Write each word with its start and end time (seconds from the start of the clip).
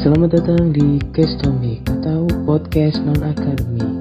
Selamat 0.00 0.32
datang 0.32 0.72
di 0.72 0.96
Kestomik 1.12 1.84
atau 1.84 2.24
podcast 2.48 3.04
non 3.04 3.20
akademik. 3.20 4.00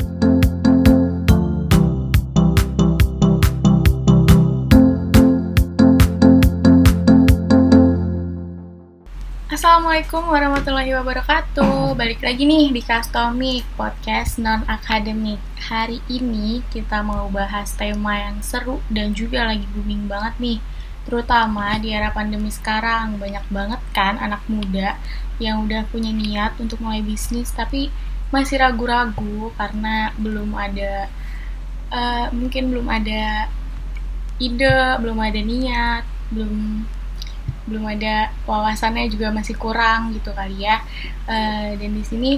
Assalamualaikum 9.51 10.23
warahmatullahi 10.23 10.95
wabarakatuh. 10.95 11.99
Balik 11.99 12.23
lagi 12.23 12.47
nih 12.47 12.71
di 12.71 12.79
Kastomik 12.79 13.67
Podcast 13.75 14.39
non-akademik 14.39 15.43
Hari 15.67 15.99
ini 16.07 16.63
kita 16.71 17.03
mau 17.03 17.27
bahas 17.27 17.75
tema 17.75 18.15
yang 18.15 18.39
seru 18.39 18.79
dan 18.87 19.11
juga 19.11 19.43
lagi 19.43 19.67
booming 19.75 20.07
banget 20.07 20.39
nih 20.39 20.59
Terutama 21.09 21.81
di 21.81 21.89
era 21.89 22.13
pandemi 22.13 22.53
sekarang 22.53 23.17
Banyak 23.17 23.49
banget 23.49 23.81
kan 23.91 24.21
anak 24.21 24.45
muda 24.45 24.95
yang 25.41 25.65
udah 25.65 25.87
punya 25.89 26.13
niat 26.13 26.53
untuk 26.61 26.77
mulai 26.79 27.01
bisnis 27.01 27.49
Tapi 27.49 27.89
masih 28.29 28.61
ragu-ragu 28.61 29.49
karena 29.57 30.13
belum 30.21 30.53
ada 30.53 31.09
uh, 31.89 32.29
Mungkin 32.29 32.69
belum 32.69 32.85
ada 32.85 33.49
ide, 34.39 34.95
belum 35.03 35.19
ada 35.19 35.41
niat, 35.43 36.03
belum 36.31 36.87
belum 37.69 37.85
ada 37.85 38.33
wawasannya 38.49 39.11
juga 39.13 39.29
masih 39.29 39.53
kurang 39.53 40.15
gitu 40.15 40.33
kali 40.33 40.65
ya. 40.65 40.81
Uh, 41.29 41.77
dan 41.77 41.91
di 41.93 42.01
sini 42.01 42.31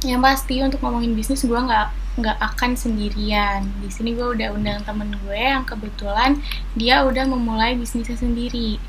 yang 0.00 0.24
pasti 0.24 0.64
untuk 0.64 0.80
ngomongin 0.80 1.12
bisnis 1.12 1.44
gue 1.44 1.60
nggak 1.60 1.99
nggak 2.18 2.38
akan 2.42 2.74
sendirian 2.74 3.70
di 3.78 3.90
sini 3.92 4.18
gue 4.18 4.34
udah 4.34 4.50
undang 4.50 4.82
temen 4.82 5.14
gue 5.22 5.38
yang 5.38 5.62
kebetulan 5.62 6.42
dia 6.74 7.06
udah 7.06 7.22
memulai 7.28 7.78
bisnisnya 7.78 8.18
sendiri 8.18 8.82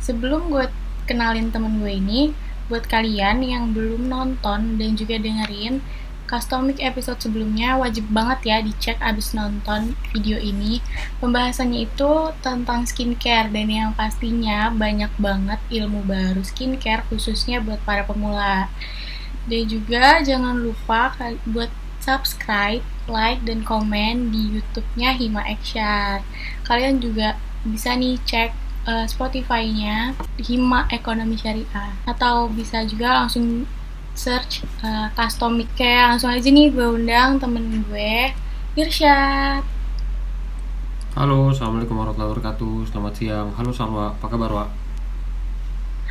sebelum 0.00 0.48
gue 0.48 0.70
kenalin 1.04 1.52
temen 1.52 1.82
gue 1.84 1.92
ini 1.92 2.32
buat 2.72 2.88
kalian 2.88 3.44
yang 3.44 3.76
belum 3.76 4.08
nonton 4.08 4.80
dan 4.80 4.96
juga 4.96 5.20
dengerin 5.20 5.84
Customic 6.32 6.80
episode 6.80 7.20
sebelumnya 7.20 7.76
wajib 7.76 8.08
banget 8.08 8.40
ya 8.48 8.56
dicek 8.64 8.96
abis 9.04 9.36
nonton 9.36 9.92
video 10.16 10.40
ini. 10.40 10.80
Pembahasannya 11.20 11.84
itu 11.84 12.32
tentang 12.40 12.88
skincare 12.88 13.52
dan 13.52 13.68
yang 13.68 13.92
pastinya 13.92 14.72
banyak 14.72 15.12
banget 15.20 15.60
ilmu 15.68 16.00
baru 16.08 16.40
skincare 16.40 17.04
khususnya 17.12 17.60
buat 17.60 17.84
para 17.84 18.08
pemula. 18.08 18.72
Dan 19.44 19.68
juga 19.68 20.24
jangan 20.24 20.56
lupa 20.56 21.12
buat 21.44 21.68
subscribe, 22.02 22.82
like, 23.06 23.38
dan 23.46 23.62
komen 23.62 24.34
di 24.34 24.58
YouTube-nya 24.58 25.14
Hima 25.14 25.46
Action. 25.46 26.26
Kalian 26.66 26.98
juga 26.98 27.38
bisa 27.62 27.94
nih 27.94 28.18
cek 28.26 28.50
uh, 28.90 29.06
Spotify-nya 29.06 30.18
Hima 30.42 30.90
Ekonomi 30.90 31.38
Syariah. 31.38 31.94
Atau 32.04 32.50
bisa 32.50 32.82
juga 32.82 33.22
langsung 33.22 33.70
search 34.12 34.66
uh, 34.84 35.08
custom 35.16 35.62
kayak 35.72 36.18
langsung 36.18 36.28
aja 36.28 36.44
nih 36.50 36.68
gue 36.68 36.84
undang 36.84 37.40
temen 37.40 37.86
gue 37.86 38.34
Irsyad. 38.76 39.64
Halo, 41.12 41.52
Assalamualaikum 41.52 41.96
warahmatullahi 41.96 42.30
wabarakatuh. 42.34 42.74
Selamat 42.88 43.12
siang, 43.16 43.48
halo 43.56 43.70
Salwa, 43.70 44.16
apa 44.16 44.26
kabar 44.26 44.50
Wak? 44.50 44.81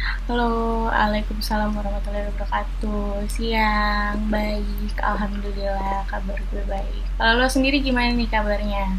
Halo, 0.02 0.90
Waalaikumsalam 0.90 1.78
warahmatullahi 1.78 2.26
wabarakatuh. 2.34 3.22
Siang, 3.30 4.18
baik, 4.34 4.98
Alhamdulillah 4.98 6.02
kabar 6.10 6.42
gue 6.42 6.64
baik. 6.66 7.06
Kalau 7.22 7.38
lo 7.38 7.46
sendiri 7.46 7.86
gimana 7.86 8.10
nih 8.18 8.26
kabarnya? 8.26 8.98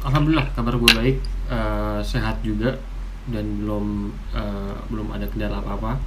Alhamdulillah, 0.00 0.48
kabar 0.56 0.80
gue 0.80 0.92
baik, 0.96 1.16
uh, 1.52 2.00
sehat 2.00 2.40
juga 2.40 2.80
Dan 3.28 3.60
belum 3.60 4.16
uh, 4.32 4.80
belum 4.88 5.12
ada 5.12 5.28
kendala 5.28 5.60
apa-apa. 5.60 6.00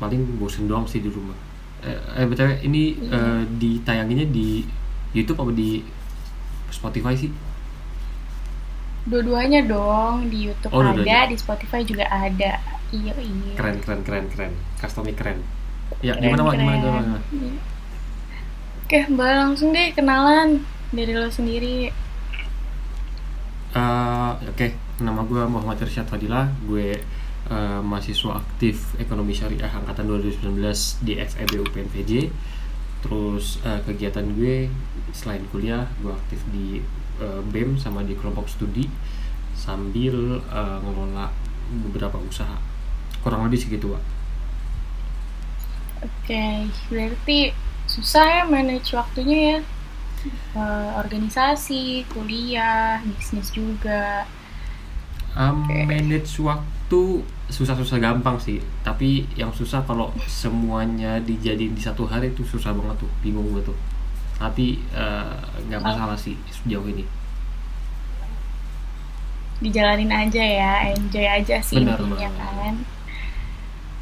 Paling 0.00 0.40
bosen 0.40 0.64
doang 0.64 0.88
sih 0.88 1.04
di 1.04 1.12
rumah. 1.12 1.36
Eh, 1.84 2.24
eh 2.24 2.24
btw 2.24 2.64
ini 2.64 2.96
mm 2.96 3.12
uh, 3.12 3.42
ditayanginya 3.60 4.32
di 4.32 4.64
YouTube 5.12 5.44
apa 5.44 5.52
di 5.52 5.84
Spotify 6.72 7.12
sih? 7.12 7.28
Dua-duanya 9.04 9.68
dong 9.68 10.32
di 10.32 10.48
YouTube 10.48 10.72
oh, 10.72 10.80
ada 10.80 11.28
di 11.28 11.36
Spotify 11.36 11.84
juga 11.84 12.08
ada 12.08 12.79
iya 12.90 13.14
iya. 13.16 13.54
Keren 13.56 13.76
keren 13.82 14.00
keren 14.02 14.26
keren. 14.30 14.52
Customic 14.78 15.16
keren. 15.18 15.42
Ya 16.02 16.14
keren, 16.14 16.34
gimana 16.34 16.42
keren. 16.50 16.58
gimana 16.60 16.76
gimana 16.78 17.18
iya. 17.34 17.52
oke 18.86 18.98
mbak 19.14 19.30
langsung 19.38 19.70
deh 19.70 19.88
kenalan 19.94 20.48
dari 20.90 21.12
lo 21.14 21.30
sendiri. 21.30 21.94
Uh, 23.70 24.34
oke. 24.42 24.58
Okay. 24.58 24.74
nama 25.00 25.22
gue 25.24 25.42
Muhammad 25.46 25.78
Irsyad 25.80 26.10
Fadilah. 26.10 26.50
Gue 26.66 26.98
uh, 27.50 27.80
mahasiswa 27.80 28.38
aktif 28.38 28.98
ekonomi 28.98 29.32
syariah 29.32 29.70
angkatan 29.70 30.10
2019 30.10 31.06
di 31.06 31.12
FEB 31.18 31.52
UPNVJ 31.66 32.12
terus 33.00 33.56
uh, 33.64 33.80
kegiatan 33.88 34.24
gue 34.36 34.68
selain 35.16 35.40
kuliah 35.48 35.88
gue 36.04 36.12
aktif 36.12 36.40
di 36.52 36.84
uh, 37.18 37.40
BEM 37.48 37.80
sama 37.80 38.04
di 38.04 38.12
kelompok 38.12 38.44
studi 38.46 38.84
sambil 39.56 40.40
uh, 40.52 40.78
ngelola 40.84 41.32
beberapa 41.88 42.20
usaha 42.20 42.69
kurang 43.20 43.46
lebih 43.46 43.60
segitu 43.60 43.92
Wak. 43.92 44.04
Oke, 46.00 46.32
okay, 46.32 46.56
berarti 46.88 47.38
susah 47.84 48.24
ya 48.24 48.42
manage 48.48 48.96
waktunya 48.96 49.38
ya. 49.38 49.58
Uh, 50.52 51.00
organisasi, 51.00 52.08
kuliah, 52.12 53.00
bisnis 53.04 53.52
juga. 53.52 54.24
Um, 55.36 55.64
okay. 55.64 55.84
Manage 55.84 56.40
waktu 56.40 57.24
susah-susah 57.52 58.00
gampang 58.00 58.40
sih. 58.40 58.64
Tapi 58.80 59.28
yang 59.36 59.52
susah 59.52 59.84
kalau 59.84 60.12
semuanya 60.24 61.20
dijadiin 61.20 61.76
di 61.76 61.82
satu 61.82 62.08
hari 62.08 62.32
itu 62.32 62.48
susah 62.48 62.72
banget 62.72 63.04
tuh 63.04 63.10
bingung 63.20 63.48
gue 63.52 63.60
tuh. 63.60 63.76
Tapi 64.40 64.80
eh, 64.96 65.36
nggak 65.68 65.80
uh, 65.80 65.84
masalah 65.84 66.16
sih 66.16 66.36
sejauh 66.48 66.84
ini. 66.88 67.04
Dijalanin 69.60 70.08
aja 70.08 70.40
ya 70.40 70.72
enjoy 70.96 71.28
aja 71.28 71.60
sih 71.60 71.76
Bener, 71.76 72.00
intinya 72.00 72.32
kan 72.40 72.80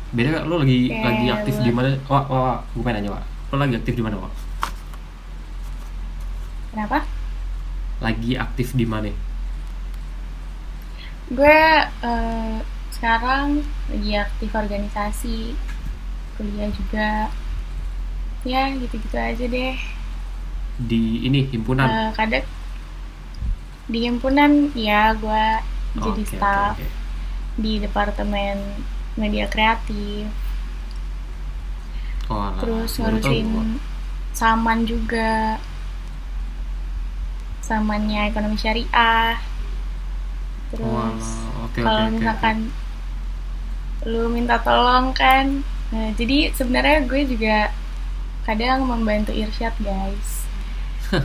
beda 0.08 0.48
lo 0.48 0.64
lagi 0.64 0.88
okay, 0.88 1.04
lagi 1.04 1.26
aktif 1.28 1.54
di 1.60 1.72
mana? 1.72 1.96
Wah 2.08 2.24
wah, 2.28 2.40
wah 2.40 2.58
gue 2.72 2.82
pengen 2.82 3.04
nanya 3.04 3.10
wah 3.18 3.24
lo 3.52 3.56
lagi 3.60 3.76
aktif 3.76 3.94
di 3.96 4.02
mana 4.04 4.16
wah 4.16 4.32
kenapa? 6.72 6.98
Lagi 7.98 8.30
aktif 8.38 8.72
di 8.78 8.86
mana? 8.86 9.10
Gue 11.28 11.60
uh, 12.06 12.56
sekarang 12.94 13.66
lagi 13.90 14.12
aktif 14.14 14.50
organisasi 14.54 15.52
kuliah 16.38 16.70
juga. 16.70 17.10
Ya 18.46 18.70
gitu-gitu 18.70 19.18
aja 19.18 19.44
deh. 19.50 19.74
Di 20.78 21.26
ini 21.26 21.50
himpunan? 21.50 21.90
Uh, 21.90 22.10
kadang 22.14 22.46
di 23.88 24.04
himpunan 24.04 24.68
ya 24.76 25.16
gue 25.16 25.44
oh, 25.96 26.02
jadi 26.04 26.22
okay, 26.22 26.36
staff 26.36 26.76
okay, 26.76 26.84
okay. 26.84 26.92
di 27.56 27.72
departemen 27.80 28.56
media 29.18 29.50
kreatif. 29.50 30.30
Oh, 32.30 32.54
terus 32.62 32.96
ngurusin 33.02 33.82
saman 34.32 34.86
juga. 34.86 35.58
Samannya 37.60 38.30
ekonomi 38.30 38.56
syariah. 38.56 39.36
Terus 40.72 41.24
oh, 41.26 41.66
okay, 41.68 41.82
kalau 41.84 42.06
okay, 42.06 42.14
misalkan 42.16 42.56
okay 42.70 42.86
lu 44.06 44.30
minta 44.30 44.56
tolong 44.62 45.10
kan. 45.10 45.66
Nah 45.90 46.14
jadi 46.14 46.54
sebenarnya 46.54 47.02
gue 47.08 47.26
juga 47.26 47.74
kadang 48.46 48.86
membantu 48.86 49.34
Irsyad 49.34 49.74
guys. 49.82 50.46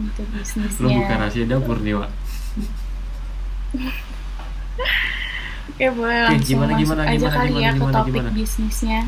Untuk 0.00 0.26
bisnisnya 0.34 0.82
lu 0.82 0.88
bukan 0.90 1.18
rahasia 1.22 1.46
dapur 1.46 1.78
nih 1.78 1.94
Wak 1.94 2.10
Oke 5.74 5.86
boleh 5.90 6.18
Oke, 6.22 6.30
langsung 6.30 6.46
gimana, 6.46 6.72
gimana, 6.78 7.02
aja 7.02 7.18
gimana, 7.18 7.34
kali 7.34 7.50
gimana, 7.50 7.64
ya 7.66 7.70
ke 7.74 7.84
topik 7.90 8.14
gimana? 8.14 8.30
bisnisnya 8.30 9.00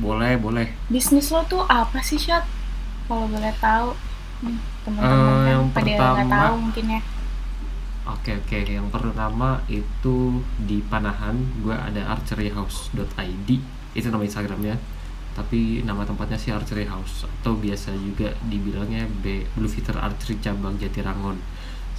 Boleh 0.00 0.32
boleh 0.40 0.66
Bisnis 0.88 1.28
lo 1.28 1.40
tuh 1.44 1.62
apa 1.68 2.00
sih 2.00 2.16
Syat? 2.16 2.48
Kalau 3.04 3.28
boleh 3.28 3.52
tahu 3.60 3.92
teman-teman 4.82 5.04
uh, 5.06 5.46
yang 5.46 5.62
pada 5.70 5.92
nggak 5.94 6.28
tahu 6.32 6.54
mungkin 6.58 6.86
ya 6.98 7.00
Oke 8.02 8.34
oke, 8.34 8.66
yang 8.66 8.90
pertama 8.90 9.62
itu 9.70 10.42
di 10.58 10.82
Panahan, 10.82 11.38
gue 11.62 11.70
ada 11.70 12.10
archeryhouse.id, 12.10 13.48
itu 13.94 14.06
nama 14.10 14.26
Instagramnya. 14.26 14.74
Tapi 15.32 15.86
nama 15.86 16.04
tempatnya 16.04 16.36
sih 16.36 16.52
Archery 16.52 16.84
House 16.90 17.24
atau 17.24 17.56
biasa 17.56 17.94
juga 17.96 18.36
dibilangnya 18.50 19.08
B 19.22 19.46
Blue 19.56 19.70
Fitter 19.70 19.96
Archery 19.96 20.36
cabang 20.44 20.76
Jatirangon. 20.76 21.40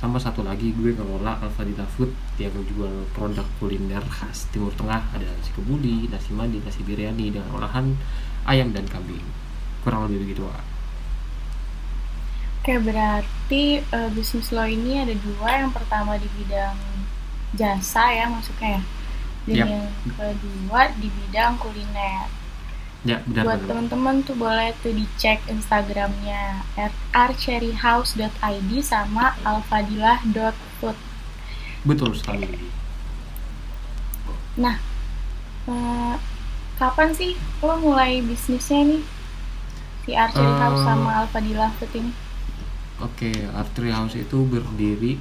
Sama 0.03 0.19
satu 0.19 0.43
lagi 0.43 0.75
gue 0.75 0.91
ngelola 0.91 1.39
Alfadina 1.39 1.87
Food 1.95 2.11
yang 2.35 2.51
jual 2.67 3.07
produk 3.15 3.47
kuliner 3.55 4.03
khas 4.11 4.51
Timur 4.51 4.75
Tengah 4.75 4.99
ada 5.15 5.23
nasi 5.23 5.55
kebuli, 5.55 6.11
nasi 6.11 6.35
mandi, 6.35 6.59
nasi 6.59 6.83
biryani 6.83 7.31
dengan 7.31 7.47
olahan 7.55 7.95
ayam 8.43 8.75
dan 8.75 8.83
kambing. 8.91 9.23
Kurang 9.79 10.11
lebih 10.11 10.27
begitu. 10.27 10.43
Wak. 10.43 10.59
Oke, 12.59 12.83
berarti 12.83 13.79
uh, 13.95 14.11
bisnis 14.11 14.51
lo 14.51 14.67
ini 14.67 15.07
ada 15.07 15.15
dua. 15.15 15.63
Yang 15.63 15.71
pertama 15.71 16.19
di 16.19 16.27
bidang 16.35 16.75
jasa 17.55 18.03
ya 18.11 18.27
masuknya 18.27 18.83
ya. 18.83 18.83
dan 19.47 19.55
Yap. 19.55 19.67
yang 19.71 19.87
kedua 20.19 20.81
di 20.99 21.07
bidang 21.07 21.55
kuliner. 21.63 22.27
Ya, 23.03 23.19
benar 23.27 23.43
Buat 23.43 23.61
teman-teman 23.67 24.23
tuh 24.23 24.35
boleh 24.39 24.71
tuh 24.79 24.95
dicek 24.95 25.43
Instagramnya 25.51 26.63
rcherryhouse.id 27.11 28.71
sama 28.83 29.35
alfadilah.food. 29.43 30.97
Betul 31.83 32.15
sekali. 32.15 32.47
Nah, 34.55 34.75
eh, 35.67 36.15
kapan 36.79 37.09
sih 37.19 37.31
lo 37.65 37.75
mulai 37.85 38.23
bisnisnya 38.23 38.81
nih? 38.87 39.03
Si 40.03 40.11
Archery 40.15 40.53
Eh, 40.53 40.59
House 40.59 40.81
sama 40.83 41.09
Alfadilah 41.23 41.71
Food 41.79 41.91
ini? 41.95 42.11
Oke, 43.05 43.31
Archery 43.51 43.91
House 43.91 44.15
itu 44.15 44.37
berdiri 44.47 45.13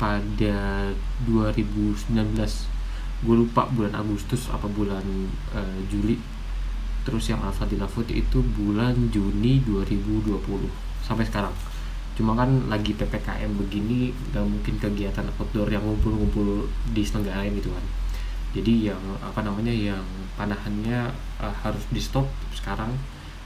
pada 0.00 0.56
2019. 1.18 2.70
Gue 3.24 3.36
lupa 3.36 3.68
bulan 3.68 3.94
Agustus 4.02 4.48
apa 4.48 4.66
bulan 4.66 5.04
eh, 5.52 5.80
Juli. 5.92 6.16
Terus 7.10 7.34
yang 7.34 7.42
Alfadila 7.42 7.90
Food 7.90 8.14
itu 8.14 8.38
bulan 8.54 9.10
Juni 9.10 9.58
2020 9.66 10.38
sampai 11.02 11.26
sekarang. 11.26 11.50
Cuma 12.14 12.38
kan 12.38 12.70
lagi 12.70 12.94
PPKM 12.94 13.50
begini 13.58 14.14
nggak 14.30 14.46
mungkin 14.46 14.74
kegiatan 14.78 15.26
outdoor 15.34 15.66
yang 15.66 15.82
ngumpul-ngumpul 15.82 16.70
di 16.94 17.02
diselenggarain 17.02 17.50
gitu 17.58 17.74
kan. 17.74 17.84
Jadi 18.54 18.94
yang 18.94 19.02
apa 19.18 19.42
namanya 19.42 19.74
yang 19.74 20.06
panahannya 20.38 21.10
eh, 21.42 21.54
harus 21.66 21.82
di 21.90 21.98
stop 21.98 22.30
sekarang 22.54 22.94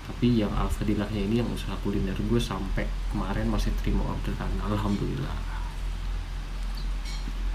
tapi 0.05 0.37
yang 0.37 0.53
Alfadilahnya 0.53 1.17
ini 1.17 1.41
yang 1.41 1.49
usaha 1.49 1.73
kuliner 1.81 2.13
gue 2.13 2.37
sampai 2.37 2.85
kemarin 3.09 3.49
masih 3.49 3.73
terima 3.81 4.05
orderan 4.05 4.53
alhamdulillah 4.61 5.54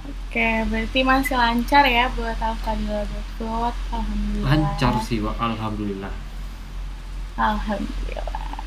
Oke, 0.10 0.50
berarti 0.74 1.00
masih 1.06 1.38
lancar 1.38 1.86
ya 1.86 2.10
buat 2.18 2.38
Alfadilah.food. 2.42 3.76
Alhamdulillah. 3.94 4.50
lancar 4.50 4.94
sih 5.06 5.22
Wak. 5.22 5.38
alhamdulillah 5.38 6.14
Alhamdulillah. 7.38 8.58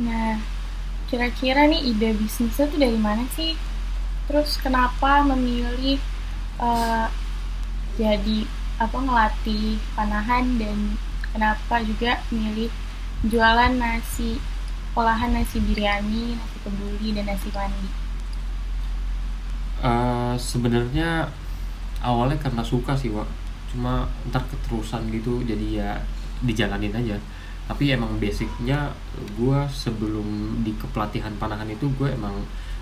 Nah, 0.00 0.40
kira-kira 1.06 1.68
nih 1.68 1.92
ide 1.92 2.16
bisnisnya 2.16 2.66
tuh 2.66 2.80
dari 2.80 2.96
mana 2.96 3.28
sih? 3.36 3.54
Terus 4.26 4.56
kenapa 4.58 5.22
memilih 5.22 6.00
eh, 6.58 7.06
jadi 8.00 8.38
apa 8.76 8.98
ngelatih 8.98 9.80
panahan 9.96 10.60
dan 10.60 10.96
kenapa 11.32 11.80
juga 11.84 12.20
milih 12.32 12.68
jualan 13.24 13.72
nasi 13.76 14.40
olahan 14.96 15.32
nasi 15.36 15.60
biryani, 15.60 16.36
nasi 16.36 16.56
kebuli 16.64 17.08
dan 17.12 17.28
nasi 17.28 17.48
mandi? 17.52 18.05
Eh, 19.86 20.34
sebenarnya 20.34 21.30
awalnya 22.02 22.34
karena 22.42 22.62
suka 22.66 22.98
sih 22.98 23.14
Wak. 23.14 23.28
cuma 23.66 24.06
ntar 24.30 24.40
keterusan 24.46 25.10
gitu 25.10 25.42
jadi 25.46 25.66
ya 25.82 25.90
dijalanin 26.42 26.94
aja. 26.94 27.18
Tapi 27.66 27.94
emang 27.94 28.18
basicnya 28.18 28.94
gue 29.38 29.58
sebelum 29.70 30.58
di 30.62 30.70
kepelatihan 30.78 31.34
panahan 31.38 31.66
itu 31.70 31.86
gue 31.98 32.08
emang 32.10 32.34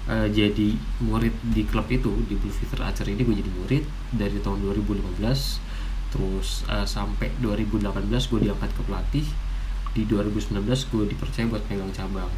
eh, 0.09 0.29
jadi 0.33 0.77
murid 1.05 1.35
di 1.53 1.65
klub 1.69 1.89
itu 1.93 2.13
di 2.29 2.37
Blue 2.41 2.53
Feather 2.53 2.85
Archer 2.85 3.09
ini 3.09 3.21
gue 3.25 3.37
jadi 3.37 3.53
murid 3.53 3.85
dari 4.17 4.39
tahun 4.41 4.65
2015 4.65 5.21
terus 6.13 6.63
eh, 6.73 6.87
sampai 6.89 7.33
2018 7.43 8.31
gue 8.33 8.41
diangkat 8.49 8.71
ke 8.73 8.83
pelatih. 8.89 9.27
Di 9.95 10.03
2019 10.09 10.65
gue 10.65 11.05
dipercaya 11.11 11.45
buat 11.49 11.65
pegang 11.69 11.93
cabang. 11.93 12.33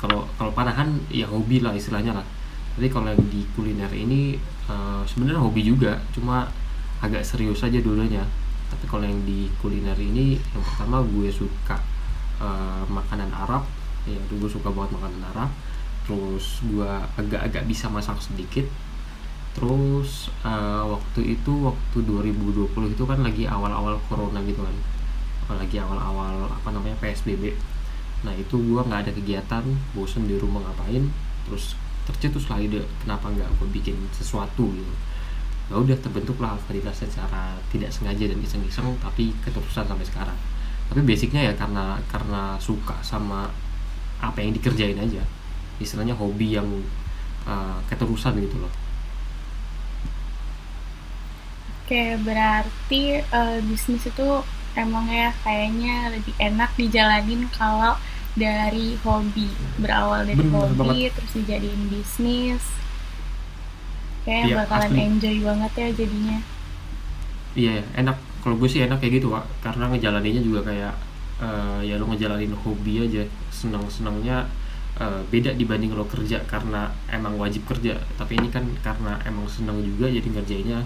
Kalau 0.00 0.28
kalau 0.40 0.52
panahan 0.56 1.00
ya 1.12 1.28
hobi 1.28 1.60
lah 1.64 1.72
istilahnya 1.76 2.16
lah 2.16 2.26
tapi 2.74 2.90
kalau 2.90 3.14
di 3.30 3.46
kuliner 3.54 3.90
ini 3.94 4.34
eh, 4.66 5.02
sebenarnya 5.06 5.38
hobi 5.38 5.62
juga 5.62 6.02
cuma 6.10 6.50
agak 6.98 7.22
serius 7.22 7.62
aja 7.62 7.78
dulunya. 7.78 8.26
Tapi 8.66 8.84
kalau 8.90 9.06
yang 9.06 9.22
di 9.22 9.46
kuliner 9.62 9.94
ini 9.94 10.34
yang 10.34 10.62
pertama 10.66 11.06
gue 11.06 11.30
suka 11.30 11.78
eh, 12.42 12.84
makanan 12.90 13.30
Arab. 13.30 13.62
Ya 14.10 14.18
gue 14.26 14.50
suka 14.50 14.74
banget 14.74 14.98
makanan 14.98 15.22
Arab. 15.30 15.50
Terus 16.04 16.60
gue 16.66 16.90
agak-agak 17.14 17.62
bisa 17.70 17.86
masak 17.86 18.18
sedikit. 18.18 18.66
Terus 19.54 20.34
eh, 20.42 20.82
waktu 20.82 21.38
itu 21.38 21.52
waktu 21.70 21.98
2020 22.02 22.74
itu 22.90 23.04
kan 23.06 23.22
lagi 23.22 23.46
awal-awal 23.46 24.02
corona 24.10 24.42
gitu 24.42 24.66
kan. 24.66 24.76
Lagi 25.54 25.78
awal-awal 25.78 26.50
apa 26.50 26.68
namanya 26.74 26.98
PSBB 26.98 27.54
nah 28.24 28.32
itu 28.32 28.56
gua 28.56 28.80
nggak 28.88 29.04
ada 29.04 29.12
kegiatan 29.12 29.64
bosen 29.92 30.24
di 30.24 30.40
rumah 30.40 30.64
ngapain. 30.64 31.12
Terus 31.44 31.76
tercetus 32.04 32.48
lah 32.52 32.60
ide 32.60 32.84
kenapa 33.02 33.32
nggak 33.32 33.48
gue 33.60 33.68
bikin 33.72 33.96
sesuatu 34.12 34.70
gitu. 34.72 34.94
Ya 35.72 35.80
udah 35.80 35.96
terbentuklah 35.96 36.60
Alfadila 36.60 36.92
secara 36.92 37.56
tidak 37.72 37.88
sengaja 37.88 38.28
dan 38.28 38.38
iseng-iseng 38.40 38.96
tapi 39.00 39.32
keterusan 39.40 39.88
sampai 39.88 40.06
sekarang. 40.06 40.38
Tapi 40.92 41.00
basicnya 41.00 41.48
ya 41.48 41.52
karena 41.56 41.96
karena 42.12 42.60
suka 42.60 43.00
sama 43.00 43.48
apa 44.20 44.38
yang 44.44 44.52
dikerjain 44.52 45.00
aja. 45.00 45.24
Istilahnya 45.80 46.12
hobi 46.14 46.54
yang 46.54 46.68
uh, 47.48 47.80
keterusan 47.88 48.36
gitu 48.40 48.60
loh. 48.60 48.72
Oke, 51.84 52.16
berarti 52.24 53.20
eh, 53.20 53.58
bisnis 53.60 54.08
itu 54.08 54.28
emang 54.72 55.04
ya 55.04 55.36
kayaknya 55.44 56.16
lebih 56.16 56.32
enak 56.40 56.72
dijalanin 56.80 57.44
kalau 57.52 57.92
dari 58.34 58.98
hobi. 59.04 59.48
Berawal 59.78 60.26
dari 60.30 60.42
Bener 60.42 60.52
hobi, 60.54 60.74
banget. 60.78 61.12
terus 61.14 61.32
dijadiin 61.38 61.82
bisnis. 61.90 62.64
Kayak 64.24 64.46
Iya, 64.48 64.54
bakalan 64.64 64.92
asli. 64.92 65.00
enjoy 65.06 65.36
banget 65.44 65.72
ya 65.76 65.88
jadinya. 65.92 66.38
Iya 67.54 67.72
enak 67.94 68.16
kalau 68.42 68.58
gue 68.58 68.68
sih 68.68 68.82
enak 68.82 68.98
kayak 69.00 69.22
gitu 69.22 69.30
pak 69.30 69.44
karena 69.62 69.84
ngejalaninnya 69.88 70.42
juga 70.42 70.60
kayak 70.66 70.94
eh, 71.38 71.80
ya 71.88 71.94
lo 71.96 72.04
ngejalanin 72.10 72.52
hobi 72.54 73.06
aja 73.06 73.22
senang 73.50 73.86
senangnya 73.88 74.46
beda 75.26 75.50
dibanding 75.58 75.90
lo 75.90 76.06
kerja 76.06 76.38
karena 76.46 76.86
emang 77.10 77.34
wajib 77.34 77.66
kerja 77.66 77.98
tapi 78.14 78.38
ini 78.38 78.46
kan 78.46 78.62
karena 78.78 79.18
emang 79.26 79.42
senang 79.50 79.82
juga 79.82 80.06
jadi 80.06 80.26
ngerjainnya 80.34 80.80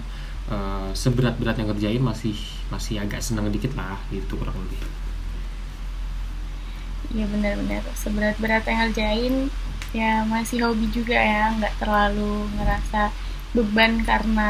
eh, 0.49 0.89
seberat 0.93 1.37
beratnya 1.37 1.69
ngerjain 1.69 2.01
masih 2.01 2.33
masih 2.73 3.01
agak 3.01 3.21
senang 3.21 3.49
dikit 3.49 3.73
lah 3.77 3.97
gitu 4.09 4.33
kurang 4.37 4.57
lebih 4.65 4.81
Iya 7.13 7.25
benar-benar 7.33 7.83
seberat-berat 8.03 8.63
yang 8.69 8.79
ngerjain 8.85 9.35
ya 9.99 10.11
masih 10.33 10.57
hobi 10.65 10.85
juga 10.97 11.17
ya, 11.17 11.41
nggak 11.57 11.73
terlalu 11.81 12.31
ngerasa 12.55 13.01
beban 13.55 13.93
karena 14.09 14.49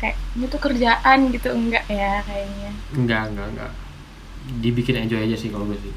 kayak 0.00 0.16
ini 0.34 0.44
tuh 0.52 0.60
kerjaan 0.64 1.18
gitu 1.34 1.48
enggak 1.52 1.84
ya 1.92 2.24
kayaknya. 2.28 2.70
enggak 2.96 3.22
enggak 3.30 3.46
enggak 3.52 3.72
dibikin 4.62 4.96
enjoy 5.02 5.20
aja 5.26 5.36
sih 5.36 5.50
kalau 5.52 5.68
gue 5.68 5.78
sih 5.84 5.94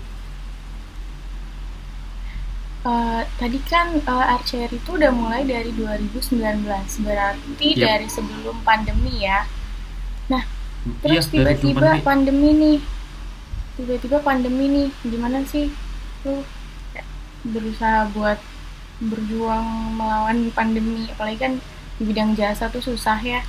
Eh, 2.84 3.22
tadi 3.39 3.60
kan 3.63 3.88
eh, 3.96 4.25
Archery 4.36 4.75
itu 4.75 4.89
udah 5.00 5.12
mulai 5.16 5.48
dari 5.48 5.72
2019, 5.72 7.00
berarti 7.00 7.68
Yap. 7.80 7.84
dari 7.88 8.08
sebelum 8.12 8.60
pandemi 8.68 9.24
ya. 9.24 9.48
Iya, 10.84 11.00
Terus 11.00 11.25
tiba-tiba 11.32 11.80
pandemi. 11.80 12.04
pandemi 12.04 12.50
nih, 12.54 12.80
tiba-tiba 13.75 14.18
pandemi 14.20 14.66
nih, 14.68 14.88
gimana 15.01 15.39
sih 15.48 15.72
kayak 16.94 17.08
berusaha 17.53 18.00
buat 18.15 18.39
berjuang 19.12 19.68
melawan 20.00 20.39
pandemi, 20.58 21.12
apalagi 21.13 21.38
kan 21.44 21.53
di 21.98 22.03
bidang 22.10 22.32
jasa 22.39 22.65
tuh 22.74 22.84
susah 22.89 23.20
ya. 23.22 23.42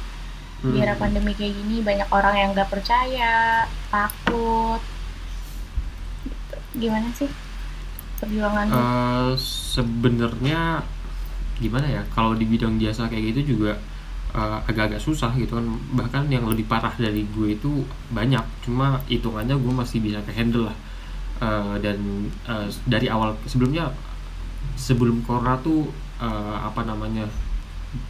Di 0.70 0.76
era 0.84 0.94
Hmm. 0.94 1.02
pandemi 1.02 1.32
kayak 1.38 1.54
gini 1.60 1.76
banyak 1.88 2.08
orang 2.18 2.34
yang 2.40 2.50
nggak 2.56 2.70
percaya, 2.74 3.34
takut. 3.92 4.80
Gimana 6.74 7.08
sih 7.18 7.30
perjuangan 8.20 8.68
lu? 8.76 8.84
Eh, 8.84 9.32
sebenarnya 9.38 10.60
gimana 11.60 11.86
ya 11.86 12.02
kalau 12.10 12.34
di 12.34 12.44
bidang 12.48 12.76
jasa 12.82 13.06
kayak 13.10 13.24
gitu 13.34 13.54
juga 13.56 13.72
eh, 14.34 14.58
agak-agak 14.68 14.98
susah 14.98 15.30
gitu 15.38 15.52
kan 15.58 15.66
bahkan 15.94 16.24
yang 16.28 16.44
lebih 16.50 16.66
parah 16.66 16.92
dari 16.98 17.22
gue 17.30 17.54
itu 17.54 17.70
banyak 18.10 18.42
cuma 18.66 18.98
hitungannya 19.06 19.54
gue 19.54 19.72
masih 19.72 19.98
bisa 20.02 20.18
ke 20.26 20.32
handle 20.34 20.66
lah 20.70 20.76
Eh, 21.42 21.76
dan 21.82 21.98
eh, 22.46 22.68
dari 22.86 23.10
awal 23.10 23.34
sebelumnya 23.50 23.90
sebelum 24.78 25.26
corona 25.26 25.58
tuh 25.58 25.90
eh, 26.22 26.58
apa 26.62 26.86
namanya 26.86 27.26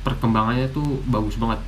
perkembangannya 0.04 0.68
tuh 0.72 1.00
bagus 1.08 1.40
banget. 1.40 1.60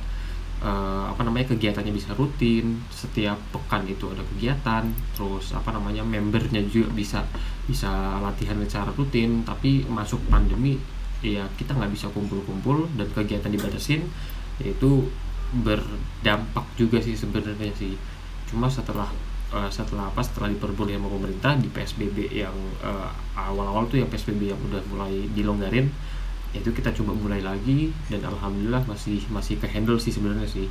Eh, 0.57 1.05
apa 1.09 1.21
namanya 1.21 1.53
kegiatannya 1.53 1.93
bisa 1.93 2.13
rutin 2.17 2.81
setiap 2.89 3.37
pekan 3.53 3.85
itu 3.85 4.09
ada 4.09 4.25
kegiatan 4.25 4.89
terus 5.13 5.53
apa 5.53 5.69
namanya 5.69 6.01
membernya 6.01 6.65
juga 6.65 6.89
bisa 6.93 7.21
bisa 7.69 8.17
latihan 8.25 8.57
secara 8.65 8.89
rutin 8.97 9.45
tapi 9.45 9.85
masuk 9.85 10.17
pandemi 10.33 10.81
ya 11.21 11.45
kita 11.57 11.77
nggak 11.77 11.93
bisa 11.93 12.09
kumpul-kumpul 12.09 12.89
dan 12.97 13.05
kegiatan 13.13 13.53
dibatasin 13.53 14.01
yaitu 14.57 15.05
berdampak 15.53 16.65
juga 16.75 16.99
sih 16.99 17.15
sebenarnya 17.15 17.71
sih. 17.77 17.93
Cuma 18.49 18.67
setelah 18.67 19.07
eh, 19.53 19.69
setelah 19.71 20.09
apa 20.11 20.21
setelah 20.23 20.51
diperboleh 20.51 20.95
sama 20.97 21.09
pemerintah 21.11 21.53
di 21.59 21.67
PSBB 21.71 22.31
yang 22.31 22.55
eh, 22.83 23.09
awal-awal 23.37 23.87
tuh 23.87 24.01
yang 24.01 24.09
PSBB 24.11 24.51
yang 24.51 24.59
udah 24.71 24.81
mulai 24.91 25.27
dilonggarin 25.31 25.87
itu 26.55 26.69
kita 26.71 26.95
coba 26.95 27.11
mulai 27.13 27.43
lagi 27.43 27.91
dan 28.07 28.23
alhamdulillah 28.23 28.87
masih 28.87 29.21
masih 29.29 29.59
ke 29.59 29.67
handle 29.67 29.99
sih 29.99 30.09
sebenarnya 30.09 30.47
sih. 30.47 30.67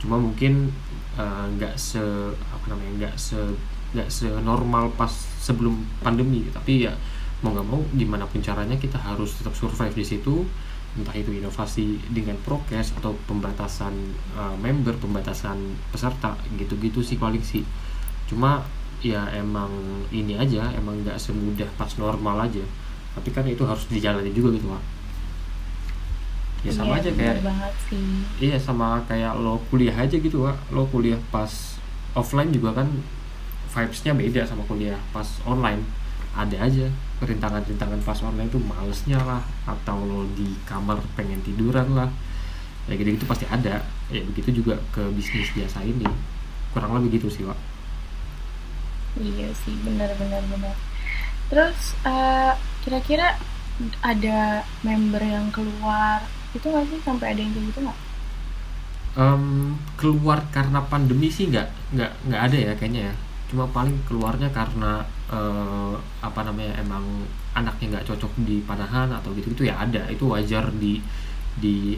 Cuma 0.00 0.20
mungkin 0.20 0.70
eh, 1.16 1.46
nggak 1.56 1.74
se 1.76 2.02
apa 2.32 2.64
namanya 2.70 2.92
nggak 3.06 3.14
se 3.16 3.40
nggak 3.96 4.08
senormal 4.10 4.92
pas 4.98 5.08
sebelum 5.40 5.78
pandemi 6.02 6.44
tapi 6.50 6.84
ya 6.84 6.92
mau 7.40 7.54
nggak 7.54 7.68
mau 7.68 7.80
gimana 7.94 8.24
pun 8.26 8.42
caranya 8.42 8.74
kita 8.76 8.98
harus 8.98 9.38
tetap 9.38 9.54
survive 9.54 9.94
di 9.94 10.04
situ 10.04 10.42
entah 10.96 11.12
itu 11.12 11.28
inovasi 11.32 12.00
dengan 12.08 12.40
prokes 12.40 12.96
atau 12.96 13.12
pembatasan 13.28 13.92
uh, 14.32 14.56
member 14.56 14.96
pembatasan 14.96 15.76
peserta 15.92 16.40
gitu-gitu 16.56 17.04
sih 17.04 17.20
paling 17.20 17.44
sih 17.44 17.60
cuma 18.26 18.66
ya 19.04 19.22
emang 19.34 19.70
ini 20.10 20.34
aja 20.34 20.72
emang 20.74 21.02
nggak 21.06 21.18
semudah 21.18 21.68
pas 21.78 21.90
normal 21.98 22.46
aja. 22.46 22.64
Tapi 23.16 23.32
kan 23.32 23.48
itu 23.48 23.64
harus 23.64 23.88
dijalani 23.88 24.30
juga 24.34 24.52
gitu 24.52 24.68
pak 24.68 24.82
ya 26.66 26.72
sama 26.74 26.98
Iya, 26.98 26.98
aja 26.98 27.10
kayak 27.14 27.36
iya 28.42 28.56
sama 28.58 28.98
kayak 29.06 29.38
lo 29.38 29.62
kuliah 29.70 29.94
aja 29.94 30.18
gitu 30.18 30.42
pak 30.42 30.56
lo 30.74 30.82
kuliah 30.90 31.18
pas 31.30 31.78
offline 32.16 32.50
juga 32.50 32.74
kan 32.74 32.90
vibesnya 33.70 34.16
beda 34.16 34.42
sama 34.48 34.64
kuliah 34.64 34.96
pas 35.12 35.26
online. 35.44 35.84
Ada 36.36 36.68
aja 36.68 36.86
rintangan-rintangan 37.20 38.00
pas 38.04 38.20
online 38.20 38.48
tuh 38.52 38.60
malesnya 38.60 39.20
lah 39.24 39.40
atau 39.68 40.00
lo 40.04 40.24
di 40.32 40.56
kamar 40.64 41.00
pengen 41.16 41.40
tiduran 41.44 41.92
lah. 41.92 42.08
Ya 42.88 42.96
gitu-gitu 42.96 43.28
pasti 43.28 43.44
ada. 43.48 43.84
Ya 44.08 44.20
begitu 44.24 44.64
juga 44.64 44.80
ke 44.92 45.04
bisnis 45.12 45.52
biasa 45.52 45.84
ini. 45.84 46.08
Kurang 46.72 46.96
lebih 46.96 47.20
gitu 47.20 47.28
sih 47.28 47.44
pak 47.44 47.75
Iya 49.16 49.48
sih, 49.62 49.74
benar 49.86 50.10
benar 50.20 50.42
benar. 50.52 50.76
Terus 51.50 51.78
eh, 52.12 52.52
kira-kira 52.82 53.26
ada 54.10 54.38
member 54.86 55.22
yang 55.34 55.46
keluar 55.56 56.20
itu 56.56 56.66
nggak 56.70 56.86
sih 56.90 57.00
sampai 57.06 57.26
ada 57.32 57.40
yang 57.44 57.52
kayak 57.54 57.66
gitu 57.70 57.80
nggak? 57.86 57.98
Em, 59.16 59.72
keluar 59.96 60.44
karena 60.52 60.84
pandemi 60.92 61.28
sih 61.32 61.48
nggak 61.48 61.68
nggak 61.96 62.10
nggak 62.28 62.42
ada 62.46 62.56
ya 62.68 62.72
kayaknya 62.76 63.02
ya 63.08 63.14
cuma 63.48 63.64
paling 63.76 63.96
keluarnya 64.08 64.48
karena 64.52 65.06
eh, 65.32 65.94
apa 66.20 66.40
namanya 66.44 66.72
emang 66.84 67.04
anaknya 67.56 67.86
nggak 67.96 68.06
cocok 68.12 68.32
di 68.44 68.60
panahan 68.68 69.08
atau 69.16 69.32
gitu 69.32 69.56
gitu 69.56 69.64
ya 69.70 69.80
ada 69.80 70.04
itu 70.12 70.24
wajar 70.28 70.68
di 70.76 71.00
di 71.56 71.96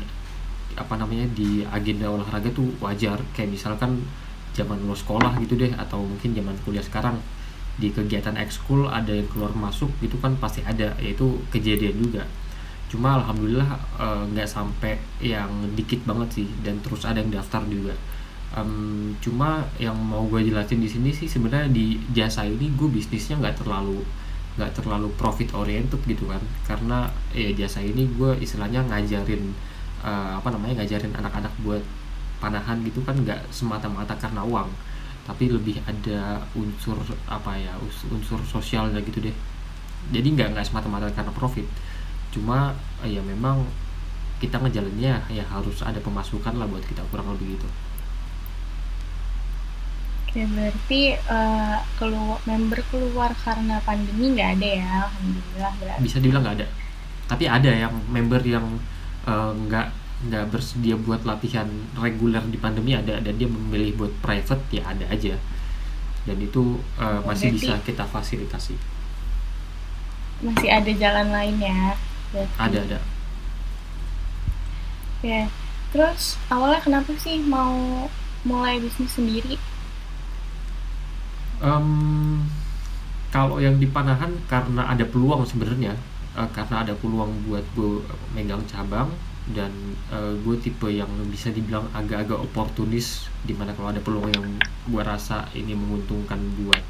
apa 0.79 0.95
namanya 0.95 1.27
di 1.35 1.67
agenda 1.67 2.07
olahraga 2.07 2.55
tuh 2.55 2.71
wajar 2.79 3.19
kayak 3.35 3.51
misalkan 3.51 4.07
zaman 4.59 4.83
lo 4.83 4.99
sekolah 4.99 5.39
gitu 5.39 5.55
deh 5.55 5.71
atau 5.79 6.03
mungkin 6.03 6.35
zaman 6.35 6.59
kuliah 6.67 6.83
sekarang 6.83 7.23
di 7.79 7.95
kegiatan 7.95 8.35
ekskul 8.35 8.91
ada 8.91 9.15
yang 9.15 9.31
keluar 9.31 9.55
masuk 9.55 9.89
gitu 10.03 10.19
kan 10.19 10.35
pasti 10.43 10.67
ada 10.67 10.99
yaitu 10.99 11.39
kejadian 11.55 11.95
juga. 12.03 12.27
Cuma 12.91 13.23
alhamdulillah 13.23 13.71
eh, 14.03 14.23
nggak 14.35 14.49
sampai 14.51 14.99
yang 15.23 15.49
dikit 15.79 16.03
banget 16.03 16.43
sih 16.43 16.49
dan 16.67 16.83
terus 16.83 17.07
ada 17.07 17.23
yang 17.23 17.31
daftar 17.31 17.63
juga. 17.71 17.95
Em, 18.57 19.15
cuma 19.23 19.63
yang 19.79 19.95
mau 19.95 20.25
gue 20.27 20.41
jelasin 20.41 20.81
di 20.83 20.89
sini 20.89 21.13
sih 21.15 21.29
sebenarnya 21.31 21.69
di 21.71 22.01
jasa 22.17 22.49
ini 22.49 22.73
gue 22.75 22.89
bisnisnya 22.89 23.37
nggak 23.39 23.61
terlalu 23.63 24.01
nggak 24.59 24.73
terlalu 24.75 25.13
profit 25.15 25.55
oriented 25.55 26.03
gitu 26.03 26.27
kan. 26.27 26.43
Karena 26.67 27.07
ya 27.31 27.55
jasa 27.55 27.79
ini 27.79 28.11
gue 28.11 28.35
istilahnya 28.43 28.83
ngajarin 28.91 29.55
eh, 30.03 30.33
apa 30.35 30.49
namanya 30.51 30.83
ngajarin 30.83 31.15
anak-anak 31.15 31.55
buat 31.63 31.85
panahan 32.39 32.81
gitu 32.87 33.03
kan 33.03 33.19
nggak 33.19 33.51
semata-mata 33.51 34.15
karena 34.19 34.43
uang 34.47 34.71
tapi 35.29 35.53
lebih 35.53 35.77
ada 35.85 36.41
unsur 36.57 36.97
apa 37.29 37.53
ya 37.61 37.77
unsur 38.09 38.41
sosialnya 38.49 39.05
gitu 39.05 39.21
deh. 39.21 39.37
Jadi 40.09 40.29
nggak 40.33 40.57
nggak 40.57 40.65
semata-mata 40.65 41.13
karena 41.13 41.29
profit. 41.37 41.69
Cuma 42.33 42.73
eh, 43.05 43.13
ya 43.13 43.21
memang 43.21 43.69
kita 44.41 44.57
ngejalannya 44.57 45.29
ya 45.29 45.45
harus 45.53 45.85
ada 45.85 46.01
pemasukan 46.01 46.57
lah 46.57 46.65
buat 46.65 46.81
kita 46.89 47.05
kurang 47.13 47.29
lebih 47.37 47.61
gitu. 47.61 47.69
Oke, 50.29 50.49
berarti 50.49 51.01
eh, 51.21 51.79
keluar 52.01 52.41
member 52.49 52.81
keluar 52.89 53.31
karena 53.45 53.85
pandemi 53.85 54.33
nggak 54.33 54.51
ada 54.57 54.69
ya, 54.81 54.89
alhamdulillah 55.13 55.73
berarti. 55.77 56.03
bisa 56.05 56.17
dibilang 56.25 56.41
nggak 56.45 56.57
ada. 56.65 56.67
Tapi 57.29 57.45
ada 57.45 57.69
yang 57.69 57.93
member 58.09 58.41
yang 58.49 58.81
eh, 59.29 59.53
nggak 59.69 59.87
nggak 60.19 60.51
bersedia 60.51 60.99
buat 60.99 61.23
latihan 61.23 61.71
reguler 61.95 62.43
di 62.45 62.59
pandemi 62.59 62.91
ada 62.91 63.23
dan 63.23 63.35
dia 63.35 63.47
memilih 63.47 63.95
buat 63.95 64.13
private 64.19 64.63
ya 64.69 64.83
ada 64.83 65.07
aja 65.07 65.39
dan 66.27 66.37
itu 66.39 66.77
eh, 66.99 67.21
masih 67.23 67.55
Berarti- 67.55 67.67
bisa 67.67 67.75
kita 67.85 68.05
fasilitasi 68.05 68.75
Masih 70.39 70.71
ada 70.71 70.91
jalan 70.95 71.29
lain 71.31 71.57
ya. 71.59 71.95
Berarti. 72.31 72.55
ada 72.59 72.79
ada 72.85 72.99
Ya. 75.19 75.51
Terus 75.91 76.39
awalnya 76.47 76.79
kenapa 76.79 77.11
sih 77.19 77.43
mau 77.43 78.07
mulai 78.47 78.79
bisnis 78.79 79.11
sendiri? 79.11 79.59
Em, 81.59 82.47
kalau 83.29 83.59
yang 83.59 83.83
di 83.83 83.91
Panahan 83.91 84.31
karena 84.47 84.87
ada 84.87 85.03
peluang 85.03 85.43
sebenarnya 85.43 85.99
eh, 86.35 86.49
karena 86.55 86.87
ada 86.87 86.95
peluang 86.95 87.35
buat 87.51 87.67
gue 87.75 87.99
megang 88.31 88.63
cabang 88.71 89.11
dan 89.57 89.73
gue 90.45 90.57
tipe 90.61 90.89
yang 90.93 91.09
bisa 91.33 91.49
dibilang 91.49 91.89
agak-agak 91.97 92.37
oportunis 92.37 93.33
di 93.45 93.57
mana 93.57 93.73
kalau 93.73 93.89
ada 93.89 94.03
peluang 94.03 94.29
yang 94.29 94.47
gue 94.89 95.03
rasa 95.03 95.49
ini 95.57 95.73
menguntungkan 95.73 96.37
buat 96.61 96.83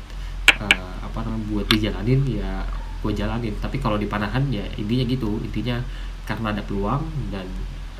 eh, 0.58 0.96
apa 1.04 1.18
namanya 1.22 1.44
buat 1.50 1.66
dijalanin 1.70 2.24
ya 2.26 2.66
gue 2.98 3.12
jalanin. 3.14 3.54
Tapi 3.62 3.78
kalau 3.78 3.94
di 3.94 4.10
Panahan 4.10 4.50
ya 4.50 4.64
intinya 4.74 5.04
gitu. 5.06 5.38
Intinya 5.38 5.78
karena 6.26 6.50
ada 6.50 6.62
peluang 6.66 7.06
dan 7.30 7.46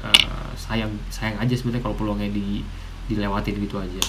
eh, 0.02 0.50
sayang 0.58 0.90
sayang 1.12 1.38
aja 1.38 1.54
sebenarnya 1.54 1.84
kalau 1.84 1.96
peluangnya 1.96 2.30
di 2.32 2.66
dilewatin 3.06 3.62
gitu 3.62 3.78
aja. 3.78 4.02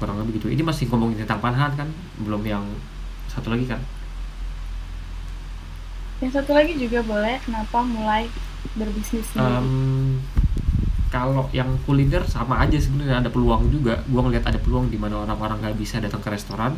Kurang 0.00 0.20
lebih 0.20 0.40
gitu. 0.40 0.48
Ini 0.52 0.64
masih 0.64 0.88
ngomongin 0.88 1.20
tentang 1.24 1.40
panahan 1.40 1.72
kan? 1.76 1.88
Belum 2.20 2.40
yang 2.44 2.64
satu 3.28 3.52
lagi 3.52 3.68
kan 3.68 3.80
Yang 6.20 6.32
satu 6.40 6.56
lagi 6.56 6.72
juga 6.80 7.04
boleh 7.04 7.36
kenapa 7.44 7.84
mulai 7.84 8.28
berbisnis? 8.72 9.28
Em, 9.36 10.16
kalau 11.12 11.48
yang 11.52 11.76
kuliner 11.84 12.24
sama 12.24 12.64
aja 12.64 12.76
sebenarnya 12.80 13.20
ada 13.20 13.30
peluang 13.30 13.68
juga. 13.68 14.00
Gua 14.08 14.24
ngeliat 14.24 14.48
ada 14.48 14.56
peluang 14.56 14.88
di 14.88 14.96
mana 14.96 15.22
orang-orang 15.28 15.60
nggak 15.60 15.76
bisa 15.76 16.00
datang 16.00 16.24
ke 16.24 16.32
restoran 16.32 16.72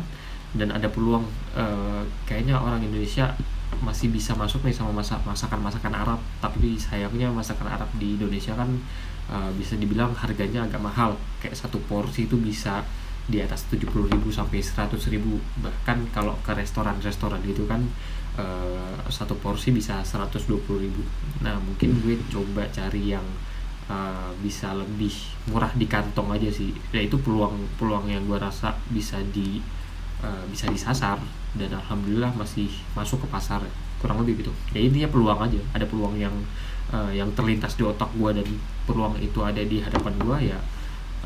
dan 0.51 0.75
ada 0.75 0.91
peluang 0.91 1.23
eh, 1.55 2.03
kayaknya 2.27 2.59
orang 2.59 2.83
Indonesia 2.83 3.31
masih 3.79 4.11
bisa 4.11 4.33
masuk 4.35 4.65
nih 4.65 4.75
sama 4.75 4.91
masak 4.91 5.23
masakan-masakan 5.23 5.93
Arab. 5.95 6.19
Tapi 6.43 6.75
sayangnya 6.75 7.31
masakan 7.31 7.67
Arab 7.71 7.89
di 7.95 8.19
Indonesia 8.19 8.51
kan 8.59 8.67
eh, 9.31 9.51
bisa 9.55 9.79
dibilang 9.79 10.11
harganya 10.19 10.67
agak 10.67 10.83
mahal. 10.83 11.15
Kayak 11.39 11.55
satu 11.55 11.79
porsi 11.87 12.27
itu 12.27 12.35
bisa 12.35 12.83
di 13.29 13.37
atas 13.45 13.69
70.000 13.69 14.09
sampai 14.33 14.57
100.000 14.57 14.97
bahkan 15.61 16.01
kalau 16.09 16.33
ke 16.41 16.49
restoran-restoran 16.49 17.37
gitu 17.45 17.69
kan 17.69 17.85
eh, 18.39 19.11
satu 19.11 19.35
porsi 19.35 19.73
bisa 19.75 19.99
120.000 20.05 21.43
nah 21.43 21.57
mungkin 21.59 21.99
gue 21.99 22.15
coba 22.31 22.63
cari 22.71 23.11
yang 23.11 23.25
eh, 23.89 24.29
bisa 24.39 24.71
lebih 24.77 25.11
murah 25.49 25.73
di 25.73 25.85
kantong 25.89 26.29
aja 26.31 26.49
sih. 26.53 26.71
Ya 26.93 27.01
itu 27.03 27.17
peluang 27.19 27.57
peluang 27.81 28.07
yang 28.07 28.23
gue 28.29 28.37
rasa 28.37 28.77
bisa 28.93 29.19
di 29.33 29.59
eh, 30.23 30.43
bisa 30.47 30.69
disasar 30.69 31.17
dan 31.57 31.73
alhamdulillah 31.73 32.31
masih 32.37 32.69
masuk 32.93 33.25
ke 33.25 33.27
pasar 33.33 33.61
kurang 33.99 34.23
lebih 34.23 34.45
gitu. 34.45 34.53
Ya 34.71 34.79
intinya 34.85 35.09
peluang 35.11 35.39
aja. 35.41 35.59
Ada 35.75 35.85
peluang 35.89 36.15
yang 36.21 36.35
eh, 36.93 37.19
yang 37.19 37.33
terlintas 37.33 37.75
di 37.75 37.83
otak 37.83 38.09
gue 38.15 38.29
dan 38.31 38.47
peluang 38.85 39.17
itu 39.19 39.39
ada 39.43 39.61
di 39.61 39.81
hadapan 39.81 40.13
gue 40.21 40.37
ya 40.53 40.59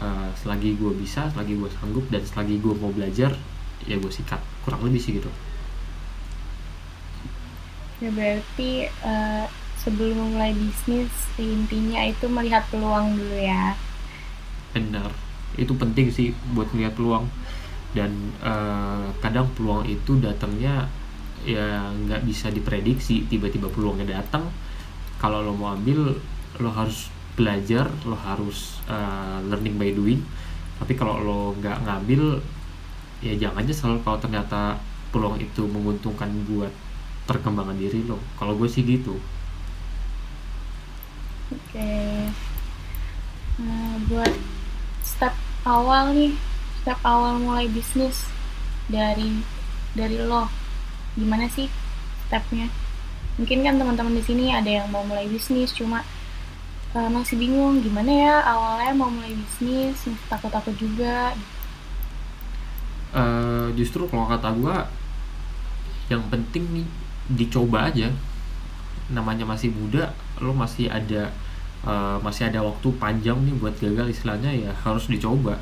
eh, 0.03 0.29
selagi 0.39 0.79
gue 0.79 0.91
bisa 0.95 1.27
selagi 1.35 1.59
gue 1.59 1.69
sanggup 1.79 2.05
dan 2.09 2.23
selagi 2.23 2.59
gue 2.63 2.73
mau 2.79 2.89
belajar 2.95 3.35
ya 3.83 3.95
gue 3.99 4.11
sikat. 4.11 4.39
Kurang 4.63 4.87
lebih 4.87 5.03
sih 5.03 5.19
gitu 5.19 5.29
Ya 8.03 8.09
berarti 8.11 8.71
eh, 8.91 9.45
sebelum 9.79 10.35
mulai 10.35 10.51
bisnis 10.51 11.11
intinya 11.39 12.01
itu 12.11 12.25
melihat 12.27 12.63
peluang 12.71 13.15
dulu 13.15 13.37
ya. 13.39 13.79
benar. 14.75 15.11
Itu 15.55 15.73
penting 15.81 16.07
sih 16.17 16.27
buat 16.55 16.67
melihat 16.75 16.93
peluang. 16.99 17.25
Dan 17.95 18.11
eh, 18.43 19.05
kadang 19.23 19.47
peluang 19.55 19.87
itu 19.87 20.11
datangnya 20.19 20.89
ya 21.47 21.93
nggak 21.95 22.21
bisa 22.27 22.51
diprediksi. 22.51 23.23
Tiba-tiba 23.31 23.67
peluangnya 23.71 24.19
datang. 24.19 24.51
Kalau 25.21 25.39
lo 25.45 25.53
mau 25.55 25.71
ambil 25.77 26.19
lo 26.61 26.69
harus 26.75 27.07
belajar 27.39 27.89
lo 28.09 28.17
harus 28.19 28.83
eh, 28.89 29.37
learning 29.47 29.75
by 29.79 29.91
doing. 29.95 30.21
Tapi 30.79 30.93
kalau 30.99 31.15
lo 31.23 31.39
nggak 31.61 31.77
ngambil 31.87 32.23
ya 33.23 33.33
jangan 33.39 33.63
aja 33.63 33.73
selalu 33.73 33.99
kalau 34.03 34.19
ternyata 34.19 34.61
peluang 35.15 35.39
itu 35.39 35.63
menguntungkan 35.69 36.27
buat 36.49 36.73
perkembangan 37.29 37.77
diri 37.77 38.03
lo 38.03 38.19
kalau 38.39 38.55
gue 38.57 38.67
sih 38.67 38.83
gitu 38.83 39.17
Oke. 41.53 41.93
Nah, 43.61 43.93
buat 44.09 44.33
step 45.05 45.37
awal 45.69 46.09
nih, 46.17 46.33
step 46.81 46.97
awal 47.05 47.37
mulai 47.37 47.69
bisnis 47.69 48.25
dari 48.89 49.37
dari 49.93 50.17
lo, 50.17 50.49
gimana 51.13 51.45
sih 51.53 51.69
stepnya? 52.25 52.73
Mungkin 53.37 53.61
kan 53.61 53.77
teman-teman 53.77 54.17
di 54.17 54.23
sini 54.25 54.49
ada 54.49 54.65
yang 54.65 54.89
mau 54.89 55.05
mulai 55.05 55.29
bisnis, 55.29 55.77
cuma 55.77 56.01
uh, 56.93 57.09
masih 57.09 57.35
bingung 57.37 57.81
gimana 57.81 58.11
ya 58.11 58.35
awalnya 58.45 58.93
mau 58.93 59.09
mulai 59.09 59.33
bisnis 59.33 59.97
masih 59.97 60.25
takut-takut 60.29 60.73
juga 60.77 61.33
uh, 63.13 63.67
justru 63.73 64.05
kalau 64.05 64.29
kata 64.29 64.53
gue 64.53 64.77
yang 66.13 66.23
penting 66.29 66.63
nih 66.81 66.87
dicoba 67.31 67.91
aja. 67.91 68.11
Namanya 69.11 69.43
masih 69.47 69.71
muda 69.71 70.11
lo 70.41 70.51
masih 70.51 70.89
ada 70.89 71.29
uh, 71.85 72.17
masih 72.19 72.49
ada 72.49 72.63
waktu 72.63 72.87
panjang 72.99 73.37
nih 73.43 73.55
buat 73.59 73.75
gagal 73.79 74.11
istilahnya 74.11 74.51
ya 74.51 74.71
harus 74.83 75.07
dicoba. 75.07 75.59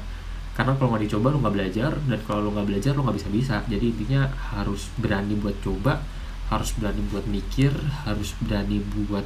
Karena 0.51 0.75
kalau 0.75 0.93
nggak 0.93 1.05
dicoba 1.09 1.33
lo 1.33 1.37
nggak 1.41 1.55
belajar 1.55 1.91
dan 2.07 2.19
kalau 2.27 2.47
lo 2.47 2.49
nggak 2.53 2.67
belajar 2.67 2.91
lo 2.93 3.01
nggak 3.07 3.17
bisa 3.17 3.29
bisa 3.31 3.55
jadi 3.71 3.85
intinya 3.87 4.21
harus 4.53 4.91
berani 4.99 5.35
buat 5.39 5.55
coba 5.63 6.03
harus 6.51 6.75
berani 6.75 6.99
buat 7.07 7.23
mikir 7.31 7.71
harus 8.03 8.35
berani 8.43 8.83
buat 8.91 9.23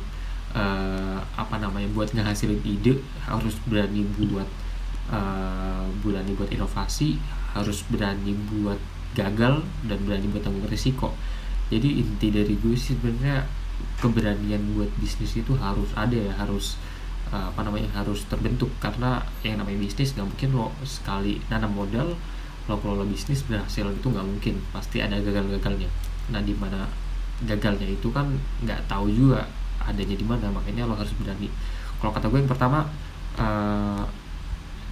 uh, 0.53 1.17
apa 1.33 1.57
namanya 1.57 1.89
buat 1.97 2.13
ngehasilin 2.13 2.61
ide 2.61 3.01
harus 3.25 3.57
berani 3.65 4.05
buat 4.21 4.45
uh, 5.09 5.89
berani 6.05 6.37
buat 6.37 6.53
inovasi 6.53 7.17
harus 7.57 7.81
berani 7.89 8.37
buat 8.53 8.77
gagal 9.17 9.65
dan 9.89 9.97
berani 10.05 10.29
buat 10.29 10.45
tanggung 10.45 10.69
risiko 10.69 11.17
jadi 11.73 11.89
inti 12.01 12.29
dari 12.29 12.53
gue 12.61 12.77
sih 12.77 12.93
sebenarnya 12.93 13.45
keberanian 13.97 14.61
buat 14.77 14.91
bisnis 15.01 15.33
itu 15.39 15.57
harus 15.57 15.89
ada 15.97 16.13
ya 16.13 16.33
harus 16.37 16.77
uh, 17.33 17.49
apa 17.49 17.65
namanya 17.65 17.89
harus 17.97 18.21
terbentuk. 18.29 18.69
Karena 18.77 19.23
yang 19.41 19.57
namanya 19.61 19.81
bisnis 19.81 20.13
nggak 20.13 20.27
mungkin 20.29 20.49
lo 20.53 20.69
sekali 20.85 21.41
nanam 21.49 21.73
modal 21.73 22.13
lo 22.65 22.75
kelola 22.81 23.05
bisnis 23.05 23.45
berhasil 23.45 23.85
itu 23.89 24.07
nggak 24.07 24.25
mungkin. 24.25 24.61
Pasti 24.69 25.01
ada 25.01 25.17
gagal-gagalnya. 25.17 25.89
Nah 26.29 26.41
di 26.41 26.53
mana 26.53 26.85
gagalnya 27.43 27.89
itu 27.89 28.13
kan 28.13 28.29
nggak 28.61 28.85
tahu 28.85 29.09
juga 29.09 29.49
adanya 29.81 30.15
di 30.17 30.25
mana. 30.25 30.53
Makanya 30.53 30.85
lo 30.85 30.93
harus 30.93 31.13
berani. 31.17 31.49
Kalau 31.97 32.11
kata 32.13 32.29
gue 32.29 32.39
yang 32.45 32.51
pertama 32.51 32.85
uh, 33.41 34.05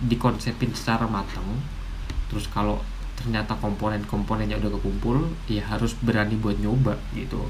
dikonsepin 0.09 0.73
secara 0.73 1.05
matang. 1.05 1.45
Terus 2.33 2.49
kalau 2.49 2.81
ternyata 3.19 3.55
komponen-komponennya 3.57 4.57
udah 4.59 4.71
kekumpul 4.79 5.31
ya 5.47 5.63
harus 5.65 5.93
berani 6.01 6.35
buat 6.37 6.57
nyoba 6.59 6.97
gitu. 7.13 7.47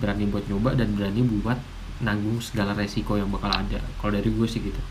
Berani 0.00 0.26
buat 0.26 0.44
nyoba 0.48 0.74
dan 0.74 0.96
berani 0.96 1.20
buat 1.22 1.58
nanggung 2.02 2.42
segala 2.42 2.74
resiko 2.74 3.14
yang 3.14 3.30
bakal 3.30 3.52
ada. 3.52 3.78
Kalau 4.02 4.12
dari 4.12 4.28
gue 4.28 4.46
sih 4.48 4.58
gitu. 4.58 4.82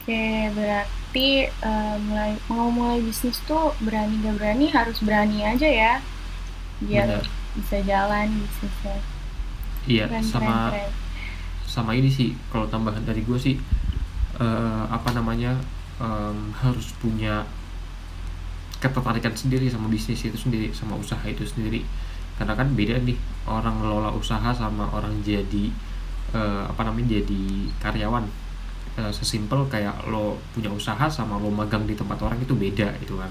Oke 0.00 0.50
berarti 0.56 1.46
uh, 1.62 1.96
mulai 2.02 2.34
mau 2.50 2.72
mulai 2.72 2.98
bisnis 3.04 3.38
tuh 3.44 3.76
berani 3.84 4.16
gak 4.24 4.36
berani 4.40 4.66
harus 4.72 4.98
berani 5.04 5.44
aja 5.44 5.68
ya. 5.68 5.92
Biar 6.80 7.20
Benar. 7.20 7.24
bisa 7.60 7.76
jalan 7.84 8.26
bisnisnya. 8.32 8.98
Iya 9.86 10.04
keren, 10.08 10.24
sama 10.24 10.72
keren, 10.72 10.88
keren. 10.88 10.92
sama 11.64 11.90
ini 11.94 12.10
sih 12.12 12.36
kalau 12.50 12.66
tambahan 12.68 13.00
dari 13.06 13.22
gue 13.24 13.38
sih 13.38 13.56
uh, 14.40 14.84
apa 14.90 15.14
namanya 15.16 15.56
um, 16.00 16.52
harus 16.58 16.92
punya 16.98 17.44
ketertarikan 18.80 19.36
sendiri 19.36 19.68
sama 19.68 19.92
bisnis 19.92 20.24
itu 20.24 20.34
sendiri 20.34 20.72
sama 20.72 20.96
usaha 20.96 21.20
itu 21.28 21.44
sendiri. 21.44 21.84
Karena 22.40 22.56
kan 22.56 22.72
beda 22.72 22.96
nih 23.04 23.20
orang 23.44 23.84
ngelola 23.84 24.10
usaha 24.16 24.48
sama 24.56 24.88
orang 24.96 25.20
jadi 25.20 25.68
uh, 26.32 26.64
apa 26.66 26.88
namanya 26.88 27.20
jadi 27.20 27.68
karyawan. 27.78 28.24
Uh, 28.98 29.12
sesimpel 29.12 29.68
kayak 29.70 29.94
lo 30.08 30.40
punya 30.56 30.72
usaha 30.72 31.06
sama 31.06 31.38
lo 31.38 31.52
magang 31.52 31.86
di 31.86 31.94
tempat 31.94 32.18
orang 32.24 32.40
itu 32.40 32.56
beda 32.56 32.96
itu 33.04 33.14
kan. 33.20 33.30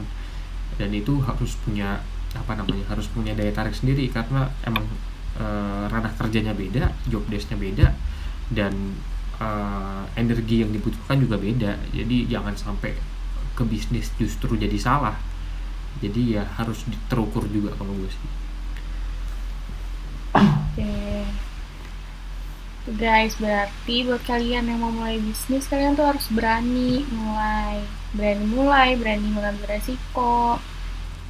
Dan 0.77 0.94
itu 0.94 1.18
harus 1.25 1.58
punya 1.65 1.98
apa 2.38 2.53
namanya 2.53 2.86
harus 2.94 3.10
punya 3.10 3.34
daya 3.34 3.50
tarik 3.50 3.74
sendiri 3.74 4.06
karena 4.13 4.46
emang 4.62 4.86
uh, 5.41 5.89
ranah 5.89 6.13
kerjanya 6.13 6.53
beda 6.53 6.94
job 7.10 7.25
desknya 7.25 7.58
beda 7.58 7.88
dan 8.53 8.94
uh, 9.41 10.06
energi 10.13 10.62
yang 10.62 10.70
dibutuhkan 10.70 11.18
juga 11.18 11.41
beda. 11.41 11.74
Jadi 11.89 12.29
jangan 12.29 12.53
sampai 12.53 12.94
ke 13.58 13.63
bisnis 13.65 14.13
justru 14.22 14.53
jadi 14.56 14.77
salah 14.77 15.18
jadi 16.00 16.22
ya 16.39 16.44
harus 16.56 16.88
terukur 17.12 17.44
juga 17.51 17.75
kalau 17.75 17.92
gue 17.92 18.09
sih. 18.12 18.31
Oke. 20.35 20.96
Guys 22.98 23.38
berarti 23.38 24.07
buat 24.07 24.24
kalian 24.25 24.66
yang 24.66 24.79
mau 24.81 24.90
mulai 24.90 25.22
bisnis 25.22 25.70
kalian 25.70 25.94
tuh 25.94 26.07
harus 26.07 26.25
berani 26.31 27.05
mulai. 27.12 27.83
Berani 28.16 28.46
mulai 28.50 28.90
berani 28.96 29.27
mengambil 29.29 29.77
resiko 29.77 30.57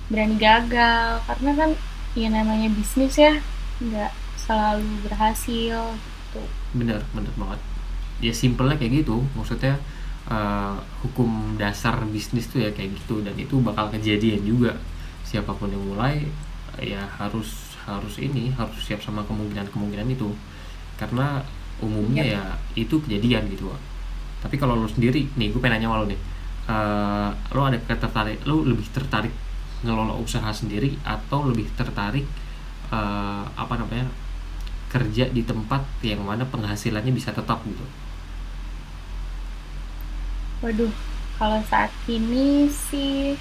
berani 0.07 0.37
gagal. 0.37 1.19
Karena 1.25 1.51
kan 1.57 1.69
ya 2.13 2.29
namanya 2.29 2.69
bisnis 2.71 3.17
ya 3.17 3.41
nggak 3.81 4.13
selalu 4.37 4.87
berhasil 5.09 5.81
gitu. 5.97 6.41
Bener 6.77 7.01
bener 7.11 7.33
banget. 7.35 7.59
Ya 8.21 8.31
simpelnya 8.37 8.77
kayak 8.77 9.03
gitu 9.03 9.25
maksudnya 9.33 9.81
uh, 10.29 10.77
hukum 11.03 11.57
dasar 11.59 11.99
bisnis 12.07 12.47
tuh 12.47 12.63
ya 12.63 12.71
kayak 12.71 12.95
gitu. 12.95 13.21
Dan 13.25 13.35
itu 13.35 13.59
bakal 13.59 13.91
kejadian 13.91 14.45
juga. 14.45 14.77
Siapa 15.27 15.53
pun 15.53 15.69
yang 15.69 15.83
mulai 15.83 16.25
ya 16.79 17.03
harus 17.19 17.75
harus 17.83 18.15
ini 18.21 18.53
harus 18.53 18.77
siap 18.79 19.03
sama 19.03 19.25
kemungkinan-kemungkinan 19.27 20.07
itu. 20.13 20.31
Karena 20.95 21.43
umumnya 21.79 22.23
ya, 22.23 22.43
ya 22.75 22.83
itu 22.85 22.99
kejadian 23.03 23.47
gitu 23.51 23.71
tapi 24.39 24.55
kalau 24.55 24.75
lo 24.75 24.87
sendiri 24.87 25.27
nih 25.35 25.51
gue 25.51 25.59
pengen 25.59 25.83
nanya 25.83 25.99
lo 25.99 26.07
nih 26.07 26.19
uh, 26.71 27.31
lo 27.55 27.61
ada 27.67 27.79
tertarik 27.79 28.39
lo 28.47 28.63
lebih 28.63 28.87
tertarik 28.91 29.31
ngelola 29.83 30.15
usaha 30.19 30.51
sendiri 30.51 30.95
atau 31.03 31.47
lebih 31.47 31.67
tertarik 31.75 32.27
uh, 32.91 33.43
apa 33.55 33.73
namanya 33.79 34.07
kerja 34.91 35.29
di 35.29 35.43
tempat 35.45 35.85
yang 36.03 36.23
mana 36.23 36.43
penghasilannya 36.47 37.13
bisa 37.15 37.31
tetap 37.31 37.63
gitu 37.63 37.83
Waduh, 40.59 40.91
kalau 41.39 41.59
saat 41.71 41.91
ini 42.11 42.67
sih 42.67 43.39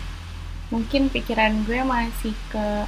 mungkin 0.71 1.11
pikiran 1.11 1.67
gue 1.67 1.81
masih 1.83 2.35
ke 2.53 2.87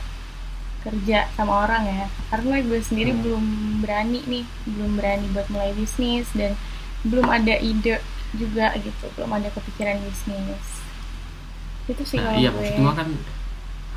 kerja 0.87 1.27
sama 1.35 1.67
orang 1.67 1.83
ya. 1.87 2.07
Karena 2.31 2.63
gue 2.63 2.81
sendiri 2.81 3.13
hmm. 3.13 3.21
belum 3.27 3.45
berani 3.83 4.21
nih 4.25 4.45
belum 4.71 4.91
berani 4.97 5.27
buat 5.35 5.49
mulai 5.51 5.75
bisnis 5.75 6.31
dan 6.33 6.55
belum 7.03 7.27
ada 7.27 7.57
ide 7.59 7.99
juga 8.37 8.71
gitu 8.79 9.11
belum 9.19 9.31
ada 9.35 9.49
kepikiran 9.51 9.99
bisnis. 10.07 10.67
Itu 11.91 12.03
sih 12.07 12.23
nah, 12.23 12.31
kalau 12.31 12.39
iya 12.39 12.51
gue 12.55 12.63
maksud 12.63 12.79
gue. 12.79 12.93
kan 12.95 13.09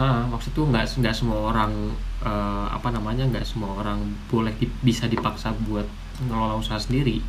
ha, 0.01 0.05
maksud 0.25 0.51
tuh 0.57 0.65
nggak 0.65 0.85
nggak 0.97 1.13
semua 1.13 1.53
orang 1.53 1.93
uh, 2.25 2.65
apa 2.73 2.89
namanya 2.89 3.29
nggak 3.29 3.45
semua 3.45 3.77
orang 3.77 4.01
boleh 4.33 4.55
di, 4.57 4.65
bisa 4.81 5.05
dipaksa 5.05 5.53
buat 5.69 5.85
ngelola 6.25 6.57
usaha 6.57 6.81
sendiri. 6.81 7.21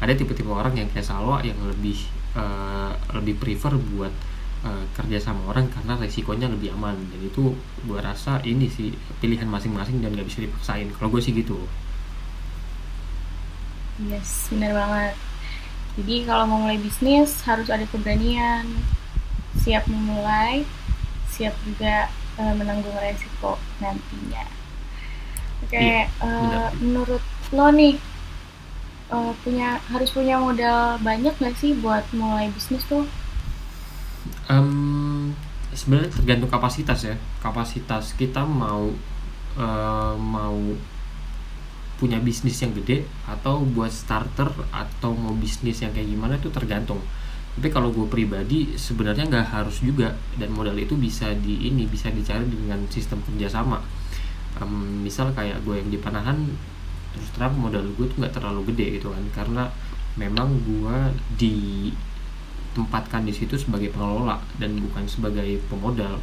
Ada 0.00 0.16
tipe-tipe 0.16 0.48
orang 0.48 0.74
yang 0.80 0.88
kayak 0.90 1.04
Salwa 1.04 1.44
yang 1.44 1.60
lebih 1.60 2.08
uh, 2.36 2.92
lebih 3.16 3.38
prefer 3.38 3.74
buat 3.74 4.12
uh, 4.66 4.84
kerja 4.96 5.18
sama 5.18 5.50
orang 5.50 5.70
karena 5.70 5.96
resikonya 5.98 6.46
lebih 6.50 6.74
aman. 6.76 6.96
Dan 7.10 7.20
itu 7.26 7.54
gue 7.86 7.98
rasa 7.98 8.42
ini 8.46 8.68
sih 8.68 8.92
pilihan 9.18 9.48
masing-masing 9.48 10.02
dan 10.02 10.14
gak 10.14 10.28
bisa 10.28 10.44
dipaksain. 10.44 10.88
Kalau 10.96 11.08
gue 11.10 11.22
sih 11.22 11.32
gitu. 11.34 11.58
Yes 14.08 14.48
benar 14.48 14.72
banget. 14.72 15.14
Jadi 16.00 16.14
kalau 16.24 16.44
mau 16.46 16.58
mulai 16.64 16.80
bisnis 16.80 17.42
harus 17.44 17.68
ada 17.68 17.84
keberanian. 17.90 18.64
Siap 19.60 19.84
memulai 19.90 20.64
siap 21.30 21.56
juga 21.64 22.08
uh, 22.36 22.54
menanggung 22.56 22.94
resiko 23.00 23.56
nantinya. 23.80 24.44
Oke 25.60 25.76
okay, 25.76 26.04
iya, 26.04 26.04
uh, 26.24 26.68
menurut 26.80 27.20
lo 27.52 27.68
nih 27.72 27.96
uh, 29.10 29.32
punya 29.42 29.76
harus 29.90 30.10
punya 30.14 30.38
modal 30.38 30.96
banyak 31.02 31.34
nggak 31.36 31.56
sih 31.58 31.74
buat 31.78 32.06
mulai 32.14 32.48
bisnis 32.54 32.86
tuh? 32.86 33.04
Um, 34.50 35.34
sebenarnya 35.74 36.10
tergantung 36.14 36.50
kapasitas 36.50 37.04
ya. 37.04 37.14
Kapasitas 37.42 38.14
kita 38.14 38.46
mau 38.46 38.90
uh, 39.58 40.14
mau 40.16 40.58
punya 42.00 42.16
bisnis 42.16 42.56
yang 42.64 42.72
gede 42.72 43.04
atau 43.28 43.60
buat 43.60 43.92
starter 43.92 44.48
atau 44.72 45.12
mau 45.12 45.36
bisnis 45.36 45.84
yang 45.84 45.92
kayak 45.92 46.08
gimana 46.08 46.40
itu 46.40 46.48
tergantung. 46.48 47.04
Tapi 47.50 47.68
kalau 47.68 47.92
gue 47.92 48.08
pribadi 48.08 48.78
sebenarnya 48.78 49.28
nggak 49.28 49.46
harus 49.52 49.84
juga 49.84 50.16
dan 50.40 50.48
modal 50.54 50.78
itu 50.80 50.96
bisa 50.96 51.34
di 51.36 51.68
ini 51.68 51.84
bisa 51.84 52.08
dicari 52.08 52.48
dengan 52.48 52.88
sistem 52.88 53.20
kerjasama. 53.26 53.84
Um, 54.58 55.04
misal 55.04 55.30
kayak 55.36 55.62
gue 55.62 55.76
yang 55.76 55.92
di 55.92 55.98
Panahan 56.00 56.38
terus 57.14 57.28
terang 57.34 57.54
modal 57.58 57.84
gue 57.94 58.06
tuh 58.06 58.16
nggak 58.22 58.34
terlalu 58.38 58.70
gede 58.72 59.00
gitu 59.00 59.10
kan 59.10 59.24
karena 59.34 59.64
memang 60.18 60.58
gue 60.66 60.96
ditempatkan 61.38 63.22
di 63.26 63.32
situ 63.34 63.54
sebagai 63.58 63.94
pengelola 63.94 64.42
dan 64.58 64.74
bukan 64.78 65.06
sebagai 65.06 65.62
pemodal. 65.70 66.18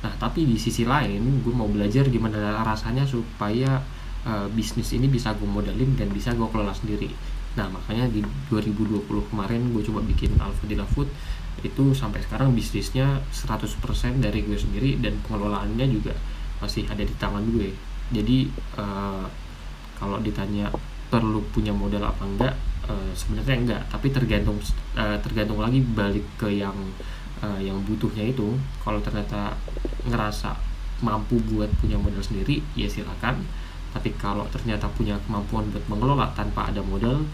Nah 0.00 0.12
tapi 0.16 0.48
di 0.48 0.56
sisi 0.56 0.84
lain 0.84 1.44
gue 1.44 1.52
mau 1.52 1.68
belajar 1.68 2.08
gimana 2.08 2.64
rasanya 2.64 3.04
supaya 3.04 3.80
uh, 4.24 4.48
bisnis 4.52 4.92
ini 4.96 5.08
bisa 5.08 5.32
gue 5.36 5.48
modalin 5.48 5.96
dan 5.96 6.08
bisa 6.12 6.32
gue 6.36 6.48
kelola 6.48 6.72
sendiri. 6.72 7.08
Nah 7.56 7.68
makanya 7.68 8.08
di 8.08 8.22
2020 8.52 9.08
kemarin 9.32 9.60
gue 9.72 9.82
coba 9.88 10.00
bikin 10.04 10.36
Alfadila 10.40 10.84
Food. 10.88 11.08
Itu 11.60 11.92
sampai 11.92 12.24
sekarang 12.24 12.56
bisnisnya 12.56 13.20
100% 13.32 13.76
dari 14.24 14.40
gue 14.46 14.56
sendiri 14.56 14.96
dan 14.96 15.20
pengelolaannya 15.26 15.86
juga 15.92 16.16
masih 16.60 16.88
ada 16.88 17.04
di 17.04 17.14
tangan 17.20 17.44
gue. 17.52 17.72
Jadi 18.10 18.48
uh, 18.80 19.28
kalau 20.00 20.16
ditanya 20.24 20.72
perlu 21.12 21.44
punya 21.52 21.76
modal 21.76 22.08
apa 22.08 22.24
enggak 22.24 22.54
uh, 22.88 23.12
sebenarnya 23.12 23.56
enggak. 23.60 23.82
Tapi 23.92 24.08
tergantung 24.08 24.56
uh, 24.96 25.18
tergantung 25.20 25.60
lagi 25.60 25.84
balik 25.84 26.24
ke 26.40 26.48
yang 26.48 26.74
uh, 27.44 27.60
yang 27.60 27.76
butuhnya 27.84 28.32
itu. 28.32 28.56
Kalau 28.80 29.04
ternyata 29.04 29.52
ngerasa 30.08 30.56
mampu 31.04 31.36
buat 31.52 31.68
punya 31.76 32.00
modal 32.00 32.24
sendiri 32.24 32.64
ya 32.72 32.88
silakan. 32.88 33.44
Tapi 33.90 34.14
kalau 34.16 34.46
ternyata 34.48 34.86
punya 34.94 35.18
kemampuan 35.26 35.66
buat 35.74 35.84
mengelola 35.90 36.30
tanpa 36.32 36.70
ada 36.70 36.80
modal 36.80 37.26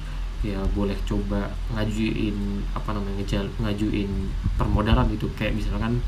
ya 0.44 0.60
boleh 0.76 0.94
coba 1.08 1.48
ngajuin 1.74 2.60
apa 2.76 2.92
namanya 2.96 3.24
ngajuin 3.60 4.10
permodalan 4.56 5.06
gitu. 5.14 5.28
Kayak 5.36 5.60
misalkan 5.60 6.00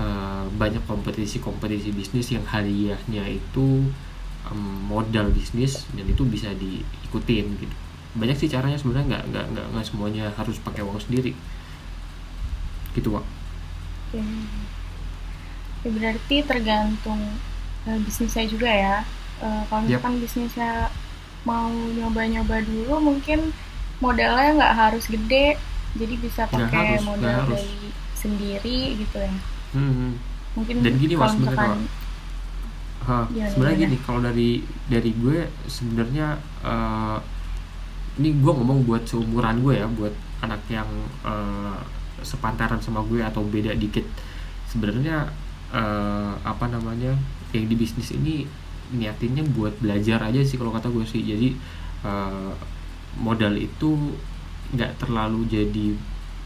uh, 0.00 0.48
banyak 0.56 0.80
kompetisi-kompetisi 0.88 1.92
bisnis 1.92 2.32
yang 2.32 2.44
hadiahnya 2.48 3.28
itu 3.28 3.92
um, 4.50 4.90
modal 4.90 5.30
bisnis 5.30 5.84
dan 5.92 6.06
itu 6.08 6.22
bisa 6.26 6.50
diikutin 6.56 7.46
gitu. 7.60 7.74
Banyak 8.16 8.36
sih 8.36 8.48
caranya 8.50 8.76
sebenarnya 8.80 9.06
nggak 9.08 9.24
nggak 9.30 9.46
nggak 9.54 9.66
nggak 9.76 9.84
semuanya 9.86 10.24
harus 10.34 10.56
pakai 10.62 10.82
uang 10.82 10.98
sendiri. 10.98 11.36
Gitu 12.96 13.08
pak 13.12 13.24
ya. 14.12 14.24
ya 15.82 15.90
berarti 15.90 16.36
tergantung 16.44 17.20
uh, 17.88 17.98
bisnisnya 18.04 18.44
juga 18.46 18.70
ya. 18.70 18.96
Uh, 19.42 19.62
kalau 19.66 19.82
misalkan 19.88 20.14
yep. 20.20 20.22
bisnisnya 20.22 20.70
mau 21.42 21.72
nyoba-nyoba 21.72 22.62
dulu 22.62 23.02
mungkin 23.02 23.50
modalnya 23.98 24.62
nggak 24.62 24.74
harus 24.78 25.10
gede 25.10 25.58
jadi 25.98 26.14
bisa 26.22 26.46
pakai 26.46 27.02
modal 27.02 27.50
dari 27.50 27.90
sendiri 28.14 29.02
gitu 29.02 29.18
ya. 29.18 29.34
Hmm. 29.72 30.20
mungkin 30.52 30.84
dan 30.84 30.94
gini 31.00 31.16
mas 31.16 31.32
sebenarnya 31.32 31.80
Ha, 33.02 33.26
ya, 33.34 33.50
sebenarnya 33.50 33.78
ya. 33.78 33.84
gini 33.90 33.96
kalau 34.06 34.20
dari 34.22 34.50
dari 34.86 35.10
gue 35.10 35.42
sebenarnya 35.66 36.38
uh, 36.62 37.18
ini 38.22 38.38
gue 38.38 38.52
ngomong 38.52 38.86
buat 38.86 39.02
seumuran 39.08 39.64
gue 39.64 39.74
ya 39.74 39.88
buat 39.90 40.14
anak 40.44 40.62
yang 40.70 40.86
uh, 41.26 41.78
sepantaran 42.22 42.78
sama 42.78 43.02
gue 43.06 43.18
atau 43.18 43.42
beda 43.42 43.74
dikit. 43.74 44.06
Sebenarnya 44.70 45.26
uh, 45.74 46.34
apa 46.46 46.70
namanya 46.70 47.18
yang 47.50 47.66
di 47.66 47.74
bisnis 47.74 48.14
ini 48.14 48.46
niatinnya 48.92 49.42
buat 49.50 49.72
belajar 49.80 50.22
aja 50.22 50.40
sih 50.44 50.60
kalau 50.60 50.70
kata 50.70 50.86
gue 50.92 51.02
sih. 51.02 51.26
Jadi 51.26 51.58
uh, 52.06 52.54
modal 53.18 53.58
itu 53.58 54.14
nggak 54.72 55.02
terlalu 55.02 55.48
jadi 55.50 55.98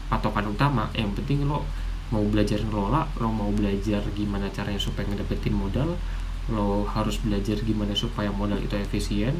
patokan 0.09 0.49
utama. 0.49 0.89
Yang 0.97 1.21
penting 1.21 1.45
lo 1.45 1.67
mau 2.07 2.23
belajar 2.23 2.63
ngelola 2.63 3.03
lo 3.19 3.27
mau 3.27 3.51
belajar 3.51 3.99
gimana 4.15 4.47
caranya 4.55 4.79
supaya 4.79 5.03
ngedapetin 5.11 5.51
modal 5.51 5.99
lo 6.47 6.87
harus 6.87 7.19
belajar 7.19 7.59
gimana 7.59 7.91
supaya 7.91 8.31
modal 8.31 8.59
itu 8.63 8.75
efisien 8.79 9.35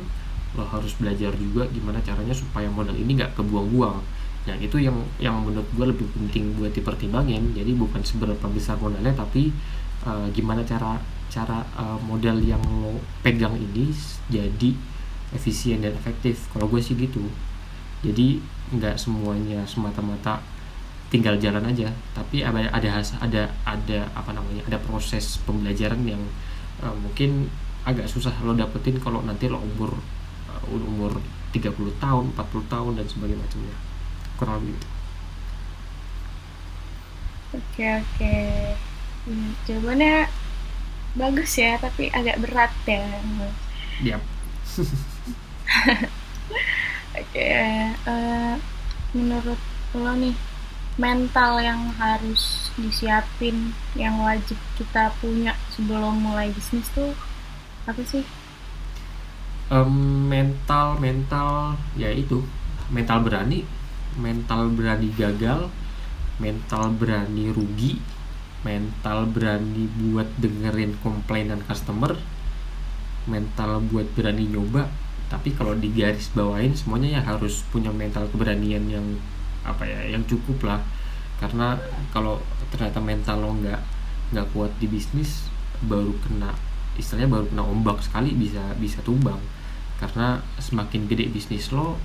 lo 0.55 0.63
harus 0.67 0.95
belajar 0.97 1.31
juga 1.35 1.67
gimana 1.69 1.99
caranya 2.01 2.33
supaya 2.33 2.67
modal 2.71 2.95
ini 2.95 3.19
nggak 3.19 3.35
kebuang-buang. 3.37 3.99
Nah 4.47 4.55
itu 4.57 4.79
yang 4.79 4.95
yang 5.19 5.37
menurut 5.43 5.67
gue 5.75 5.85
lebih 5.85 6.07
penting 6.15 6.55
buat 6.55 6.71
dipertimbangin. 6.71 7.51
Jadi 7.51 7.75
bukan 7.75 7.99
seberapa 8.01 8.47
besar 8.49 8.79
modalnya 8.79 9.11
tapi 9.13 9.51
uh, 10.07 10.25
gimana 10.31 10.63
cara 10.63 10.97
cara 11.27 11.61
uh, 11.75 11.99
modal 11.99 12.39
yang 12.39 12.63
lo 12.63 12.97
pegang 13.21 13.53
ini 13.59 13.91
jadi 14.31 14.71
efisien 15.35 15.83
dan 15.83 15.93
efektif. 15.93 16.47
Kalau 16.55 16.71
gue 16.71 16.79
sih 16.79 16.95
gitu. 16.95 17.21
Jadi 18.01 18.39
nggak 18.73 18.95
semuanya 18.95 19.67
semata-mata 19.67 20.39
tinggal 21.07 21.39
jalan 21.39 21.63
aja 21.63 21.87
tapi 22.11 22.43
ada 22.43 22.67
ada 22.67 22.99
ada 22.99 23.43
ada 23.63 23.99
apa 24.11 24.31
namanya 24.35 24.59
ada 24.67 24.75
proses 24.75 25.39
pembelajaran 25.47 26.03
yang 26.03 26.19
uh, 26.83 26.95
mungkin 26.97 27.49
agak 27.87 28.11
susah 28.11 28.35
lo 28.43 28.51
dapetin 28.51 28.99
kalau 28.99 29.23
nanti 29.23 29.47
lo 29.47 29.63
umur 29.63 29.95
uh, 30.51 30.61
umur 30.67 31.17
30 31.55 31.73
tahun 32.03 32.25
40 32.35 32.73
tahun 32.73 32.91
dan 32.99 33.05
sebagainya 33.07 33.39
macamnya 33.39 33.77
kurang 34.37 34.55
lebih 34.61 34.75
gitu. 34.75 34.87
oke 37.57 37.85
oke 38.03 38.35
hmm, 39.25 39.51
jawabannya 39.65 40.15
bagus 41.17 41.51
ya 41.57 41.79
tapi 41.81 42.13
agak 42.13 42.37
berat 42.43 42.73
ya 42.85 43.01
yep. 44.03 44.21
oke 47.21 47.49
uh, 48.05 48.53
menurut 49.15 49.59
lo 49.95 50.13
nih 50.19 50.35
mental 50.97 51.61
yang 51.61 51.93
harus 51.93 52.73
disiapin 52.73 53.71
yang 53.93 54.17
wajib 54.17 54.57
kita 54.77 55.13
punya 55.21 55.53
sebelum 55.73 56.17
mulai 56.17 56.49
bisnis 56.49 56.89
tuh 56.91 57.13
apa 57.85 58.01
sih? 58.01 58.25
Um, 59.69 60.25
mental 60.25 60.97
mental 60.97 61.77
ya 61.93 62.09
itu 62.09 62.41
mental 62.89 63.21
berani 63.21 63.67
mental 64.17 64.73
berani 64.73 65.13
gagal 65.13 65.69
mental 66.41 66.89
berani 66.95 67.53
rugi 67.53 68.01
mental 68.65 69.29
berani 69.29 69.85
buat 70.01 70.27
dengerin 70.39 70.97
komplainan 71.03 71.61
customer 71.67 72.17
mental 73.27 73.83
buat 73.91 74.07
berani 74.15 74.49
nyoba 74.49 74.89
tapi 75.27 75.51
kalau 75.51 75.75
digaris 75.75 76.31
bawain 76.31 76.71
semuanya 76.71 77.19
ya 77.19 77.21
harus 77.21 77.61
punya 77.67 77.91
mental 77.91 78.31
keberanian 78.31 78.87
yang 78.87 79.03
apa 79.67 79.83
ya 79.83 80.15
yang 80.15 80.23
cukup 80.23 80.63
lah. 80.63 80.79
Karena 81.37 81.77
kalau 82.09 82.41
ternyata 82.73 82.97
mental 83.03 83.43
lo 83.43 83.51
nggak 83.59 83.81
nggak 84.33 84.47
kuat 84.55 84.71
di 84.81 84.87
bisnis 84.89 85.47
baru 85.85 86.11
kena 86.25 86.51
istilahnya 86.97 87.29
baru 87.29 87.45
kena 87.53 87.63
ombak 87.63 88.01
sekali 88.01 88.33
bisa 88.33 88.63
bisa 88.79 89.03
tumbang. 89.05 89.37
Karena 90.01 90.41
semakin 90.57 91.05
gede 91.05 91.29
bisnis 91.29 91.69
lo 91.75 91.99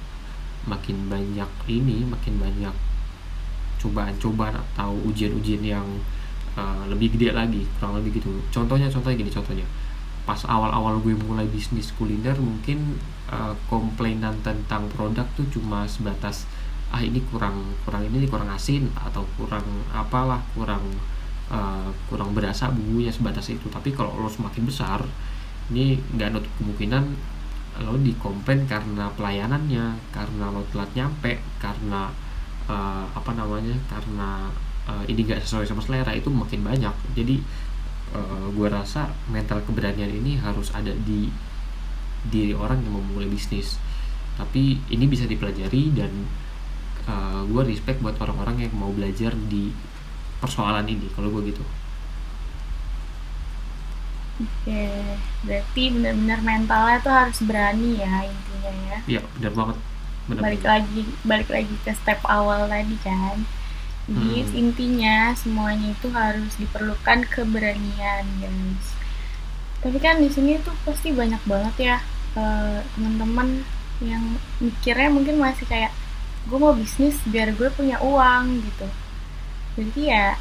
makin 0.69 1.11
banyak 1.11 1.51
ini 1.67 2.07
makin 2.07 2.39
banyak 2.39 2.75
cobaan-cobaan 3.83 4.55
atau 4.55 4.95
ujian-ujian 5.11 5.59
yang 5.59 5.87
uh, 6.55 6.87
lebih 6.87 7.19
gede 7.19 7.35
lagi 7.35 7.67
kurang 7.79 7.99
lebih 7.99 8.23
gitu. 8.23 8.31
Contohnya 8.55 8.87
contohnya 8.87 9.19
gini 9.19 9.33
contohnya. 9.33 9.67
Pas 10.23 10.39
awal-awal 10.47 11.03
gue 11.03 11.19
mulai 11.19 11.51
bisnis 11.51 11.91
kuliner 11.99 12.39
mungkin 12.39 12.95
uh, 13.27 13.59
komplainan 13.67 14.39
tentang 14.47 14.87
produk 14.95 15.27
tuh 15.35 15.49
cuma 15.51 15.83
sebatas 15.91 16.47
ah 16.93 17.01
ini 17.01 17.25
kurang 17.33 17.73
kurang 17.89 18.05
ini 18.05 18.29
kurang 18.29 18.53
asin 18.53 18.93
atau 18.93 19.25
kurang 19.41 19.65
apalah 19.97 20.45
kurang 20.53 20.85
uh, 21.49 21.89
kurang 22.13 22.37
berasa 22.37 22.69
bumbunya 22.69 23.09
sebatas 23.09 23.49
itu. 23.49 23.67
Tapi 23.73 23.97
kalau 23.97 24.13
lo 24.21 24.29
semakin 24.29 24.63
besar 24.69 25.01
ini 25.73 25.97
nggak 25.97 26.29
nutup 26.37 26.53
kemungkinan 26.61 27.05
lo 27.81 27.97
dikomplain 27.97 28.69
karena 28.69 29.09
pelayanannya 29.17 29.97
karena 30.13 30.45
lo 30.53 30.61
telat 30.69 30.93
nyampe 30.93 31.41
karena 31.57 32.13
uh, 32.69 33.09
apa 33.17 33.33
namanya 33.33 33.73
karena 33.89 34.53
uh, 34.85 35.05
ini 35.09 35.25
nggak 35.25 35.41
sesuai 35.41 35.65
sama 35.65 35.81
selera 35.81 36.13
itu 36.13 36.29
makin 36.29 36.61
banyak. 36.61 36.93
Jadi 37.17 37.41
uh, 38.13 38.53
gue 38.53 38.69
rasa 38.69 39.09
mental 39.33 39.65
keberanian 39.65 40.13
ini 40.13 40.37
harus 40.37 40.69
ada 40.77 40.93
di 40.93 41.33
diri 42.29 42.53
orang 42.53 42.85
yang 42.85 43.01
memulai 43.01 43.33
bisnis. 43.33 43.81
Tapi 44.37 44.77
ini 44.93 45.05
bisa 45.09 45.25
dipelajari 45.25 45.97
dan 45.97 46.13
uh, 47.07 47.13
eh, 47.13 47.41
gue 47.49 47.63
respect 47.67 47.99
buat 48.03 48.17
orang-orang 48.21 48.69
yang 48.69 48.73
mau 48.77 48.91
belajar 48.91 49.35
di 49.49 49.73
persoalan 50.43 50.87
ini 50.91 51.07
kalau 51.15 51.31
gue 51.31 51.55
gitu 51.55 51.65
Oke, 54.43 54.91
berarti 55.47 55.83
benar-benar 55.93 56.41
mentalnya 56.43 56.99
tuh 57.05 57.15
harus 57.15 57.39
berani 57.47 58.01
ya 58.01 58.27
intinya 58.27 58.73
ya. 58.91 58.99
Iya, 59.07 59.21
benar 59.39 59.53
banget. 59.55 59.77
Benar 60.27 60.43
balik 60.43 60.63
banget. 60.65 60.73
lagi, 60.73 61.03
balik 61.23 61.49
lagi 61.53 61.77
ke 61.85 61.93
step 61.95 62.21
awal 62.27 62.67
tadi 62.67 62.97
kan. 63.07 63.39
Jadi 64.11 64.43
hmm. 64.43 64.59
intinya 64.59 65.17
semuanya 65.39 65.95
itu 65.95 66.09
harus 66.11 66.59
diperlukan 66.59 67.23
keberanian, 67.31 68.25
guys. 68.43 68.87
Tapi 69.79 69.99
kan 70.03 70.19
di 70.19 70.27
sini 70.33 70.59
tuh 70.59 70.75
pasti 70.83 71.15
banyak 71.15 71.43
banget 71.47 71.75
ya 71.79 71.97
uh, 72.35 72.83
teman-teman 72.99 73.63
yang 74.03 74.23
mikirnya 74.59 75.11
mungkin 75.13 75.39
masih 75.39 75.67
kayak 75.71 75.95
gue 76.47 76.59
mau 76.59 76.75
bisnis 76.75 77.17
biar 77.31 77.55
gue 77.55 77.69
punya 77.75 78.03
uang 78.03 78.63
gitu. 78.67 78.89
Jadi 79.79 80.01
ya 80.11 80.35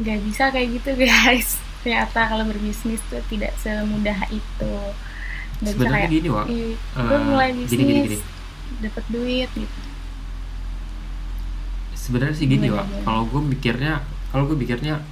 nggak 0.00 0.18
bisa 0.24 0.48
kayak 0.54 0.68
gitu 0.80 0.90
guys. 1.02 1.58
Ternyata 1.80 2.28
kalau 2.28 2.44
berbisnis 2.44 3.00
tuh 3.08 3.22
tidak 3.32 3.56
semudah 3.58 4.28
itu. 4.30 4.74
Nggak 5.60 5.74
bisa 5.76 5.88
kayak 5.90 6.10
gini 6.12 6.28
wak. 6.30 6.46
Gue 6.94 7.18
uh, 7.18 7.24
mulai 7.24 7.50
bisnis 7.56 8.22
dapat 8.80 9.04
duit 9.12 9.50
gitu. 9.52 9.80
Sebenarnya 11.96 12.36
sih 12.36 12.48
gini 12.48 12.68
wak. 12.72 12.86
kalau 13.04 13.26
gue 13.28 13.42
mikirnya 13.44 14.04
kalau 14.30 14.46
gue 14.46 14.56
mikirnya 14.56 15.02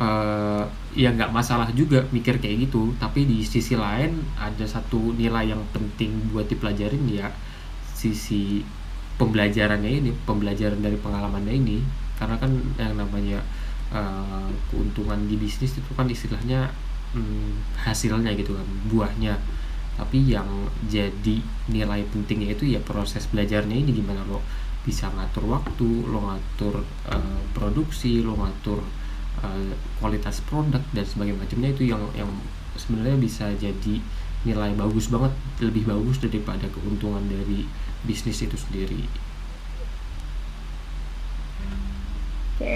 uh, 0.00 0.64
ya 0.96 1.12
nggak 1.12 1.30
masalah 1.30 1.68
juga 1.74 2.08
mikir 2.10 2.40
kayak 2.40 2.70
gitu. 2.70 2.94
Tapi 2.96 3.28
di 3.28 3.44
sisi 3.44 3.76
lain 3.76 4.22
ada 4.38 4.64
satu 4.64 5.12
nilai 5.12 5.52
yang 5.52 5.62
penting 5.70 6.32
buat 6.32 6.48
dipelajarin 6.48 7.04
ya 7.10 7.28
sisi 7.94 8.66
pembelajarannya 9.20 9.90
ini 9.90 10.10
pembelajaran 10.24 10.80
dari 10.80 10.96
pengalamannya 10.96 11.54
ini 11.54 11.78
karena 12.16 12.36
kan 12.38 12.52
yang 12.78 12.94
namanya 12.96 13.42
uh, 13.92 14.48
keuntungan 14.70 15.26
di 15.26 15.36
bisnis 15.36 15.76
itu 15.76 15.90
kan 15.92 16.08
istilahnya 16.08 16.70
hmm, 17.12 17.82
hasilnya 17.82 18.32
gitu 18.38 18.56
kan 18.56 18.66
buahnya. 18.88 19.34
Tapi 19.92 20.24
yang 20.24 20.48
jadi 20.88 21.44
nilai 21.68 22.00
pentingnya 22.08 22.56
itu 22.56 22.64
ya 22.64 22.80
proses 22.80 23.28
belajarnya 23.28 23.76
ini 23.76 23.92
gimana 23.92 24.24
lo 24.24 24.40
bisa 24.82 25.06
ngatur 25.12 25.46
waktu 25.46 25.88
lo 26.08 26.26
ngatur 26.26 26.82
uh, 27.06 27.40
produksi 27.54 28.24
lo 28.24 28.34
ngatur 28.34 28.82
uh, 29.44 29.72
kualitas 30.00 30.42
produk 30.48 30.80
dan 30.90 31.04
sebagainya 31.06 31.38
macamnya 31.38 31.70
itu 31.70 31.86
yang 31.86 32.02
yang 32.16 32.30
sebenarnya 32.74 33.20
bisa 33.20 33.46
jadi 33.60 34.00
nilai 34.42 34.74
bagus 34.74 35.06
banget 35.06 35.30
lebih 35.62 35.86
bagus 35.86 36.18
daripada 36.18 36.66
keuntungan 36.72 37.22
dari 37.30 37.62
bisnis 38.02 38.42
itu 38.42 38.56
sendiri 38.58 39.06
oke 42.56 42.74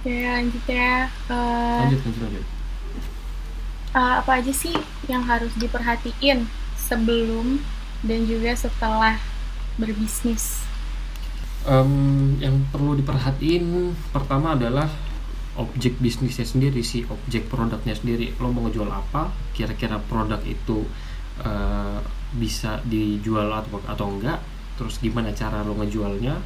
oke 0.00 0.14
lanjut 0.14 0.64
ya 0.68 1.08
uh, 1.32 1.84
lanjut 1.86 2.00
lanjut 2.04 2.22
lanjut 2.24 2.46
uh, 3.96 4.20
apa 4.20 4.44
aja 4.44 4.52
sih 4.52 4.76
yang 5.08 5.24
harus 5.24 5.50
diperhatiin 5.56 6.44
sebelum 6.76 7.58
dan 8.04 8.28
juga 8.28 8.52
setelah 8.52 9.16
berbisnis? 9.80 10.62
Um, 11.66 12.38
yang 12.38 12.62
perlu 12.70 12.94
diperhatiin 12.94 13.96
pertama 14.14 14.54
adalah 14.54 14.86
objek 15.58 15.98
bisnisnya 15.98 16.46
sendiri 16.46 16.84
sih, 16.84 17.02
objek 17.08 17.48
produknya 17.50 17.96
sendiri. 17.96 18.36
Lo 18.38 18.52
mau 18.52 18.68
ngejual 18.68 18.86
apa? 18.92 19.32
Kira-kira 19.56 19.98
produk 19.98 20.38
itu 20.46 20.86
uh, 21.42 21.98
bisa 22.36 22.80
dijual 22.86 23.50
atau 23.50 23.80
atau 23.84 24.06
enggak? 24.12 24.38
Terus 24.76 25.00
gimana 25.00 25.32
cara 25.32 25.64
lo 25.64 25.76
ngejualnya? 25.76 26.36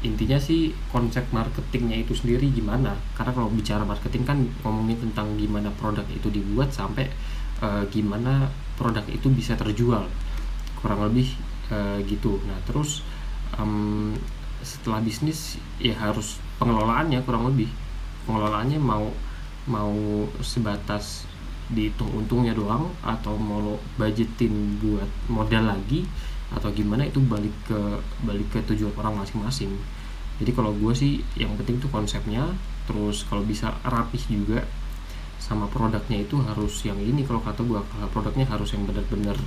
Intinya 0.00 0.40
sih 0.40 0.72
konsep 0.88 1.28
marketingnya 1.30 2.00
itu 2.02 2.16
sendiri 2.16 2.48
gimana? 2.50 2.96
Karena 3.14 3.32
kalau 3.36 3.52
bicara 3.52 3.84
marketing 3.84 4.24
kan 4.24 4.38
ngomongin 4.64 4.98
tentang 5.10 5.36
gimana 5.36 5.68
produk 5.76 6.04
itu 6.08 6.32
dibuat 6.32 6.72
sampai 6.72 7.06
uh, 7.60 7.84
gimana 7.92 8.48
produk 8.80 9.04
itu 9.06 9.28
bisa 9.30 9.54
terjual. 9.54 10.08
Kurang 10.80 11.04
lebih 11.12 11.30
uh, 11.68 12.00
gitu. 12.08 12.40
Nah 12.48 12.58
terus 12.64 13.04
um, 13.60 14.16
setelah 14.60 15.00
bisnis 15.00 15.56
ya 15.80 15.96
harus 15.96 16.36
pengelolaannya 16.60 17.24
kurang 17.24 17.48
lebih 17.48 17.68
pengelolaannya 18.28 18.76
mau 18.76 19.08
mau 19.68 19.92
sebatas 20.44 21.24
dihitung 21.70 22.10
untungnya 22.12 22.52
doang 22.52 22.90
atau 23.00 23.38
mau 23.38 23.78
budgetin 23.94 24.78
buat 24.82 25.06
modal 25.30 25.70
lagi 25.70 26.02
atau 26.50 26.66
gimana 26.74 27.06
itu 27.06 27.22
balik 27.22 27.54
ke 27.66 27.78
balik 28.26 28.48
ke 28.50 28.58
tujuan 28.74 28.90
orang 28.98 29.22
masing-masing. 29.22 29.70
Jadi 30.42 30.50
kalau 30.50 30.74
gue 30.74 30.92
sih 30.96 31.22
yang 31.38 31.54
penting 31.54 31.78
tuh 31.78 31.90
konsepnya 31.92 32.42
terus 32.90 33.22
kalau 33.30 33.46
bisa 33.46 33.70
rapih 33.86 34.22
juga 34.26 34.66
sama 35.38 35.70
produknya 35.70 36.26
itu 36.26 36.36
harus 36.42 36.82
yang 36.82 36.98
ini 36.98 37.22
kalau 37.22 37.38
kata 37.38 37.62
gue 37.62 37.78
kalau 37.78 38.08
produknya 38.10 38.50
harus 38.50 38.74
yang 38.74 38.82
benar-benar 38.82 39.38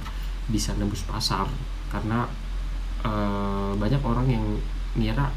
bisa 0.47 0.71
nembus 0.79 1.03
pasar. 1.03 1.51
Karena 1.91 2.23
uh, 3.03 3.75
banyak 3.75 3.99
orang 3.99 4.27
yang 4.31 4.45
ngira 4.95 5.27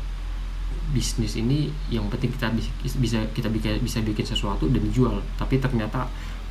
bisnis 0.94 1.35
ini 1.35 1.66
yang 1.90 2.07
penting 2.07 2.31
kita 2.31 2.53
bisa 2.79 3.18
kita 3.35 3.51
bisa 3.83 3.99
bikin 4.07 4.22
sesuatu 4.22 4.70
dan 4.70 4.87
jual 4.94 5.18
tapi 5.35 5.59
ternyata 5.59 6.07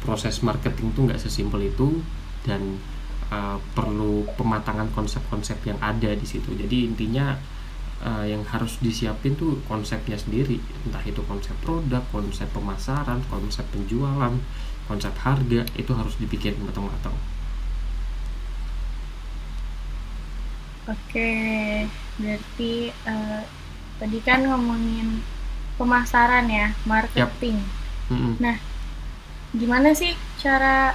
proses 0.05 0.39
marketing 0.45 0.93
tuh 0.93 1.01
nggak 1.09 1.19
sesimpel 1.19 1.65
itu 1.65 1.99
dan 2.45 2.77
uh, 3.33 3.57
perlu 3.73 4.29
pematangan 4.37 4.93
konsep-konsep 4.93 5.57
yang 5.65 5.81
ada 5.81 6.13
di 6.13 6.23
situ 6.23 6.53
jadi 6.53 6.85
intinya 6.85 7.33
uh, 8.05 8.23
yang 8.23 8.45
harus 8.45 8.77
disiapin 8.79 9.33
tuh 9.33 9.57
konsepnya 9.65 10.15
sendiri 10.15 10.61
entah 10.85 11.01
itu 11.01 11.25
konsep 11.25 11.57
produk 11.65 12.05
konsep 12.13 12.45
pemasaran 12.53 13.25
konsep 13.27 13.65
penjualan 13.73 14.33
konsep 14.85 15.11
harga 15.25 15.65
itu 15.73 15.91
harus 15.97 16.13
dipikirin 16.21 16.61
matang-matang 16.61 17.17
Oke, 20.85 21.33
berarti 22.21 22.93
uh, 23.09 23.41
tadi 23.97 24.21
kan 24.21 24.45
ngomongin 24.45 25.17
pemasaran 25.81 26.45
ya, 26.45 26.77
marketing. 26.85 27.57
Yep. 27.57 28.13
Mm 28.13 28.17
-hmm. 28.21 28.33
Nah, 28.37 28.55
gimana 29.55 29.95
sih 29.95 30.11
cara 30.43 30.91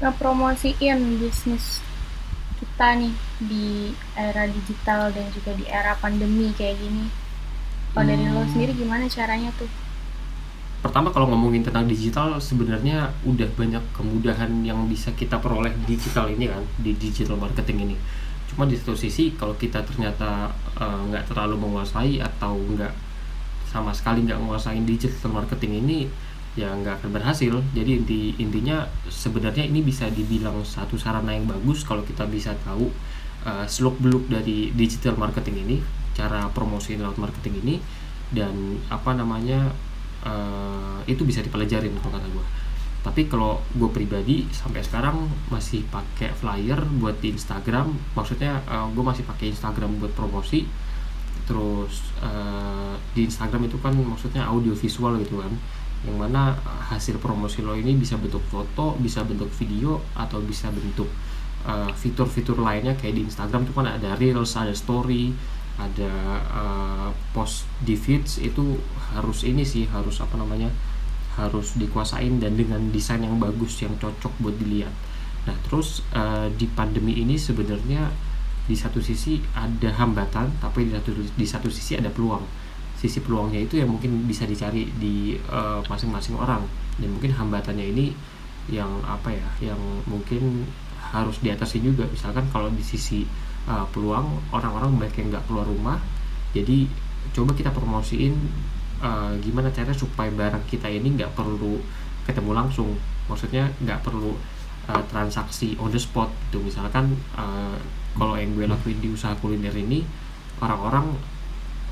ngepromosiin 0.00 1.20
bisnis 1.20 1.82
kita 2.60 2.96
nih 2.96 3.14
di 3.40 3.92
era 4.16 4.44
digital 4.48 5.12
dan 5.12 5.26
juga 5.32 5.52
di 5.56 5.64
era 5.66 5.96
pandemi 5.98 6.52
kayak 6.56 6.76
gini? 6.78 7.06
Kalau 7.90 8.04
hmm. 8.06 8.10
dari 8.12 8.24
lo 8.30 8.42
hmm. 8.44 8.50
sendiri 8.54 8.72
gimana 8.76 9.04
caranya 9.10 9.50
tuh? 9.58 9.70
Pertama 10.80 11.12
kalau 11.12 11.28
ngomongin 11.28 11.60
tentang 11.60 11.84
digital 11.84 12.40
sebenarnya 12.40 13.12
udah 13.28 13.48
banyak 13.52 13.84
kemudahan 13.92 14.64
yang 14.64 14.88
bisa 14.88 15.12
kita 15.12 15.36
peroleh 15.36 15.76
digital 15.84 16.32
ini 16.32 16.48
kan 16.48 16.64
di 16.80 16.96
digital 16.96 17.36
marketing 17.36 17.90
ini 17.90 17.96
cuma 18.50 18.66
di 18.66 18.74
satu 18.74 18.98
sisi 18.98 19.30
kalau 19.38 19.54
kita 19.54 19.86
ternyata 19.86 20.50
eh, 20.74 21.00
nggak 21.06 21.22
uh, 21.22 21.28
terlalu 21.30 21.54
menguasai 21.54 22.18
atau 22.18 22.58
nggak 22.58 22.90
sama 23.70 23.94
sekali 23.94 24.26
nggak 24.26 24.42
menguasai 24.42 24.82
digital 24.82 25.30
marketing 25.30 25.86
ini 25.86 25.98
ya 26.58 26.74
nggak 26.74 27.02
akan 27.02 27.10
berhasil. 27.14 27.54
Jadi 27.74 27.90
inti 28.02 28.20
intinya 28.42 28.86
sebenarnya 29.06 29.66
ini 29.66 29.82
bisa 29.86 30.10
dibilang 30.10 30.62
satu 30.66 30.98
sarana 30.98 31.30
yang 31.34 31.46
bagus 31.46 31.86
kalau 31.86 32.02
kita 32.02 32.26
bisa 32.26 32.54
tahu 32.66 32.90
uh, 33.46 33.64
eh, 33.64 33.66
seluk 33.70 33.96
beluk 34.02 34.26
dari 34.26 34.74
digital 34.74 35.14
marketing 35.14 35.66
ini 35.66 35.76
cara 36.14 36.50
promosi 36.50 36.98
lewat 36.98 37.16
marketing 37.16 37.54
ini 37.64 37.74
dan 38.34 38.78
apa 38.90 39.14
namanya 39.14 39.70
uh, 40.26 41.00
itu 41.06 41.22
bisa 41.22 41.42
dipelajarin 41.42 41.94
kalau 41.98 42.14
kata 42.14 42.28
gue 42.30 42.46
tapi 43.00 43.32
kalau 43.32 43.64
gue 43.72 43.88
pribadi 43.88 44.44
sampai 44.52 44.84
sekarang 44.84 45.24
masih 45.48 45.88
pakai 45.88 46.36
flyer 46.36 46.84
buat 47.00 47.16
di 47.16 47.32
Instagram. 47.32 47.96
Maksudnya 48.12 48.60
uh, 48.68 48.92
gue 48.92 49.00
masih 49.00 49.24
pakai 49.24 49.56
Instagram 49.56 49.96
buat 49.96 50.12
promosi. 50.12 50.68
Terus 51.48 52.12
uh, 52.20 52.92
di 53.16 53.24
Instagram 53.24 53.72
itu 53.72 53.80
kan 53.80 53.96
maksudnya 53.96 54.44
audio 54.44 54.76
visual 54.76 55.16
gitu 55.16 55.40
kan 55.40 55.48
yang 56.08 56.16
mana 56.16 56.56
hasil 56.88 57.20
promosi 57.20 57.60
lo 57.60 57.76
ini 57.76 57.92
bisa 57.92 58.16
bentuk 58.16 58.40
foto 58.48 58.96
bisa 58.96 59.20
bentuk 59.20 59.52
video 59.52 60.00
atau 60.16 60.40
bisa 60.40 60.72
bentuk 60.72 61.06
uh, 61.68 61.92
fitur-fitur 61.92 62.56
lainnya 62.56 62.96
kayak 62.96 63.20
di 63.20 63.22
Instagram 63.28 63.68
itu 63.68 63.72
kan 63.76 63.86
ada 63.86 64.16
reels 64.16 64.56
ada 64.56 64.72
story 64.72 65.36
ada 65.76 66.12
uh, 66.52 67.08
post 67.32 67.68
di 67.84 67.96
feeds 67.96 68.40
itu 68.40 68.80
harus 69.16 69.44
ini 69.44 69.64
sih 69.64 69.88
harus 69.88 70.20
apa 70.20 70.36
namanya 70.36 70.68
harus 71.40 71.78
dikuasain 71.78 72.42
dan 72.42 72.58
dengan 72.58 72.92
desain 72.92 73.22
yang 73.22 73.40
bagus 73.40 73.80
yang 73.80 73.94
cocok 73.96 74.32
buat 74.42 74.56
dilihat. 74.60 74.92
Nah, 75.48 75.56
terus 75.64 76.04
uh, 76.12 76.52
di 76.52 76.68
pandemi 76.68 77.16
ini 77.16 77.40
sebenarnya 77.40 78.12
di 78.68 78.76
satu 78.76 79.00
sisi 79.00 79.40
ada 79.56 79.88
hambatan, 79.96 80.52
tapi 80.60 80.90
di 80.90 80.92
satu 80.92 81.10
di 81.16 81.46
satu 81.48 81.68
sisi 81.72 81.96
ada 81.96 82.12
peluang. 82.12 82.44
Sisi 83.00 83.24
peluangnya 83.24 83.64
itu 83.64 83.80
yang 83.80 83.88
mungkin 83.88 84.28
bisa 84.28 84.44
dicari 84.44 84.92
di 85.00 85.40
eh, 85.40 85.80
masing-masing 85.88 86.36
uh, 86.36 86.44
orang. 86.44 86.62
Dan 87.00 87.16
mungkin 87.16 87.32
hambatannya 87.32 87.96
ini 87.96 88.12
yang 88.68 89.00
apa 89.08 89.32
ya, 89.32 89.72
yang 89.72 89.80
mungkin 90.04 90.68
harus 91.00 91.40
diatasi 91.40 91.80
juga. 91.80 92.04
Misalkan 92.12 92.44
kalau 92.52 92.68
di 92.68 92.84
sisi 92.84 93.24
uh, 93.64 93.88
peluang 93.88 94.52
orang-orang 94.52 95.00
banyak 95.00 95.16
yang 95.16 95.28
nggak 95.32 95.44
keluar 95.48 95.64
rumah, 95.64 95.98
jadi 96.52 96.84
coba 97.32 97.56
kita 97.56 97.72
promosiin 97.72 98.36
uh, 99.00 99.32
gimana 99.40 99.72
caranya 99.72 99.96
supaya 99.96 100.28
barang 100.30 100.64
kita 100.68 100.86
ini 100.92 101.16
nggak 101.16 101.32
perlu 101.32 101.80
ketemu 102.28 102.52
langsung. 102.52 102.94
Maksudnya 103.26 103.72
nggak 103.80 104.04
perlu 104.04 104.36
uh, 104.92 105.02
transaksi 105.08 105.74
on 105.80 105.90
the 105.90 105.98
spot 105.98 106.28
gitu. 106.48 106.62
Misalkan 106.62 107.16
uh, 107.34 107.74
kalau 108.14 108.36
yang 108.36 108.52
gue 108.54 108.66
lakuin 108.68 108.98
di 108.98 109.08
usaha 109.10 109.34
kuliner 109.38 109.72
ini 109.74 110.02
orang-orang 110.60 111.16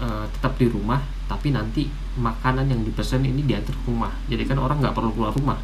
uh, 0.01 0.27
tetap 0.31 0.59
di 0.59 0.67
rumah 0.71 1.01
tapi 1.29 1.53
nanti 1.53 1.87
makanan 2.17 2.73
yang 2.73 2.83
dipesan 2.83 3.23
ini 3.23 3.45
diantar 3.45 3.77
ke 3.77 3.85
rumah. 3.87 4.11
Jadi 4.27 4.43
kan 4.49 4.59
orang 4.59 4.81
nggak 4.81 4.97
perlu 4.97 5.13
keluar 5.13 5.33
rumah. 5.37 5.61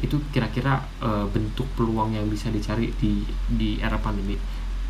Itu 0.00 0.22
kira-kira 0.32 0.80
uh, 1.04 1.28
bentuk 1.28 1.68
peluang 1.76 2.16
yang 2.16 2.26
bisa 2.26 2.48
dicari 2.48 2.90
di 2.96 3.22
di 3.46 3.78
era 3.78 4.00
pandemi. 4.00 4.34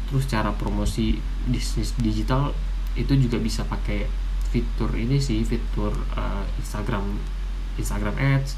Terus 0.08 0.24
cara 0.30 0.54
promosi 0.54 1.18
bisnis 1.44 1.92
digital 1.98 2.54
itu 2.94 3.12
juga 3.18 3.36
bisa 3.42 3.66
pakai 3.66 4.06
fitur 4.48 4.88
ini 4.96 5.20
sih 5.20 5.44
fitur 5.44 5.92
uh, 6.16 6.44
Instagram 6.56 7.04
Instagram 7.76 8.16
Ads 8.16 8.56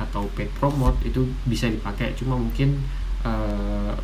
atau 0.00 0.26
paid 0.32 0.48
promote 0.56 0.98
itu 1.04 1.28
bisa 1.44 1.68
dipakai. 1.68 2.16
Cuma 2.16 2.34
mungkin 2.34 2.80
eh, 3.22 3.94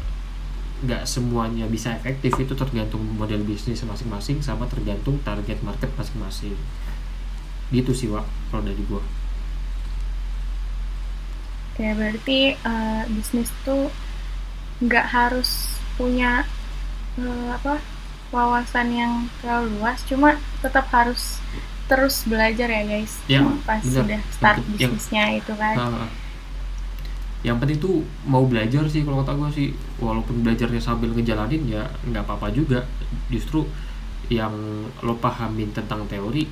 nggak 0.79 1.03
semuanya 1.11 1.67
bisa 1.67 1.91
efektif 1.99 2.39
itu 2.39 2.55
tergantung 2.55 3.03
model 3.19 3.43
bisnis 3.43 3.83
masing-masing 3.83 4.39
sama 4.45 4.71
tergantung 4.71 5.19
target 5.27 5.59
market 5.67 5.91
masing-masing. 5.99 6.55
Gitu 7.75 7.93
sih 7.93 8.09
Wak 8.09 8.25
kalau 8.51 8.63
dari 8.63 8.83
gua. 8.87 9.03
Oke 11.75 11.87
berarti 11.95 12.55
uh, 12.63 13.03
bisnis 13.11 13.51
tuh 13.67 13.91
nggak 14.79 15.07
harus 15.11 15.79
punya 15.99 16.47
uh, 17.19 17.49
apa 17.59 17.83
wawasan 18.31 18.95
yang 18.95 19.13
terlalu 19.41 19.83
luas 19.83 19.99
cuma 20.07 20.39
tetap 20.63 20.87
harus 20.95 21.43
terus 21.89 22.23
belajar 22.29 22.69
ya 22.69 22.83
guys. 22.85 23.13
Ya, 23.27 23.41
pas 23.65 23.81
bener. 23.81 24.05
sudah 24.05 24.21
start 24.31 24.61
bisnisnya 24.77 25.25
yang, 25.35 25.41
itu 25.41 25.53
kan. 25.57 25.77
Uh, 25.81 26.07
yang 27.47 27.63
penting 27.63 27.79
tuh 27.79 28.03
mau 28.27 28.43
belajar 28.43 28.83
sih 28.91 29.07
kalau 29.07 29.23
kata 29.23 29.39
gue 29.39 29.51
sih. 29.55 29.69
Walaupun 30.03 30.43
belajarnya 30.43 30.83
sambil 30.83 31.15
ngejalanin 31.15 31.63
ya 31.71 31.87
nggak 32.11 32.27
apa-apa 32.27 32.51
juga. 32.51 32.83
Justru 33.31 33.63
yang 34.29 34.53
lo 35.07 35.15
pahamin 35.17 35.71
tentang 35.71 36.05
teori 36.11 36.45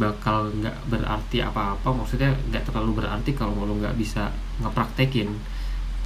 bakal 0.00 0.48
nggak 0.56 0.76
berarti 0.88 1.44
apa-apa. 1.44 1.92
Maksudnya 1.92 2.32
nggak 2.48 2.72
terlalu 2.72 3.04
berarti 3.04 3.36
kalau 3.36 3.52
lo 3.52 3.76
nggak 3.76 3.96
bisa 4.00 4.32
ngepraktekin. 4.64 5.28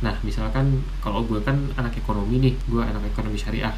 Nah 0.02 0.18
misalkan 0.26 0.82
kalau 0.98 1.22
gue 1.22 1.38
kan 1.38 1.54
anak 1.78 1.94
ekonomi 1.94 2.42
nih 2.42 2.54
gue 2.66 2.82
anak 2.82 3.06
ekonomi 3.14 3.38
syariah. 3.38 3.72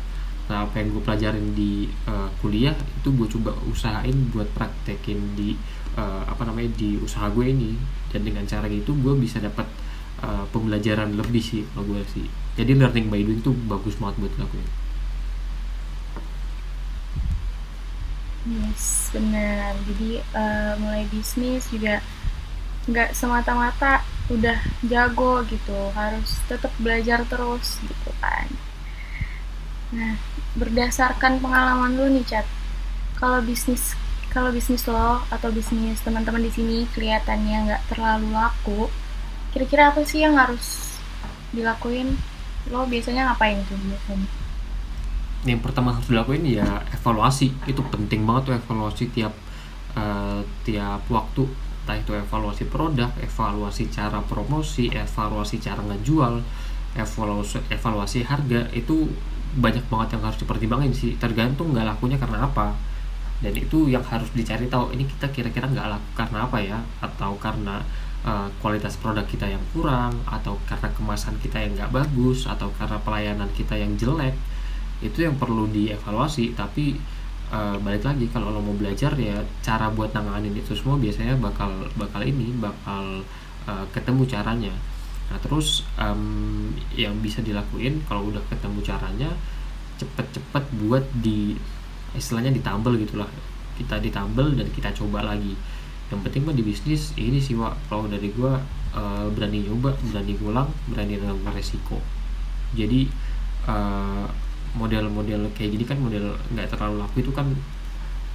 Nah 0.49 0.64
apa 0.64 0.81
yang 0.81 0.97
gue 0.97 1.03
pelajarin 1.05 1.53
di 1.53 1.90
uh, 2.09 2.33
kuliah 2.40 2.73
itu 2.73 3.12
gue 3.12 3.29
coba 3.29 3.53
usahain 3.69 4.16
buat 4.33 4.49
praktekin 4.57 5.37
di 5.37 5.53
uh, 6.01 6.25
apa 6.25 6.49
namanya 6.49 6.73
di 6.81 6.97
usaha 6.97 7.29
gue 7.29 7.45
ini. 7.45 7.77
Dan 8.09 8.25
dengan 8.25 8.49
cara 8.49 8.64
gitu 8.73 8.97
gue 8.97 9.12
bisa 9.21 9.37
dapat 9.37 9.69
uh, 10.27 10.45
pembelajaran 10.51 11.15
lebih 11.15 11.41
sih 11.41 11.62
kalau 11.71 11.95
gue 11.95 12.03
sih. 12.11 12.27
Jadi 12.59 12.75
learning 12.75 13.07
by 13.07 13.23
doing 13.23 13.41
tuh 13.41 13.55
bagus 13.71 13.95
banget 14.03 14.27
buat 14.27 14.35
lakuin 14.43 14.67
yes 18.47 19.11
benar. 19.11 19.75
Jadi 19.87 20.23
uh, 20.35 20.73
mulai 20.79 21.05
bisnis 21.11 21.67
juga 21.71 21.99
nggak 22.87 23.19
semata-mata 23.19 24.07
udah 24.31 24.59
jago 24.87 25.43
gitu. 25.51 25.91
Harus 25.95 26.39
tetap 26.47 26.71
belajar 26.79 27.27
terus 27.27 27.83
gitu 27.83 28.11
kan. 28.23 28.47
Nah 29.95 30.15
berdasarkan 30.57 31.43
pengalaman 31.43 32.01
lu 32.01 32.07
nih 32.17 32.25
chat 32.25 32.47
kalau 33.21 33.45
bisnis 33.45 33.93
kalau 34.33 34.49
bisnis 34.53 34.85
lo 34.89 35.21
atau 35.29 35.53
bisnis 35.53 36.01
teman-teman 36.01 36.41
di 36.41 36.53
sini 36.53 36.79
kelihatannya 36.97 37.57
nggak 37.69 37.83
terlalu 37.93 38.29
laku 38.33 38.89
kira-kira 39.57 39.88
apa 39.88 40.05
sih 40.05 40.21
yang 40.21 40.37
harus 40.37 41.01
dilakuin? 41.57 42.12
Lo 42.69 42.85
biasanya 42.85 43.33
ngapain 43.33 43.57
tuh 43.64 43.81
biasanya? 43.81 44.29
Yang 45.49 45.61
pertama 45.64 45.97
harus 45.97 46.05
dilakuin 46.12 46.45
ya 46.45 46.85
evaluasi. 46.92 47.57
Itu 47.64 47.81
penting 47.88 48.29
banget 48.29 48.53
tuh 48.53 48.55
evaluasi 48.61 49.09
tiap 49.16 49.33
uh, 49.97 50.45
tiap 50.69 51.09
waktu. 51.09 51.49
Entah 51.49 51.97
itu 51.97 52.12
evaluasi 52.12 52.69
produk 52.69 53.09
evaluasi 53.16 53.88
cara 53.88 54.21
promosi 54.21 54.92
evaluasi 54.92 55.57
cara 55.57 55.81
ngejual 55.81 56.45
evaluasi 56.92 57.64
evaluasi 57.73 58.29
harga. 58.29 58.69
Itu 58.77 59.09
banyak 59.57 59.88
banget 59.88 60.21
yang 60.21 60.23
harus 60.29 60.37
dipertimbangin 60.37 60.92
sih. 60.92 61.16
Tergantung 61.16 61.73
nggak 61.73 61.97
lakunya 61.97 62.21
karena 62.21 62.45
apa. 62.45 62.77
Dan 63.40 63.57
itu 63.57 63.88
yang 63.88 64.05
harus 64.05 64.29
dicari 64.37 64.69
tahu 64.69 64.92
ini 64.92 65.09
kita 65.09 65.33
kira-kira 65.33 65.64
nggak 65.73 65.88
laku 65.97 66.09
karena 66.12 66.38
apa 66.45 66.59
ya? 66.61 66.79
Atau 67.01 67.40
karena 67.40 67.81
uh, 68.27 68.51
kualitas 68.59 68.99
produk 68.99 69.25
kita 69.25 69.47
yang 69.47 69.62
kurang 69.71 70.19
atau 70.27 70.59
karena 70.67 70.91
kemasan 70.93 71.39
kita 71.39 71.62
yang 71.62 71.73
nggak 71.79 71.95
bagus 71.95 72.45
atau 72.45 72.69
karena 72.75 72.99
pelayanan 73.01 73.49
kita 73.55 73.79
yang 73.79 73.95
jelek 73.95 74.35
itu 75.01 75.25
yang 75.25 75.39
perlu 75.39 75.71
dievaluasi. 75.71 76.53
Tapi 76.59 76.99
uh, 77.55 77.79
balik 77.81 78.03
lagi 78.03 78.27
kalau 78.29 78.51
lo 78.51 78.61
mau 78.61 78.75
belajar 78.75 79.15
ya 79.15 79.39
cara 79.62 79.89
buat 79.95 80.11
nanganin 80.12 80.53
itu 80.53 80.75
semua 80.75 80.99
biasanya 80.99 81.39
bakal 81.39 81.71
bakal 81.95 82.21
ini 82.27 82.51
bakal 82.59 83.23
uh, 83.71 83.87
ketemu 83.95 84.23
caranya. 84.27 84.75
Nah 85.31 85.39
terus 85.43 85.87
um, 85.99 86.71
yang 86.95 87.15
bisa 87.23 87.43
dilakuin 87.43 88.03
kalau 88.11 88.31
udah 88.31 88.43
ketemu 88.51 88.79
caranya 88.83 89.31
cepet-cepet 89.97 90.65
buat 90.85 91.05
di 91.23 91.57
istilahnya 92.19 92.51
ditambel 92.51 92.99
gitulah. 92.99 93.29
Kita 93.77 94.01
ditambel 94.01 94.57
dan 94.57 94.69
kita 94.73 94.89
coba 94.97 95.21
lagi 95.21 95.53
yang 96.07 96.23
penting 96.23 96.47
mah 96.47 96.55
di 96.55 96.62
bisnis 96.62 97.11
ini 97.19 97.42
sih 97.42 97.59
Wak 97.59 97.90
kalau 97.90 98.07
dari 98.07 98.31
gua 98.31 98.62
uh, 98.95 99.27
berani 99.35 99.66
nyoba 99.66 99.90
berani 100.07 100.38
ngulang 100.38 100.71
berani 100.87 101.19
ngambil 101.19 101.51
resiko. 101.51 101.99
Jadi 102.79 103.11
uh, 103.66 104.27
model-model 104.79 105.51
kayak 105.57 105.75
gini 105.75 105.85
kan 105.88 105.99
model 105.99 106.38
nggak 106.55 106.71
terlalu 106.71 107.03
laku 107.03 107.27
itu 107.27 107.33
kan 107.35 107.51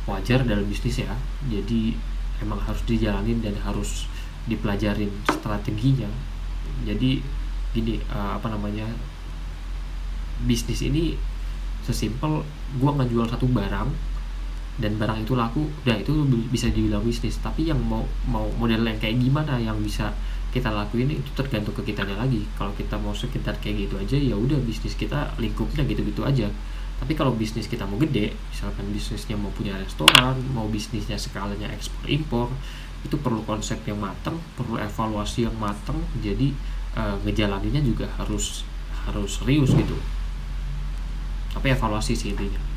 wajar 0.04 0.44
dalam 0.44 0.68
bisnis 0.68 1.00
ya. 1.00 1.16
Jadi 1.48 1.96
emang 2.44 2.60
harus 2.60 2.84
dijalanin 2.84 3.40
dan 3.40 3.56
harus 3.64 4.10
dipelajarin 4.52 5.12
strateginya. 5.32 6.12
Jadi 6.84 7.24
gini 7.72 8.04
uh, 8.12 8.36
apa 8.36 8.52
namanya 8.52 8.84
bisnis 10.44 10.84
ini 10.84 11.16
sesimpel 11.88 12.44
gua 12.84 12.92
ngejual 13.00 13.32
satu 13.32 13.48
barang 13.48 14.11
dan 14.80 14.96
barang 14.96 15.28
itu 15.28 15.36
laku 15.36 15.68
udah 15.84 15.98
itu 16.00 16.14
bisa 16.48 16.72
dibilang 16.72 17.04
bisnis. 17.04 17.36
Tapi 17.44 17.68
yang 17.68 17.82
mau 17.84 18.08
mau 18.30 18.48
model 18.56 18.88
yang 18.88 19.00
kayak 19.02 19.20
gimana 19.20 19.60
yang 19.60 19.76
bisa 19.84 20.16
kita 20.52 20.72
lakuin 20.72 21.12
itu 21.12 21.32
tergantung 21.36 21.76
ke 21.76 21.92
kitanya 21.92 22.16
lagi. 22.16 22.48
Kalau 22.56 22.72
kita 22.76 22.96
mau 22.96 23.12
sekitar 23.12 23.60
kayak 23.60 23.88
gitu 23.88 23.96
aja 24.00 24.16
ya 24.16 24.36
udah 24.36 24.60
bisnis 24.64 24.96
kita 24.96 25.36
lingkupnya 25.36 25.84
gitu-gitu 25.84 26.24
aja. 26.24 26.48
Tapi 27.02 27.18
kalau 27.18 27.34
bisnis 27.34 27.66
kita 27.66 27.84
mau 27.90 27.98
gede 27.98 28.32
misalkan 28.54 28.86
bisnisnya 28.94 29.34
mau 29.34 29.50
punya 29.50 29.74
restoran 29.74 30.38
mau 30.54 30.70
bisnisnya 30.70 31.18
skalanya 31.18 31.66
ekspor 31.74 32.06
impor 32.06 32.48
itu 33.02 33.18
perlu 33.18 33.42
konsep 33.42 33.82
yang 33.90 33.98
matang 33.98 34.38
perlu 34.54 34.78
evaluasi 34.78 35.50
yang 35.50 35.58
matang 35.58 35.98
jadi 36.22 36.54
uh, 36.94 37.18
ngejalaninnya 37.26 37.82
juga 37.82 38.06
harus 38.22 38.62
harus 39.10 39.42
serius 39.42 39.74
gitu. 39.74 39.98
Tapi 41.52 41.74
evaluasi 41.74 42.14
sih 42.14 42.38
intinya 42.38 42.71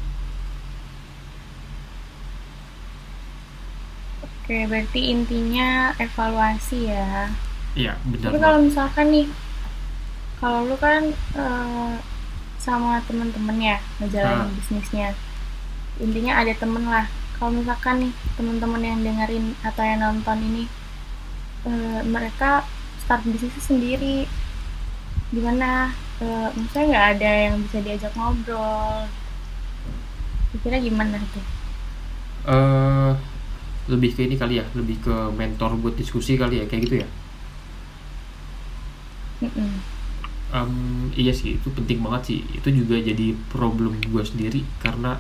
oke 4.45 4.69
berarti 4.69 5.01
intinya 5.09 5.97
evaluasi 5.97 6.93
ya. 6.93 7.33
Iya 7.73 7.97
benar 8.05 8.29
tapi 8.29 8.39
kalau 8.45 8.59
misalkan 8.61 9.07
nih 9.09 9.27
kalau 10.37 10.69
lu 10.69 10.77
kan 10.77 11.09
uh, 11.33 11.97
sama 12.61 13.01
temen-temen 13.09 13.57
ya 13.57 13.81
ngejalanin 13.97 14.45
nah. 14.45 14.53
bisnisnya. 14.53 15.09
Intinya 15.97 16.45
ada 16.45 16.53
temen 16.53 16.85
lah. 16.85 17.09
Kalau 17.41 17.57
misalkan 17.57 18.05
nih 18.05 18.13
teman-teman 18.37 18.85
yang 18.85 19.01
dengerin 19.01 19.57
atau 19.65 19.81
yang 19.81 20.05
nonton 20.05 20.39
ini 20.45 20.65
uh, 21.65 22.05
mereka 22.05 22.69
start 23.01 23.25
bisnis 23.25 23.57
sendiri. 23.65 24.29
Gimana? 25.33 25.97
Uh, 26.21 26.53
maksudnya 26.53 26.85
nggak 26.93 27.09
ada 27.17 27.31
yang 27.49 27.55
bisa 27.65 27.81
diajak 27.81 28.13
ngobrol? 28.13 29.09
Kira 30.61 30.77
gimana 30.77 31.17
tuh? 31.33 31.47
Uh, 32.45 33.17
lebih 33.85 34.17
ke 34.17 34.25
ini 34.25 34.37
kali 34.41 34.61
ya 34.61 34.65
lebih 34.73 34.97
ke 35.05 35.15
mentor 35.37 35.77
buat 35.77 35.95
diskusi 35.97 36.41
kali 36.41 36.61
ya 36.61 36.65
kayak 36.65 36.83
gitu 36.89 36.97
ya? 37.05 37.09
Mm 39.45 39.51
-mm. 39.51 39.73
Um, 40.55 41.11
iya 41.19 41.35
sih 41.35 41.59
itu 41.59 41.69
penting 41.75 41.99
banget 41.99 42.23
sih. 42.31 42.41
Itu 42.55 42.71
juga 42.71 42.95
jadi 43.03 43.35
problem 43.51 43.99
gue 43.99 44.23
sendiri 44.23 44.63
karena 44.79 45.19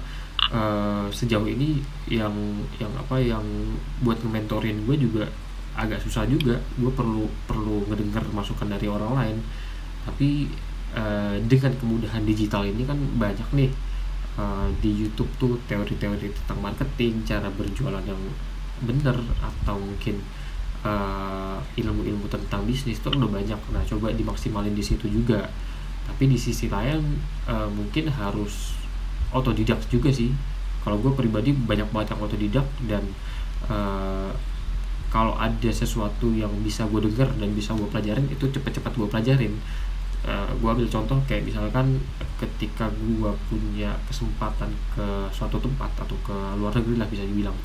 uh, 0.55 1.11
sejauh 1.11 1.50
ini 1.50 1.83
yang 2.07 2.33
yang 2.79 2.92
apa 2.94 3.18
yang 3.18 3.42
buat 4.07 4.22
nge-mentorin 4.22 4.87
gue 4.87 4.94
juga 4.94 5.27
agak 5.74 5.98
susah 6.07 6.22
juga. 6.31 6.62
Gue 6.79 6.94
perlu 6.94 7.27
perlu 7.50 7.83
ngedengar 7.90 8.22
masukan 8.31 8.70
dari 8.70 8.87
orang 8.87 9.12
lain. 9.18 9.37
Tapi 10.07 10.46
uh, 10.94 11.37
dengan 11.42 11.74
kemudahan 11.83 12.22
digital 12.22 12.62
ini 12.70 12.87
kan 12.87 12.96
banyak 13.18 13.48
nih 13.59 13.70
uh, 14.38 14.70
di 14.79 15.03
YouTube 15.03 15.31
tuh 15.42 15.59
teori-teori 15.66 16.31
tentang 16.31 16.62
marketing 16.62 17.27
cara 17.27 17.50
berjualan 17.50 18.07
yang 18.07 18.22
bener 18.82 19.14
atau 19.38 19.78
mungkin 19.78 20.18
ilmu-ilmu 21.80 22.28
uh, 22.28 22.32
tentang 22.32 22.68
bisnis 22.68 23.00
tuh 23.00 23.16
udah 23.16 23.30
banyak. 23.30 23.56
Nah 23.72 23.82
coba 23.88 24.12
dimaksimalin 24.12 24.76
di 24.76 24.84
situ 24.84 25.08
juga. 25.08 25.48
Tapi 26.04 26.28
di 26.28 26.37
sisi 26.37 26.68
lain 26.68 27.00
uh, 27.48 27.68
mungkin 27.72 28.12
harus 28.12 28.76
otodidak 29.32 29.80
juga 29.88 30.12
sih. 30.12 30.28
Kalau 30.84 31.00
gue 31.00 31.16
pribadi 31.16 31.56
banyak 31.56 31.88
banget 31.88 32.12
yang 32.12 32.20
otodidak 32.20 32.66
dan 32.84 33.04
uh, 33.72 34.28
kalau 35.08 35.32
ada 35.40 35.70
sesuatu 35.72 36.28
yang 36.37 36.52
bisa 36.60 36.84
gue 36.84 37.00
denger 37.08 37.32
dan 37.40 37.48
bisa 37.56 37.72
gue 37.72 37.88
pelajarin 37.88 38.28
itu 38.28 38.44
cepet-cepet 38.52 38.92
gue 38.92 39.08
pelajarin. 39.08 39.54
Uh, 40.24 40.48
gue 40.60 40.68
ambil 40.68 40.88
contoh 40.88 41.16
kayak 41.24 41.48
misalkan 41.48 42.00
ketika 42.37 42.92
gue 42.92 43.33
punya 43.48 43.96
kesempatan 44.04 44.68
ke 44.92 45.06
suatu 45.33 45.56
tempat 45.56 45.88
atau 45.96 46.16
ke 46.20 46.37
luar 46.60 46.72
negeri 46.77 47.00
lah 47.00 47.08
bisa 47.08 47.25
dibilang 47.25 47.56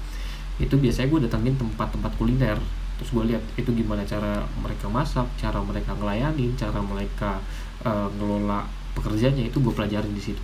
itu 0.60 0.76
biasanya 0.76 1.08
gue 1.08 1.20
datengin 1.26 1.56
tempat-tempat 1.56 2.12
kuliner. 2.20 2.60
Terus 3.00 3.10
gue 3.16 3.24
lihat 3.32 3.44
itu 3.56 3.72
gimana 3.72 4.04
cara 4.04 4.44
mereka 4.60 4.92
masak 4.92 5.24
cara 5.40 5.64
mereka 5.64 5.96
ngelayanin 5.96 6.52
cara 6.60 6.84
mereka 6.84 7.40
uh, 7.88 8.12
ngelola 8.20 8.68
pekerjaannya 9.00 9.48
itu 9.48 9.58
gue 9.64 9.74
pelajarin 9.74 10.12
di 10.12 10.20
situ. 10.20 10.44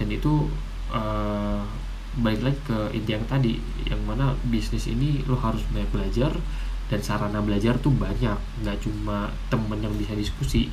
Dan 0.00 0.08
itu 0.08 0.48
uh, 0.90 1.60
balik 2.16 2.40
lagi 2.40 2.60
ke 2.64 2.78
inti 2.96 3.12
yang 3.12 3.28
tadi 3.28 3.60
yang 3.84 4.00
mana 4.08 4.32
bisnis 4.48 4.88
ini 4.88 5.20
lo 5.28 5.36
harus 5.36 5.60
banyak 5.68 5.92
belajar 5.92 6.32
dan 6.88 7.00
sarana 7.04 7.44
belajar 7.44 7.76
tuh 7.76 7.92
banyak. 7.92 8.40
Nggak 8.64 8.80
cuma 8.80 9.28
temen 9.52 9.78
yang 9.84 9.92
bisa 10.00 10.16
diskusi 10.16 10.72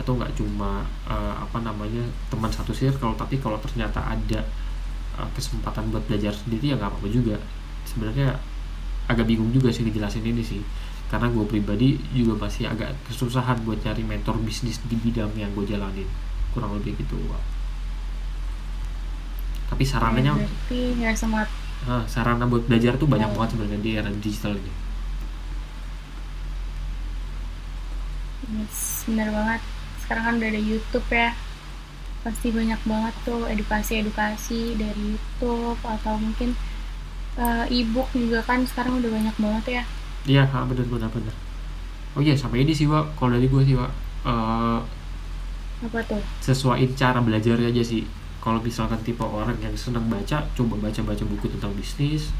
atau 0.00 0.16
nggak 0.16 0.32
cuma 0.36 0.84
uh, 1.08 1.34
apa 1.36 1.58
namanya 1.60 2.04
teman 2.32 2.48
satu 2.48 2.72
circle 2.72 3.12
tapi 3.12 3.36
kalau 3.40 3.60
ternyata 3.60 4.00
ada 4.00 4.40
uh, 5.20 5.28
kesempatan 5.36 5.92
buat 5.92 6.04
belajar 6.08 6.32
sendiri 6.32 6.72
ya 6.72 6.76
nggak 6.80 6.88
apa-apa 6.88 7.08
juga 7.12 7.36
sebenarnya 7.84 8.38
agak 9.06 9.26
bingung 9.26 9.50
juga 9.50 9.68
sih 9.70 9.82
ngejelasin 9.82 10.22
ini 10.24 10.42
sih. 10.42 10.62
Karena 11.08 11.28
gue 11.28 11.44
pribadi 11.44 12.00
juga 12.16 12.48
masih 12.48 12.66
agak 12.66 12.96
kesusahan 13.04 13.60
buat 13.62 13.80
cari 13.80 14.00
mentor 14.00 14.40
bisnis 14.40 14.80
di 14.88 14.96
bidang 14.96 15.32
yang 15.36 15.52
gue 15.52 15.68
jalanin. 15.68 16.08
Kurang 16.52 16.76
lebih 16.76 16.96
gitu 16.96 17.16
Wak. 17.28 17.42
tapi 19.72 19.88
sarannya 19.88 20.36
semua 21.16 21.48
ah, 21.88 22.04
sarana 22.04 22.44
buat 22.44 22.68
belajar 22.68 22.92
tuh 23.00 23.08
banyak 23.08 23.32
Oh. 23.32 23.40
banget 23.40 23.56
sebenarnya 23.56 23.80
di 23.80 23.90
era 23.96 24.10
digital 24.12 24.52
ini. 24.52 24.68
Yes, 28.52 29.08
bener 29.08 29.32
banget. 29.32 29.60
Sekarang 30.04 30.24
kan 30.28 30.34
udah 30.38 30.48
ada 30.50 30.60
YouTube 30.60 31.08
ya. 31.08 31.32
Pasti 32.22 32.48
banyak 32.52 32.80
banget 32.84 33.14
tuh 33.24 33.48
edukasi-edukasi 33.48 34.76
dari 34.76 35.16
YouTube 35.16 35.80
atau 35.82 36.14
mungkin 36.20 36.52
eh, 37.36 37.64
e-book 37.70 38.08
juga 38.12 38.40
kan 38.44 38.60
sekarang 38.64 39.00
udah 39.00 39.10
banyak 39.10 39.36
banget 39.38 39.64
ya. 39.80 39.82
Iya 40.22 40.42
ah, 40.48 40.64
bener 40.68 40.86
bener 40.86 41.10
bener. 41.10 41.34
Oh 42.12 42.20
iya 42.20 42.36
sampai 42.36 42.62
ini 42.64 42.72
sih 42.76 42.86
Wak. 42.86 43.16
Kalau 43.16 43.32
dari 43.34 43.48
gue 43.48 43.62
sih 43.64 43.76
Wak 43.76 43.92
Eh, 44.22 44.78
apa 45.82 45.98
tuh? 46.06 46.22
sesuaiin 46.38 46.94
cara 46.94 47.18
belajarnya 47.18 47.74
aja 47.74 47.82
sih. 47.82 48.06
Kalau 48.38 48.58
misalkan 48.62 48.98
tipe 49.02 49.22
orang 49.22 49.54
yang 49.58 49.74
senang 49.74 50.06
baca 50.06 50.42
coba 50.54 50.74
baca-baca 50.78 51.24
buku 51.26 51.46
tentang 51.50 51.74
bisnis 51.74 52.30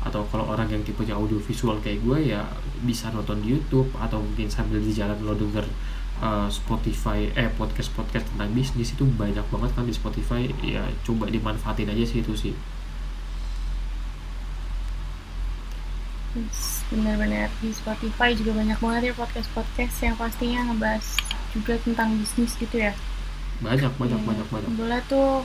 atau 0.00 0.24
kalau 0.32 0.48
orang 0.48 0.64
yang 0.72 0.80
tipenya 0.80 1.12
audio 1.12 1.36
visual 1.36 1.76
kayak 1.84 2.00
gue 2.00 2.32
ya 2.32 2.40
bisa 2.88 3.12
nonton 3.12 3.36
di 3.44 3.52
YouTube 3.52 3.88
atau 4.00 4.16
mungkin 4.16 4.48
sambil 4.48 4.80
di 4.80 4.88
jalan 4.96 5.16
lo 5.20 5.36
denger 5.36 5.64
uh, 6.24 6.48
Spotify 6.48 7.28
eh 7.36 7.52
podcast 7.52 7.92
podcast 7.92 8.24
tentang 8.32 8.48
bisnis 8.56 8.96
itu 8.96 9.04
banyak 9.04 9.44
banget 9.52 9.70
kan 9.76 9.84
di 9.84 9.92
Spotify. 9.92 10.48
Ya 10.64 10.84
coba 11.04 11.28
dimanfaatin 11.28 11.88
aja 11.92 12.04
sih 12.04 12.20
itu 12.24 12.32
sih 12.32 12.52
Yes, 16.30 16.86
bener-bener 16.86 17.50
di 17.58 17.74
Spotify 17.74 18.38
juga 18.38 18.54
banyak 18.54 18.78
banget 18.78 19.02
ya 19.10 19.14
podcast-podcast 19.18 19.94
yang 20.00 20.14
pastinya 20.14 20.70
ngebahas 20.70 21.06
juga 21.50 21.74
tentang 21.82 22.14
bisnis 22.14 22.54
gitu 22.54 22.78
ya. 22.78 22.94
Banyak 23.58 23.90
banyak 23.98 24.14
Iya. 24.14 24.26
banyak 24.30 24.46
banyak. 24.46 24.70
Boleh 24.72 25.00
tuh 25.04 25.42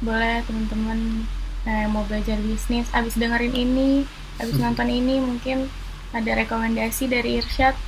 boleh 0.00 0.42
teman-teman 0.42 1.22
eh, 1.64 1.86
mau 1.86 2.02
belajar 2.02 2.34
bisnis. 2.40 2.90
Abis 2.90 3.14
dengerin 3.14 3.52
ini 3.52 4.02
abis 4.38 4.58
Hmm. 4.58 4.70
nonton 4.70 4.88
ini 4.88 5.20
mungkin 5.20 5.70
ada 6.10 6.30
rekomendasi 6.34 7.06
dari 7.06 7.38
Irsyad 7.38 7.78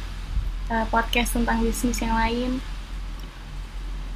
eh, 0.70 0.87
podcast 0.87 1.35
tentang 1.35 1.59
bisnis 1.61 1.99
yang 1.99 2.14
lain. 2.14 2.62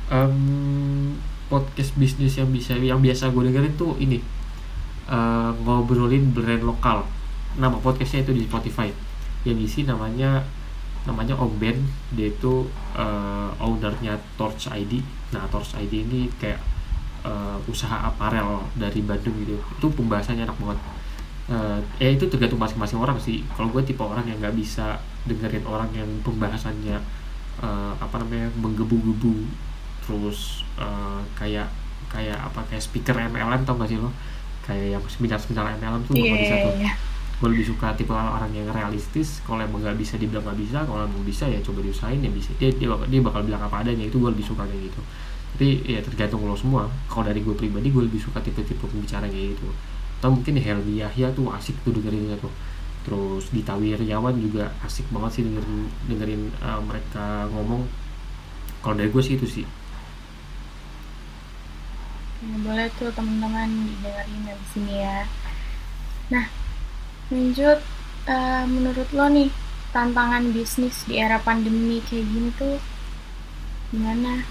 Em, 0.06 1.18
podcast 1.48 1.96
bisnis 1.96 2.36
yang 2.36 2.46
bisa 2.48 2.76
yang 2.76 3.02
biasa 3.02 3.26
gue 3.28 3.42
dengerin 3.42 3.74
tuh 3.74 3.98
ini. 3.98 4.22
Eh, 5.04 5.50
ngobrolin 5.60 6.30
brand 6.30 6.62
lokal 6.62 7.10
nama 7.58 7.78
podcastnya 7.78 8.26
itu 8.26 8.32
di 8.34 8.42
Spotify. 8.46 8.90
Yang 9.46 9.58
isi 9.70 9.80
namanya 9.86 10.42
namanya 11.04 11.36
Om 11.36 11.54
Ben. 11.60 11.78
Dia 12.16 12.32
itu 12.32 12.66
eh, 12.96 13.50
ownernya 13.60 14.18
Torch 14.40 14.70
ID 14.70 15.04
nah 15.34 15.50
Torch 15.50 15.74
ID 15.74 16.06
ini 16.06 16.30
kayak 16.38 16.60
eh, 17.26 17.58
usaha 17.70 18.06
aparel 18.10 18.64
dari 18.74 19.00
Bandung 19.02 19.34
gitu. 19.42 19.58
Itu 19.78 19.86
pembahasannya 19.94 20.46
enak 20.46 20.58
banget. 20.58 20.78
Eh, 21.44 21.78
ya 22.00 22.08
itu 22.14 22.24
tergantung 22.26 22.60
masing-masing 22.60 22.98
orang 22.98 23.18
sih. 23.20 23.44
Kalau 23.54 23.70
gue 23.70 23.82
tipe 23.84 24.02
orang 24.02 24.24
yang 24.26 24.38
nggak 24.40 24.56
bisa 24.56 24.98
dengerin 25.28 25.64
orang 25.68 25.90
yang 25.94 26.08
pembahasannya 26.26 26.98
eh, 27.62 27.92
apa 28.00 28.16
namanya 28.18 28.50
menggebu-gebu. 28.58 29.46
Terus 30.04 30.64
eh, 30.80 31.20
kayak 31.38 31.68
kayak 32.10 32.38
apa 32.38 32.62
kayak 32.70 32.82
speaker 32.82 33.16
MLM 33.18 33.66
tau 33.66 33.74
gak 33.74 33.90
sih 33.90 33.98
lo? 33.98 34.10
Kayak 34.64 34.96
yang 34.96 35.04
seminar-seminar 35.10 35.76
MLM 35.76 36.02
tuh 36.08 36.14
gue 36.14 36.24
iya 36.24 36.40
bisa 36.40 36.56
tuh 36.62 36.74
iya 36.78 36.94
gue 37.44 37.52
lebih 37.52 37.76
suka 37.76 37.92
tipe 37.92 38.08
orang 38.08 38.48
yang 38.56 38.64
realistis 38.72 39.44
kalau 39.44 39.60
emang 39.60 39.84
nggak 39.84 40.00
bisa 40.00 40.16
dibilang 40.16 40.48
nggak 40.48 40.64
bisa 40.64 40.80
kalau 40.88 41.04
emang 41.04 41.20
bisa 41.28 41.44
ya 41.44 41.60
coba 41.60 41.84
diusahain 41.84 42.24
ya 42.24 42.32
bisa 42.32 42.56
dia 42.56 42.72
dia 42.72 42.88
bakal, 42.88 43.04
dia 43.04 43.20
bakal 43.20 43.44
bilang 43.44 43.60
apa 43.60 43.84
adanya 43.84 44.08
itu 44.08 44.16
gue 44.16 44.32
lebih 44.32 44.48
suka 44.48 44.64
kayak 44.64 44.88
gitu. 44.88 45.00
Tapi 45.52 45.68
ya 45.84 46.00
tergantung 46.00 46.40
lo 46.48 46.56
semua 46.56 46.88
kalau 47.04 47.28
dari 47.28 47.44
gue 47.44 47.52
pribadi 47.52 47.92
gue 47.92 48.08
lebih 48.08 48.16
suka 48.16 48.40
tipe-tipe 48.40 48.80
pembicara 48.80 49.28
kayak 49.28 49.60
gitu. 49.60 49.68
Atau 50.24 50.40
mungkin 50.40 50.56
Helmi 50.56 51.04
Yahya 51.04 51.36
tuh 51.36 51.52
asik 51.52 51.76
tuh 51.84 51.92
dengerinnya 51.92 52.40
tuh. 52.40 52.48
Terus 53.04 53.52
Dita 53.52 53.76
Wirjawan 53.76 54.40
juga 54.40 54.72
asik 54.80 55.04
banget 55.12 55.30
sih 55.36 55.42
dengerin 55.44 55.84
dengerin 56.08 56.42
uh, 56.64 56.80
mereka 56.80 57.44
ngomong. 57.52 57.84
Kalau 58.80 58.96
dari 58.96 59.12
gue 59.12 59.20
sih 59.20 59.36
itu 59.36 59.44
sih. 59.44 59.68
Ya, 62.40 62.56
boleh 62.56 62.88
tuh 62.96 63.12
teman-teman 63.12 63.68
didengerin 63.68 64.40
dari 64.48 64.64
sini 64.72 64.94
ya. 65.04 65.28
Nah 66.32 66.63
lanjut 67.32 67.78
eh, 68.28 68.64
menurut 68.68 69.08
lo 69.16 69.26
nih 69.32 69.48
tantangan 69.94 70.50
bisnis 70.50 71.06
di 71.06 71.22
era 71.22 71.38
pandemi 71.38 72.02
kayak 72.02 72.26
gini 72.26 72.50
tuh 72.58 72.76
gimana? 73.94 74.42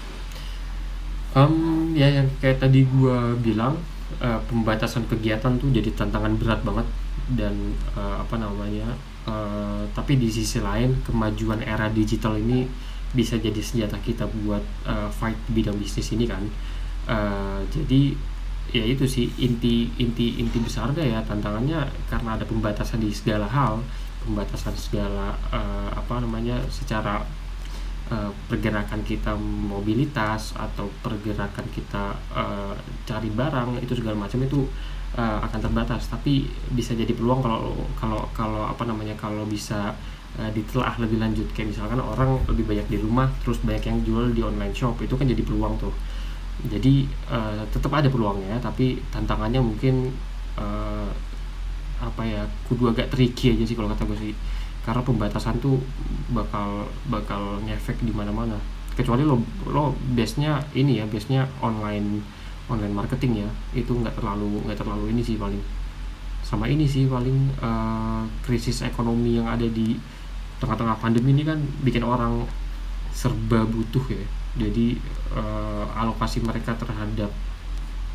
Em, 1.34 1.54
ya 1.98 2.08
yang 2.08 2.30
kayak 2.40 2.62
tadi 2.62 2.86
gua 2.86 3.34
bilang 3.36 3.76
eh, 4.22 4.40
pembatasan 4.48 5.04
kegiatan 5.10 5.58
tuh 5.60 5.68
jadi 5.68 5.90
tantangan 5.92 6.34
berat 6.40 6.64
banget 6.64 6.86
dan 7.34 7.76
eh, 7.94 8.16
apa 8.20 8.36
namanya 8.40 8.96
eh, 9.28 9.82
tapi 9.92 10.16
di 10.16 10.32
sisi 10.32 10.62
lain 10.62 11.02
kemajuan 11.04 11.60
era 11.60 11.90
digital 11.92 12.38
ini 12.38 12.66
bisa 13.14 13.38
jadi 13.38 13.62
senjata 13.62 14.00
kita 14.02 14.26
buat 14.26 14.64
eh, 14.88 15.08
fight 15.14 15.38
bidang 15.52 15.78
bisnis 15.78 16.10
ini 16.10 16.26
kan. 16.26 16.42
Eh, 17.04 17.60
jadi 17.68 18.16
ya 18.74 18.82
itu 18.82 19.06
sih 19.06 19.30
inti 19.38 19.86
inti 20.02 20.42
inti 20.42 20.58
besarnya 20.58 21.06
ya 21.06 21.22
tantangannya 21.22 21.86
karena 22.10 22.34
ada 22.34 22.42
pembatasan 22.42 22.98
di 22.98 23.14
segala 23.14 23.46
hal 23.46 23.78
pembatasan 24.26 24.74
segala 24.74 25.38
eh, 25.54 25.90
apa 25.94 26.18
namanya 26.18 26.58
secara 26.74 27.22
eh, 28.10 28.30
pergerakan 28.50 29.06
kita 29.06 29.38
mobilitas 29.38 30.58
atau 30.58 30.90
pergerakan 31.06 31.70
kita 31.70 32.18
eh, 32.34 32.74
cari 33.06 33.30
barang 33.30 33.78
itu 33.78 33.94
segala 33.94 34.26
macam 34.26 34.42
itu 34.42 34.66
eh, 35.14 35.38
akan 35.46 35.60
terbatas. 35.60 36.10
Tapi 36.10 36.48
bisa 36.74 36.98
jadi 36.98 37.14
peluang 37.14 37.46
kalau 37.46 37.78
kalau 37.94 38.26
kalau 38.34 38.62
apa 38.66 38.82
namanya 38.88 39.14
kalau 39.14 39.46
bisa 39.46 39.94
eh, 40.40 40.50
ditelaah 40.50 40.98
lebih 40.98 41.22
lanjut. 41.22 41.46
Kayak 41.54 41.78
misalkan 41.78 42.02
orang 42.02 42.42
lebih 42.50 42.66
banyak 42.66 42.90
di 42.90 42.98
rumah 42.98 43.30
terus 43.46 43.62
banyak 43.62 43.86
yang 43.86 43.98
jual 44.02 44.26
di 44.34 44.42
online 44.42 44.74
shop 44.74 44.98
itu 45.04 45.14
kan 45.14 45.30
jadi 45.30 45.46
peluang 45.46 45.78
tuh 45.78 45.94
jadi 46.62 47.04
eh, 47.08 47.62
tetap 47.68 47.90
ada 47.92 48.06
peluangnya 48.06 48.56
tapi 48.62 49.02
tantangannya 49.10 49.60
mungkin 49.60 50.14
eh, 50.56 51.08
apa 52.00 52.22
ya 52.22 52.42
kudu 52.70 52.94
agak 52.94 53.10
tricky 53.10 53.58
aja 53.58 53.64
sih 53.66 53.76
kalau 53.76 53.90
kata 53.90 54.06
gue 54.06 54.18
sih. 54.30 54.34
Karena 54.84 55.00
pembatasan 55.00 55.58
tuh 55.64 55.80
bakal 56.30 56.86
bakal 57.08 57.58
ngefek 57.64 58.00
di 58.04 58.12
mana-mana. 58.12 58.56
Kecuali 58.94 59.26
lo 59.26 59.40
lo 59.66 59.96
base 60.14 60.38
nya 60.38 60.62
ini 60.76 61.02
ya 61.02 61.04
base 61.08 61.32
nya 61.32 61.48
online 61.64 62.22
online 62.70 62.94
marketing 62.94 63.44
ya 63.44 63.50
itu 63.76 63.92
nggak 63.92 64.16
terlalu 64.16 64.62
nggak 64.64 64.78
terlalu 64.78 65.10
ini 65.10 65.22
sih 65.24 65.36
paling. 65.40 65.60
Sama 66.44 66.68
ini 66.68 66.84
sih 66.86 67.08
paling 67.08 67.50
eh, 67.58 68.22
krisis 68.46 68.84
ekonomi 68.84 69.40
yang 69.40 69.48
ada 69.48 69.66
di 69.66 69.96
tengah-tengah 70.62 70.96
pandemi 71.02 71.34
ini 71.34 71.42
kan 71.42 71.58
bikin 71.82 72.04
orang 72.06 72.46
serba 73.10 73.66
butuh 73.66 74.04
ya 74.10 74.43
jadi 74.54 74.98
eh, 75.34 75.86
alokasi 75.98 76.38
mereka 76.42 76.78
terhadap 76.78 77.30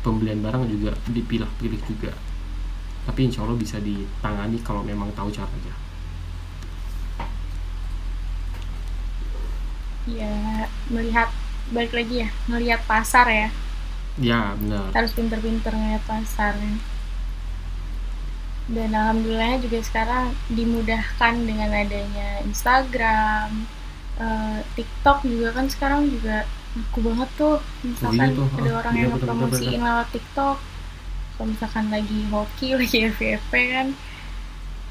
pembelian 0.00 0.40
barang 0.40 0.64
juga 0.68 0.96
dipilah-pilih 1.08 1.80
juga. 1.84 2.12
Tapi 3.04 3.20
insya 3.28 3.44
Allah 3.44 3.56
bisa 3.56 3.76
ditangani 3.80 4.60
kalau 4.64 4.80
memang 4.80 5.12
tahu 5.12 5.28
caranya. 5.32 5.74
Ya 10.08 10.66
melihat 10.88 11.28
balik 11.70 11.92
lagi 11.92 12.24
ya 12.24 12.28
melihat 12.48 12.80
pasar 12.88 13.28
ya. 13.28 13.48
Ya 14.18 14.56
benar. 14.56 14.90
Harus 14.96 15.12
pinter-pinter 15.12 15.70
ngeliat 15.70 16.02
pasar 16.08 16.56
dan 18.70 18.94
alhamdulillahnya 18.94 19.66
juga 19.66 19.82
sekarang 19.82 20.30
dimudahkan 20.46 21.34
dengan 21.42 21.74
adanya 21.74 22.38
Instagram 22.46 23.66
eh, 24.20 24.58
TikTok 24.76 25.24
juga 25.24 25.48
kan 25.56 25.66
sekarang 25.72 26.12
juga 26.12 26.44
aku 26.76 26.98
banget 27.02 27.28
tuh. 27.34 27.56
Misalkan 27.82 28.28
iya 28.30 28.36
tuh, 28.36 28.46
ada 28.46 28.70
ah, 28.70 28.78
orang 28.84 28.94
bener, 28.94 29.02
yang 29.02 29.12
bener, 29.16 29.22
ngepromosiin 29.24 29.80
lewat 29.80 30.08
TikTok. 30.12 30.58
Kalau 31.34 31.46
misalkan 31.48 31.86
lagi 31.88 32.18
hoki 32.28 32.68
lagi 32.80 32.98
FVP 33.10 33.52
kan 33.72 33.88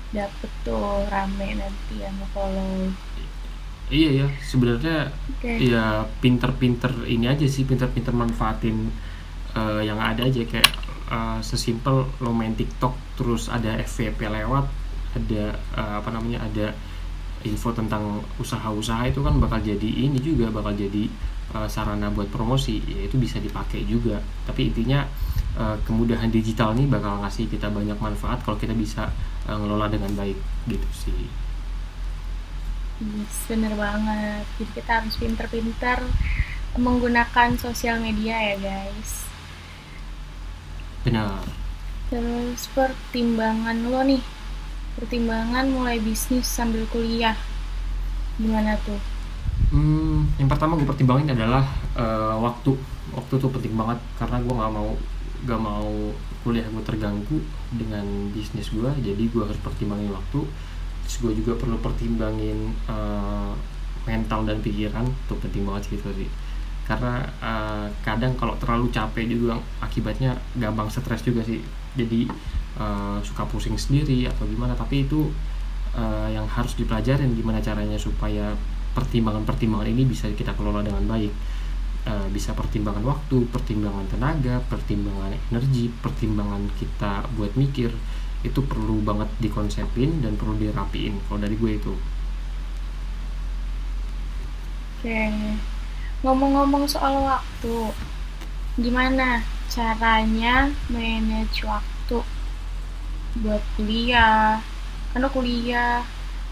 dapet 0.10 0.52
tuh 0.66 1.06
rame 1.06 1.54
nanti 1.54 2.02
yang 2.02 2.18
follow 2.34 2.90
iya 3.94 4.26
ya 4.26 4.28
sebenarnya 4.42 5.14
oke. 5.14 5.50
ya 5.62 6.06
pinter-pinter 6.22 6.94
ini 7.06 7.26
aja 7.30 7.46
sih 7.46 7.66
pinter-pinter 7.66 8.14
manfaatin 8.14 8.90
eh, 9.54 9.82
yang 9.86 9.98
ada 9.98 10.26
aja. 10.26 10.42
Kayak 10.46 10.70
eh, 11.10 11.40
sesimpel 11.42 12.06
lo 12.22 12.32
main 12.34 12.54
TikTok 12.54 13.18
terus 13.18 13.50
ada 13.50 13.78
FVP 13.82 14.30
lewat 14.30 14.66
ada 15.18 15.44
eh, 15.58 15.94
apa 16.02 16.10
namanya 16.14 16.46
ada 16.46 16.74
info 17.48 17.72
tentang 17.72 18.24
usaha-usaha 18.42 19.08
itu 19.12 19.20
kan 19.24 19.40
bakal 19.40 19.60
jadi 19.64 19.90
ini 19.90 20.20
juga 20.20 20.52
bakal 20.52 20.76
jadi 20.76 21.04
eh, 21.56 21.68
sarana 21.72 22.12
buat 22.12 22.28
promosi 22.32 22.84
ya 22.84 23.08
itu 23.08 23.16
bisa 23.20 23.40
dipakai 23.40 23.86
juga 23.88 24.20
tapi 24.48 24.72
intinya 24.72 25.08
eh, 25.58 25.78
kemudahan 25.88 26.30
digital 26.32 26.76
ini 26.76 26.90
bakal 26.90 27.22
ngasih 27.24 27.48
kita 27.48 27.72
banyak 27.72 27.98
manfaat 28.00 28.44
kalau 28.44 28.58
kita 28.60 28.76
bisa 28.76 29.12
eh, 29.48 29.56
ngelola 29.56 29.88
dengan 29.92 30.12
baik 30.16 30.38
gitu 30.68 30.90
sih 30.94 31.28
Yes, 33.00 33.48
bener 33.48 33.74
banget. 33.80 34.44
Jadi 34.60 34.72
kita 34.76 34.92
harus 35.00 35.16
pinter-pinter 35.16 36.04
menggunakan 36.76 37.50
sosial 37.56 37.98
media 38.04 38.36
ya 38.36 38.56
guys. 38.60 39.12
benar 41.04 41.44
Terus 42.10 42.62
pertimbangan 42.76 43.78
lo 43.92 44.02
nih, 44.04 44.22
pertimbangan 45.00 45.64
mulai 45.72 45.96
bisnis 46.04 46.44
sambil 46.44 46.84
kuliah, 46.92 47.40
gimana 48.36 48.76
tuh? 48.84 49.00
Hmm, 49.72 50.28
yang 50.36 50.52
pertama 50.52 50.76
gue 50.76 50.84
pertimbangin 50.84 51.32
adalah 51.32 51.64
eh, 51.96 52.36
waktu. 52.36 52.76
Waktu 53.16 53.34
tuh 53.42 53.50
penting 53.50 53.74
banget 53.74 53.98
karena 54.20 54.38
gue 54.44 54.54
nggak 54.54 54.74
mau 54.76 54.90
gak 55.40 55.56
mau 55.56 56.12
kuliah 56.44 56.68
gue 56.68 56.84
terganggu 56.84 57.40
dengan 57.72 58.04
bisnis 58.36 58.76
gue. 58.76 58.92
Jadi 59.00 59.24
gue 59.32 59.42
harus 59.42 59.58
pertimbangin 59.64 60.12
waktu. 60.12 60.44
Terus 61.08 61.16
gue 61.24 61.34
juga 61.42 61.56
perlu 61.56 61.80
pertimbangin 61.80 62.76
eh, 62.92 63.52
mental 64.04 64.44
dan 64.44 64.60
pikiran. 64.60 65.08
Tuh 65.32 65.40
penting 65.40 65.64
banget 65.64 65.88
sih 65.88 65.96
itu 65.96 66.12
sih. 66.26 66.30
Karena 66.84 67.24
eh, 67.40 67.88
kadang 68.04 68.36
kalau 68.36 68.60
terlalu 68.60 68.92
capek 68.92 69.32
juga 69.32 69.64
akibatnya 69.80 70.36
gampang 70.60 70.92
stres 70.92 71.24
juga 71.24 71.40
sih. 71.48 71.64
Jadi 71.96 72.28
eh, 72.80 73.20
suka 73.22 73.44
pusing 73.46 73.76
sendiri 73.76 74.26
atau 74.32 74.48
gimana. 74.48 74.74
Tapi 74.74 75.06
itu 75.06 75.28
eh, 75.94 76.28
yang 76.34 76.48
harus 76.48 76.74
dipelajarin 76.80 77.36
gimana 77.36 77.60
caranya 77.60 78.00
supaya 78.00 78.56
pertimbangan-pertimbangan 78.96 79.88
ini 79.92 80.04
bisa 80.08 80.32
kita 80.32 80.56
kelola 80.56 80.82
dengan 80.82 81.04
baik. 81.06 81.34
Eh, 82.10 82.28
bisa 82.32 82.56
pertimbangan 82.56 83.04
waktu, 83.04 83.44
pertimbangan 83.52 84.08
tenaga, 84.08 84.64
pertimbangan 84.72 85.36
energi, 85.52 85.92
pertimbangan 86.00 86.72
kita 86.80 87.28
buat 87.36 87.54
mikir 87.60 87.92
itu 88.40 88.64
perlu 88.64 89.04
banget 89.04 89.28
dikonsepin 89.44 90.24
dan 90.24 90.40
perlu 90.40 90.56
dirapiin 90.56 91.20
kalau 91.28 91.44
dari 91.44 91.60
gue 91.60 91.72
itu. 91.76 91.94
Oke, 95.00 95.22
ngomong-ngomong 96.24 96.88
soal 96.88 97.20
waktu, 97.20 97.92
gimana 98.80 99.44
caranya 99.68 100.72
manage 100.88 101.68
waktu 101.68 102.24
buat 103.36 103.62
kuliah? 103.78 104.62
Kan 105.14 105.22
lo 105.26 105.30
kuliah, 105.34 106.06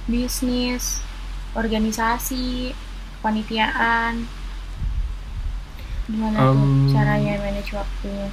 bisnis, 0.07 1.05
organisasi, 1.53 2.77
kepanitiaan. 3.19 4.29
Gimana 6.07 6.39
tuh 6.51 6.63
Em, 6.63 6.87
caranya 6.87 7.33
manage 7.43 7.71
waktunya? 7.75 8.29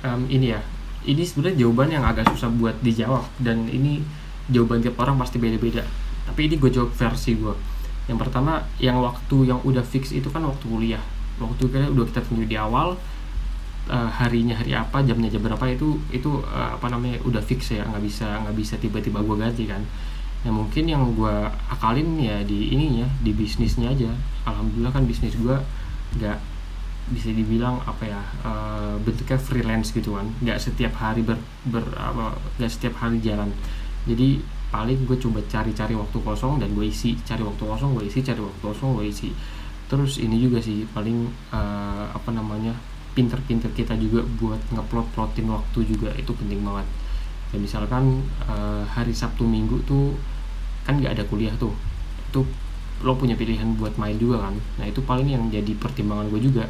Em, 0.00 0.24
ini 0.32 0.46
ya 0.56 0.60
ini 1.04 1.22
sebenarnya 1.24 1.64
jawaban 1.64 1.88
yang 1.92 2.04
agak 2.04 2.28
susah 2.28 2.48
buat 2.52 2.76
dijawab 2.84 3.24
dan 3.40 3.68
ini 3.68 4.04
jawaban 4.52 4.80
tiap 4.84 5.00
orang 5.00 5.16
pasti 5.20 5.40
beda-beda 5.40 5.84
tapi 6.28 6.48
ini 6.48 6.54
gue 6.60 6.70
jawab 6.72 6.92
versi 6.92 7.36
gue 7.36 7.54
yang 8.08 8.18
pertama 8.20 8.68
yang 8.80 9.00
waktu 9.00 9.48
yang 9.48 9.60
udah 9.64 9.84
fix 9.84 10.12
itu 10.12 10.28
kan 10.28 10.44
waktu 10.44 10.64
kuliah 10.68 11.00
waktu 11.40 11.68
kuliah 11.68 11.88
udah 11.88 12.04
kita 12.08 12.20
tentu 12.24 12.44
di 12.44 12.56
awal 12.56 12.96
eh, 13.88 14.10
harinya 14.20 14.54
hari 14.58 14.76
apa 14.76 15.00
jamnya 15.06 15.32
jam 15.32 15.40
berapa 15.40 15.64
itu 15.70 15.96
itu 16.12 16.44
eh, 16.44 16.70
apa 16.76 16.86
namanya 16.92 17.16
udah 17.24 17.40
fix 17.40 17.72
ya 17.72 17.86
nggak 17.86 18.02
bisa 18.04 18.26
nggak 18.44 18.56
bisa 18.56 18.74
tiba-tiba 18.76 19.24
gue 19.24 19.36
ganti 19.40 19.64
kan. 19.64 19.80
Yang 20.40 20.56
mungkin 20.56 20.84
yang 20.88 21.02
gue 21.12 21.36
akalin 21.68 22.16
ya 22.16 22.40
di 22.44 22.72
ininya 22.72 23.08
di 23.20 23.32
bisnisnya 23.32 23.92
aja. 23.92 24.12
Alhamdulillah 24.48 24.92
kan 24.92 25.04
bisnis 25.04 25.36
gue 25.36 25.56
nggak 26.20 26.38
bisa 27.10 27.34
dibilang 27.34 27.82
apa 27.88 28.04
ya 28.06 28.20
eh, 28.44 28.94
bentuknya 29.00 29.38
freelance 29.40 29.90
gitu 29.96 30.16
kan. 30.16 30.26
Nggak 30.44 30.58
setiap 30.60 30.94
hari 31.00 31.24
ber, 31.24 31.38
ber 31.68 31.84
apa 31.96 32.36
nggak 32.60 32.70
setiap 32.72 33.00
hari 33.00 33.20
jalan. 33.24 33.48
Jadi 34.08 34.40
paling 34.70 35.02
gue 35.02 35.18
coba 35.18 35.42
cari-cari 35.50 35.98
waktu 35.98 36.18
kosong 36.22 36.62
dan 36.62 36.70
gue 36.72 36.86
isi. 36.86 37.18
Cari 37.26 37.42
waktu 37.42 37.64
kosong 37.66 37.98
gue 37.98 38.06
isi 38.06 38.22
cari 38.22 38.40
waktu 38.40 38.62
kosong 38.62 38.96
gue 38.96 39.06
isi. 39.10 39.34
Terus 39.90 40.22
ini 40.22 40.38
juga 40.38 40.62
sih 40.62 40.86
paling 40.94 41.26
eh, 41.50 42.04
apa 42.14 42.30
namanya 42.30 42.72
pinter-pinter 43.12 43.70
kita 43.74 43.98
juga 43.98 44.22
buat 44.38 44.60
ngeplot-plotin 44.70 45.46
waktu 45.50 45.78
juga 45.86 46.10
itu 46.14 46.30
penting 46.30 46.62
banget. 46.62 46.86
Ya 47.50 47.58
misalkan 47.58 48.22
eh, 48.46 48.82
hari 48.86 49.10
Sabtu 49.10 49.42
Minggu 49.42 49.82
tuh 49.82 50.14
kan 50.86 50.96
nggak 50.96 51.18
ada 51.18 51.24
kuliah 51.26 51.52
tuh 51.58 51.74
itu 52.30 52.46
lo 53.00 53.16
punya 53.16 53.34
pilihan 53.34 53.74
buat 53.80 53.96
main 53.98 54.14
juga 54.20 54.46
kan? 54.48 54.54
Nah 54.78 54.86
itu 54.86 55.02
paling 55.02 55.26
yang 55.26 55.48
jadi 55.50 55.72
pertimbangan 55.74 56.30
gue 56.30 56.40
juga. 56.40 56.68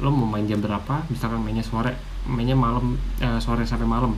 Lo 0.00 0.10
mau 0.10 0.26
main 0.26 0.46
jam 0.48 0.58
berapa? 0.64 1.04
Misalkan 1.12 1.44
mainnya 1.44 1.62
sore 1.62 1.92
mainnya 2.24 2.56
malam 2.56 2.96
eh, 3.20 3.38
sore 3.42 3.68
sampai 3.68 3.84
malam. 3.84 4.16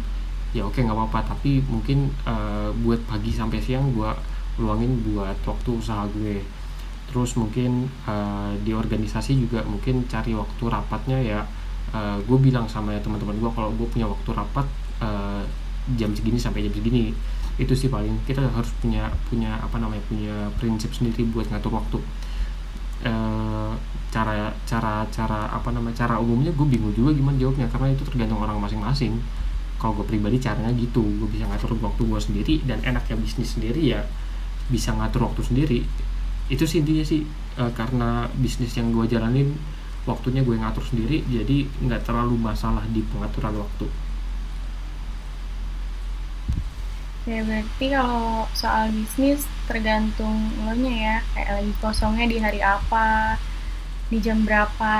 Ya 0.55 0.63
oke 0.65 0.79
nggak 0.79 0.95
apa-apa 0.95 1.37
tapi 1.37 1.61
mungkin 1.67 2.13
eh, 2.25 2.71
buat 2.87 3.03
pagi 3.11 3.35
sampai 3.35 3.59
siang 3.59 3.91
gue 3.91 4.11
luangin 4.63 5.03
buat 5.03 5.37
waktu 5.43 5.71
usaha 5.75 6.07
gue. 6.15 6.39
Terus 7.11 7.35
mungkin 7.35 7.91
eh, 8.07 8.53
di 8.63 8.71
organisasi 8.71 9.35
juga 9.35 9.67
mungkin 9.67 10.07
cari 10.07 10.37
waktu 10.39 10.65
rapatnya 10.71 11.19
ya 11.19 11.41
eh, 11.95 12.19
gue 12.25 12.39
bilang 12.41 12.67
sama 12.67 12.97
teman-teman 12.99 13.37
gue 13.39 13.51
kalau 13.55 13.71
gue 13.77 13.87
punya 13.87 14.07
waktu 14.09 14.31
rapat 14.35 14.67
eh, 15.05 15.43
jam 15.95 16.11
segini 16.11 16.39
sampai 16.41 16.67
jam 16.67 16.75
segini 16.75 17.15
itu 17.57 17.73
sih 17.73 17.89
paling 17.89 18.13
kita 18.29 18.45
harus 18.45 18.69
punya 18.85 19.09
punya 19.33 19.57
apa 19.57 19.81
namanya 19.81 20.03
punya 20.13 20.35
prinsip 20.61 20.93
sendiri 20.93 21.25
buat 21.33 21.49
ngatur 21.49 21.73
waktu. 21.73 21.99
Eh, 23.07 23.73
cara 24.13 24.53
cara 24.65 25.05
cara 25.09 25.49
apa 25.53 25.69
namanya 25.73 26.05
cara 26.05 26.17
umumnya 26.21 26.53
gue 26.53 26.67
bingung 26.69 26.93
juga 26.97 27.13
gimana 27.13 27.37
jawabnya 27.37 27.69
karena 27.69 27.93
itu 27.97 28.05
tergantung 28.05 28.41
orang 28.45 28.61
masing-masing. 28.61 29.17
Kalau 29.81 29.97
gue 29.97 30.07
pribadi 30.09 30.37
caranya 30.41 30.73
gitu 30.77 31.01
gue 31.01 31.29
bisa 31.33 31.49
ngatur 31.49 31.77
waktu 31.81 32.03
gue 32.05 32.21
sendiri 32.21 32.55
dan 32.69 32.81
enaknya 32.85 33.17
bisnis 33.17 33.57
sendiri 33.57 33.81
ya 33.81 34.05
bisa 34.69 34.93
ngatur 34.93 35.25
waktu 35.33 35.43
sendiri. 35.45 35.81
Itu 36.53 36.69
sih 36.69 36.85
intinya 36.85 37.05
sih 37.09 37.25
eh, 37.57 37.73
karena 37.73 38.29
bisnis 38.37 38.77
yang 38.77 38.93
gue 38.93 39.09
jalanin 39.09 39.57
waktunya 40.07 40.47
gue 40.47 40.55
ngatur 40.55 40.87
sendiri 40.87 41.27
jadi 41.27 41.67
nggak 41.83 42.07
terlalu 42.07 42.39
masalah 42.39 42.87
di 42.89 43.03
pengaturan 43.03 43.59
waktu. 43.59 43.87
Ya 47.27 47.43
berarti 47.43 47.87
kalau 47.91 48.47
soal 48.55 48.95
bisnis 48.95 49.51
tergantung 49.67 50.47
lo 50.63 50.79
nya 50.79 50.95
ya. 50.95 51.17
Kayak 51.35 51.51
lagi 51.59 51.73
kosongnya 51.83 52.27
di 52.31 52.39
hari 52.39 52.63
apa 52.63 53.35
Di 54.07 54.23
jam 54.23 54.47
berapa. 54.47 54.95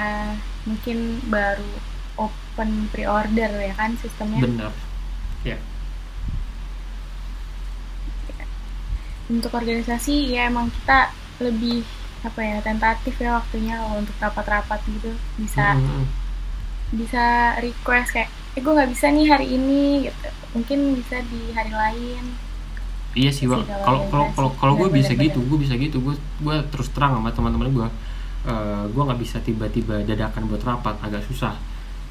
Mungkin 0.67 1.23
baru 1.31 1.71
open 2.19 2.91
pre-order 2.91 3.47
ya 3.63 3.75
kan 3.79 3.95
sistemnya? 4.03 4.43
Benar 4.43 4.75
ya. 5.47 5.55
Untuk 9.31 9.55
organisasi 9.55 10.35
ya 10.35 10.51
emang 10.51 10.75
kita 10.83 11.15
lebih 11.39 11.87
apa 12.29 12.41
ya 12.51 12.57
tentatif 12.69 13.15
ya 13.25 13.31
waktunya 13.39 13.73
kalau 13.81 13.97
untuk 14.03 14.17
rapat-rapat 14.25 14.81
gitu 14.95 15.11
bisa 15.41 15.63
Mm-mm. 15.75 16.05
bisa 17.01 17.25
request 17.65 18.09
kayak 18.15 18.31
eh 18.57 18.61
gue 18.65 18.73
nggak 18.77 18.91
bisa 18.95 19.07
nih 19.17 19.27
hari 19.33 19.47
ini 19.59 19.81
gitu 20.07 20.29
mungkin 20.55 20.79
bisa 20.99 21.17
di 21.31 21.41
hari 21.57 21.73
lain 21.83 22.25
Iya 23.17 23.31
sih, 23.33 23.47
Wak. 23.49 23.65
Sih, 23.65 23.65
kalau 23.85 24.01
Kalau 24.13 24.25
kalau 24.37 24.51
kalau 24.61 24.75
gue 24.81 24.89
bisa 24.93 25.13
gitu, 25.17 25.39
gue 25.49 25.59
bisa 25.65 25.75
gitu. 25.81 25.97
Gue 26.05 26.15
gue 26.45 26.57
terus 26.73 26.89
terang 26.95 27.17
sama 27.17 27.31
teman-teman 27.33 27.69
gue. 27.73 27.87
Eh, 28.53 28.85
gue 28.93 29.03
nggak 29.07 29.21
bisa 29.25 29.39
tiba-tiba 29.47 29.95
dadakan 30.09 30.43
buat 30.51 30.63
rapat, 30.69 30.95
agak 31.07 31.23
susah. 31.29 31.55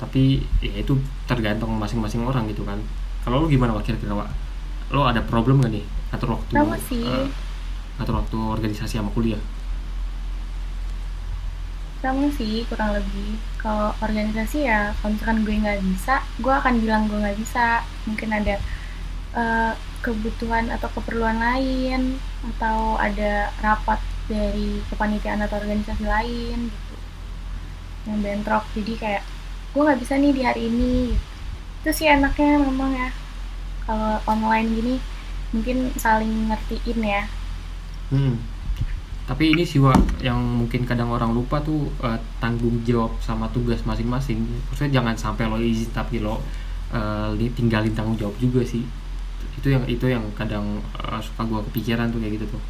Tapi 0.01 0.43
ya 0.65 0.73
itu 0.83 0.93
tergantung 1.29 1.71
masing-masing 1.77 2.25
orang 2.29 2.49
gitu 2.51 2.63
kan. 2.69 2.79
Kalau 3.23 3.45
lu 3.45 3.47
gimana 3.53 3.71
Wak 3.77 3.85
kira-kira 3.87 4.13
Wak? 4.17 4.29
Lo 4.93 5.05
ada 5.11 5.21
problem 5.25 5.61
gak 5.65 5.71
nih 5.75 5.85
ngatur 6.13 6.29
waktu? 6.37 6.57
Sama 6.57 6.77
sih. 6.89 7.05
eh, 7.05 7.27
ngatur 7.99 8.15
waktu 8.21 8.37
organisasi 8.37 8.93
sama 8.99 9.11
kuliah? 9.15 9.41
Sama 12.05 12.29
sih 12.37 12.61
kurang 12.69 12.93
lebih 12.93 13.41
kalau 13.57 13.89
organisasi 13.97 14.69
ya 14.69 14.93
kalau 15.01 15.17
misalkan 15.17 15.41
gue 15.41 15.55
nggak 15.57 15.81
bisa 15.81 16.21
gue 16.37 16.53
akan 16.53 16.73
bilang 16.77 17.09
gue 17.09 17.17
nggak 17.17 17.39
bisa. 17.41 17.81
Mungkin 18.05 18.29
ada 18.29 18.55
eh, 19.33 19.73
kebutuhan 20.05 20.69
atau 20.69 20.85
keperluan 20.93 21.41
lain 21.41 22.21
atau 22.53 23.01
ada 23.01 23.49
rapat 23.65 23.97
dari 24.29 24.85
kepanitiaan 24.93 25.41
atau 25.41 25.57
organisasi 25.57 26.05
lain 26.05 26.69
gitu. 26.69 26.95
Yang 28.05 28.19
bentrok. 28.21 28.63
Jadi 28.77 28.93
kayak 29.01 29.23
gue 29.73 29.81
nggak 29.81 30.01
bisa 30.05 30.13
nih 30.21 30.31
di 30.31 30.41
hari 30.45 30.61
ini 30.69 30.93
gitu. 31.11 31.25
itu 31.85 31.89
sih 32.01 32.07
enaknya 32.09 32.61
memang 32.61 32.93
ya. 32.93 33.09
Kalau 33.85 34.21
online 34.29 34.69
gini 34.73 34.95
mungkin 35.53 35.89
saling 35.97 36.49
ngertiin 36.53 36.99
ya. 37.01 37.23
Hmm. 38.13 38.54
Tapi 39.25 39.43
ini 39.57 39.63
sih 39.65 39.81
yang 40.21 40.37
mungkin 40.59 40.81
kadang 40.89 41.09
orang 41.09 41.31
lupa 41.37 41.57
tuh 41.67 41.89
eh, 42.05 42.19
tanggung 42.41 42.77
jawab 42.85 43.11
sama 43.27 43.45
tugas 43.55 43.81
masing-masing. 43.89 44.39
Maksudnya 44.69 45.01
jangan 45.01 45.15
sampai 45.17 45.43
lo 45.51 45.57
izin 45.57 45.89
tapi 45.99 46.21
lo 46.21 46.35
li- 47.39 47.53
tinggalin 47.57 47.93
tanggung 47.97 48.17
jawab 48.21 48.35
juga 48.37 48.61
sih. 48.73 48.83
Itu 49.59 49.67
yang 49.75 49.83
itu 49.89 50.05
yang 50.15 50.25
kadang 50.39 50.65
eh, 51.01 51.21
suka 51.27 51.41
gua 51.49 51.61
kepikiran 51.69 52.07
tuh 52.13 52.19
kayak 52.21 52.33
gitu 52.41 52.45
tuh. 52.57 52.61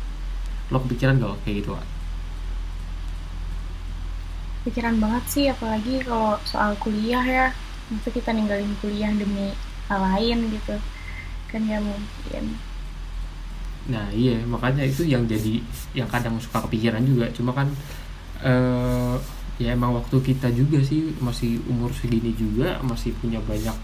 Lo 0.72 0.78
kepikiran 0.86 1.20
gak 1.24 1.36
kayak 1.46 1.58
gitu 1.64 1.72
Wak? 1.76 1.86
pikiran 4.66 4.96
banget 5.04 5.24
sih 5.34 5.46
apalagi 5.54 5.94
kalau 6.08 6.34
soal 6.52 6.72
kuliah 6.84 7.24
ya 7.38 7.46
masa 7.92 8.10
kita 8.18 8.30
ninggalin 8.34 8.74
kuliah 8.82 9.12
demi 9.22 9.48
hal 9.88 10.00
lain 10.08 10.38
gitu 10.56 10.76
kan 11.50 11.62
gak 11.72 11.82
mungkin 11.90 12.44
nah 13.86 14.10
iya 14.10 14.42
makanya 14.50 14.82
itu 14.82 15.06
yang 15.06 15.30
jadi 15.30 15.62
yang 15.94 16.10
kadang 16.10 16.42
suka 16.42 16.66
kepikiran 16.66 17.06
juga 17.06 17.30
cuma 17.34 17.54
kan 17.54 17.70
eh 18.42 19.16
ya 19.56 19.72
emang 19.72 19.96
waktu 19.96 20.20
kita 20.20 20.52
juga 20.52 20.84
sih 20.84 21.16
masih 21.24 21.64
umur 21.72 21.88
segini 21.96 22.36
juga 22.36 22.76
masih 22.84 23.16
punya 23.24 23.40
banyak 23.40 23.78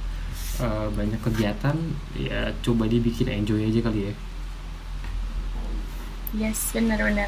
eh, 0.59 0.87
banyak 0.91 1.21
kegiatan 1.23 1.77
ya 2.17 2.51
coba 2.59 2.89
dibikin 2.91 3.31
enjoy 3.31 3.63
aja 3.63 3.79
kali 3.87 4.11
ya 4.11 4.13
Yes, 6.31 6.71
bener-bener. 6.71 7.27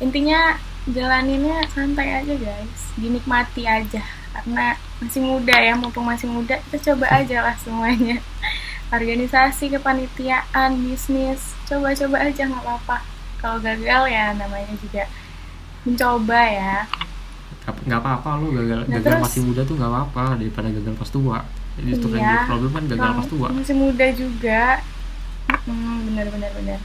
Intinya 0.00 0.56
jalaninnya 0.88 1.68
santai 1.68 2.24
aja 2.24 2.32
guys, 2.32 2.80
dinikmati 2.96 3.68
aja. 3.68 4.00
Karena 4.32 4.72
masih 5.04 5.20
muda 5.20 5.52
ya, 5.52 5.76
mumpung 5.76 6.08
masih 6.08 6.32
muda, 6.32 6.56
kita 6.56 6.92
coba 6.92 7.12
aja 7.12 7.44
lah 7.44 7.56
semuanya. 7.60 8.16
Organisasi, 8.88 9.68
kepanitiaan, 9.68 10.80
bisnis, 10.80 11.52
coba-coba 11.68 12.24
aja 12.24 12.42
nggak 12.42 12.62
apa-apa. 12.62 12.96
Kalau 13.36 13.60
gagal 13.60 14.08
ya 14.08 14.32
namanya 14.32 14.72
juga 14.80 15.04
mencoba 15.84 16.40
ya. 16.42 16.76
Nggak- 17.84 18.00
apa-apa 18.00 18.30
lo 18.40 18.48
gagal 18.50 18.80
Nah, 18.88 18.96
gagal 18.96 19.12
terus- 19.12 19.24
masih 19.28 19.40
muda 19.44 19.60
tuh 19.62 19.76
nggak 19.76 19.92
apa-apa 19.92 20.40
daripada 20.40 20.68
gagal 20.72 20.94
pas 20.96 21.10
tua 21.10 21.38
justru 21.78 22.08
yang 22.10 22.24
Iya. 22.24 22.32
jadi 22.34 22.48
problem 22.48 22.70
kan 22.72 22.84
gagal 22.88 23.12
pas 23.14 23.26
tua 23.28 23.48
Masih 23.52 23.76
muda 23.76 24.06
juga. 24.10 24.62
Hmm, 25.68 25.96
bener-bener 26.08 26.50
bener. 26.56 26.80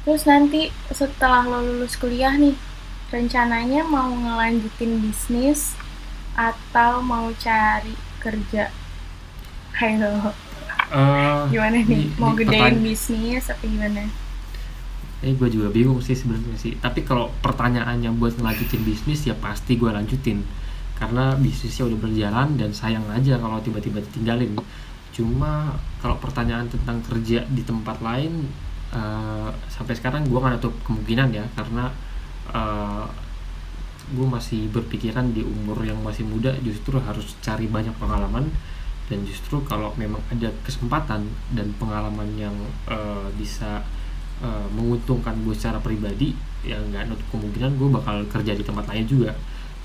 Terus 0.00 0.22
nanti 0.24 0.60
setelah 0.88 1.42
lo 1.42 1.60
lulus 1.60 1.96
kuliah 1.96 2.32
nih, 2.32 2.52
rencananya 3.08 3.80
mau 3.82 4.08
ngelanjutin 4.08 5.00
bisnis 5.00 5.72
atau 6.32 7.00
mau 7.00 7.32
cari 7.34 7.92
kerja? 8.20 8.68
Ayo, 9.74 10.36
Eh, 10.90 11.42
gimana 11.54 11.78
nih? 11.86 12.10
Mau 12.18 12.34
gedein 12.34 12.82
bisnis 12.82 13.46
atau 13.46 13.62
gimana? 13.62 14.10
Eh 15.22 15.36
gue 15.38 15.48
juga 15.52 15.70
bingung 15.70 16.02
sih 16.02 16.18
sebenarnya 16.18 16.58
sih. 16.58 16.74
Tapi 16.82 17.06
kalau 17.06 17.30
pertanyaannya 17.38 18.10
buat 18.18 18.34
ngelanjutin 18.34 18.82
bisnis 18.82 19.22
ya 19.22 19.38
pasti 19.38 19.78
gue 19.78 19.86
lanjutin. 19.86 20.42
Karena 20.98 21.38
bisnisnya 21.38 21.86
udah 21.86 21.98
berjalan 22.02 22.48
dan 22.58 22.74
sayang 22.74 23.06
aja 23.06 23.38
kalau 23.38 23.62
tiba-tiba 23.62 24.02
ditinggalin. 24.02 24.58
Cuma 25.14 25.78
kalau 26.02 26.18
pertanyaan 26.18 26.66
tentang 26.66 26.98
kerja 27.06 27.46
di 27.46 27.62
tempat 27.62 28.02
lain 28.02 28.50
eh, 28.90 29.50
sampai 29.70 29.94
sekarang 29.94 30.26
gue 30.26 30.38
nggak 30.42 30.58
nutup 30.58 30.74
kemungkinan 30.82 31.30
ya 31.30 31.46
karena 31.54 31.94
eh, 32.50 33.06
gue 34.10 34.26
masih 34.26 34.66
berpikiran 34.74 35.30
di 35.30 35.46
umur 35.46 35.78
yang 35.86 36.02
masih 36.02 36.26
muda 36.26 36.50
justru 36.66 36.98
harus 36.98 37.38
cari 37.38 37.70
banyak 37.70 37.94
pengalaman 37.94 38.50
dan 39.10 39.26
justru 39.26 39.58
kalau 39.66 39.90
memang 39.98 40.22
ada 40.30 40.54
kesempatan 40.62 41.26
dan 41.50 41.66
pengalaman 41.82 42.30
yang 42.38 42.54
eh, 42.86 43.26
bisa 43.34 43.82
eh, 44.38 44.66
menguntungkan 44.70 45.34
gue 45.42 45.50
secara 45.50 45.82
pribadi 45.82 46.30
ya 46.62 46.78
nggak 46.78 47.10
nutup 47.10 47.26
kemungkinan 47.34 47.74
gue 47.74 47.88
bakal 47.90 48.16
kerja 48.30 48.54
di 48.54 48.62
tempat 48.62 48.86
lain 48.86 49.04
juga. 49.10 49.34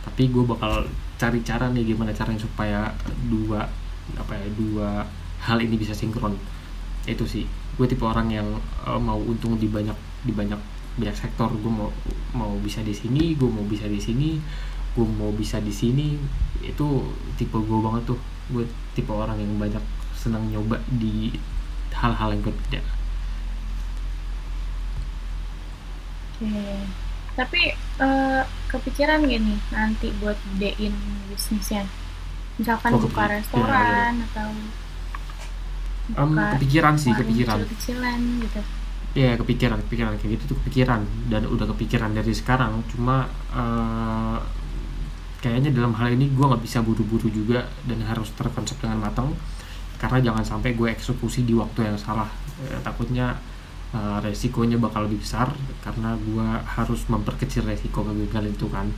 Tapi 0.05 0.29
gue 0.29 0.45
bakal 0.45 0.85
cari 1.17 1.41
cara 1.41 1.73
nih 1.73 1.89
gimana 1.89 2.13
caranya 2.13 2.45
supaya 2.45 2.93
dua 3.25 3.65
apa 4.13 4.37
ya 4.37 4.47
dua 4.53 5.01
hal 5.41 5.57
ini 5.57 5.81
bisa 5.81 5.97
sinkron. 5.97 6.37
Itu 7.09 7.25
sih. 7.25 7.49
Gue 7.81 7.89
tipe 7.89 8.05
orang 8.05 8.29
yang 8.29 8.47
eh, 8.85 9.01
mau 9.01 9.17
untung 9.17 9.57
di 9.57 9.65
banyak 9.65 9.97
di 10.21 10.37
banyak 10.37 10.61
banyak 11.01 11.17
sektor. 11.17 11.49
Gue 11.49 11.73
mau 11.73 11.89
mau 12.37 12.53
bisa 12.61 12.85
di 12.85 12.93
sini 12.93 13.33
gue 13.33 13.49
mau 13.49 13.65
bisa 13.65 13.89
di 13.89 13.97
sini 13.97 14.37
gue 14.93 15.07
mau 15.17 15.33
bisa 15.33 15.57
di 15.57 15.73
sini. 15.73 16.13
Itu 16.61 17.09
tipe 17.41 17.57
gue 17.57 17.79
banget 17.81 18.13
tuh 18.13 18.34
gue 18.53 18.65
tipe 18.95 19.11
orang 19.11 19.37
yang 19.41 19.53
banyak 19.57 19.83
senang 20.15 20.43
nyoba 20.51 20.77
di 20.87 21.33
hal-hal 21.95 22.29
yang 22.35 22.43
berbeda 22.43 22.81
Oke. 26.35 26.65
Tapi 27.35 27.61
eh, 27.99 28.41
kepikiran 28.71 29.23
gak 29.27 29.41
nih 29.43 29.59
nanti 29.71 30.07
buat 30.19 30.37
gedein 30.55 30.95
bisnisnya? 31.31 31.83
Misalkan 32.59 32.91
Oh, 32.95 33.01
buka 33.03 33.23
restoran 33.27 34.13
atau 34.31 34.49
Em, 36.13 36.31
buka 36.37 36.53
kepikiran 36.55 36.95
sih 37.01 37.11
kepikiran 37.17 37.57
kecil-kecilan 37.65 38.19
gitu. 38.45 38.61
ya 39.15 39.31
kepikiran 39.39 39.79
kepikiran 39.87 40.13
kayak 40.19 40.31
gitu 40.37 40.43
tuh 40.53 40.57
kepikiran 40.61 41.01
dan 41.31 41.47
udah 41.47 41.65
kepikiran 41.71 42.11
dari 42.13 42.33
sekarang 42.35 42.83
cuma 42.91 43.25
eh, 43.55 44.37
kayaknya 45.45 45.77
dalam 45.77 45.93
hal 45.93 46.09
ini 46.09 46.33
gue 46.33 46.41
nggak 46.41 46.65
bisa 46.65 46.81
buru-buru 46.81 47.29
juga 47.29 47.69
dan 47.85 48.01
harus 48.01 48.33
terkonsep 48.33 48.81
dengan 48.81 49.05
matang 49.05 49.29
karena 50.01 50.17
jangan 50.17 50.41
sampai 50.41 50.73
gue 50.73 50.89
eksekusi 50.89 51.45
di 51.45 51.53
waktu 51.53 51.85
yang 51.85 52.01
salah. 52.01 52.25
Eh, 52.65 52.81
takutnya 52.81 53.37
eh, 53.93 54.17
resikonya 54.25 54.81
bakal 54.81 55.05
lebih 55.05 55.21
besar 55.21 55.53
karena 55.85 56.17
gue 56.17 56.49
harus 56.65 57.05
memperkecil 57.05 57.61
resiko 57.61 58.01
kegagalan 58.01 58.57
itu 58.57 58.65
kan. 58.73 58.89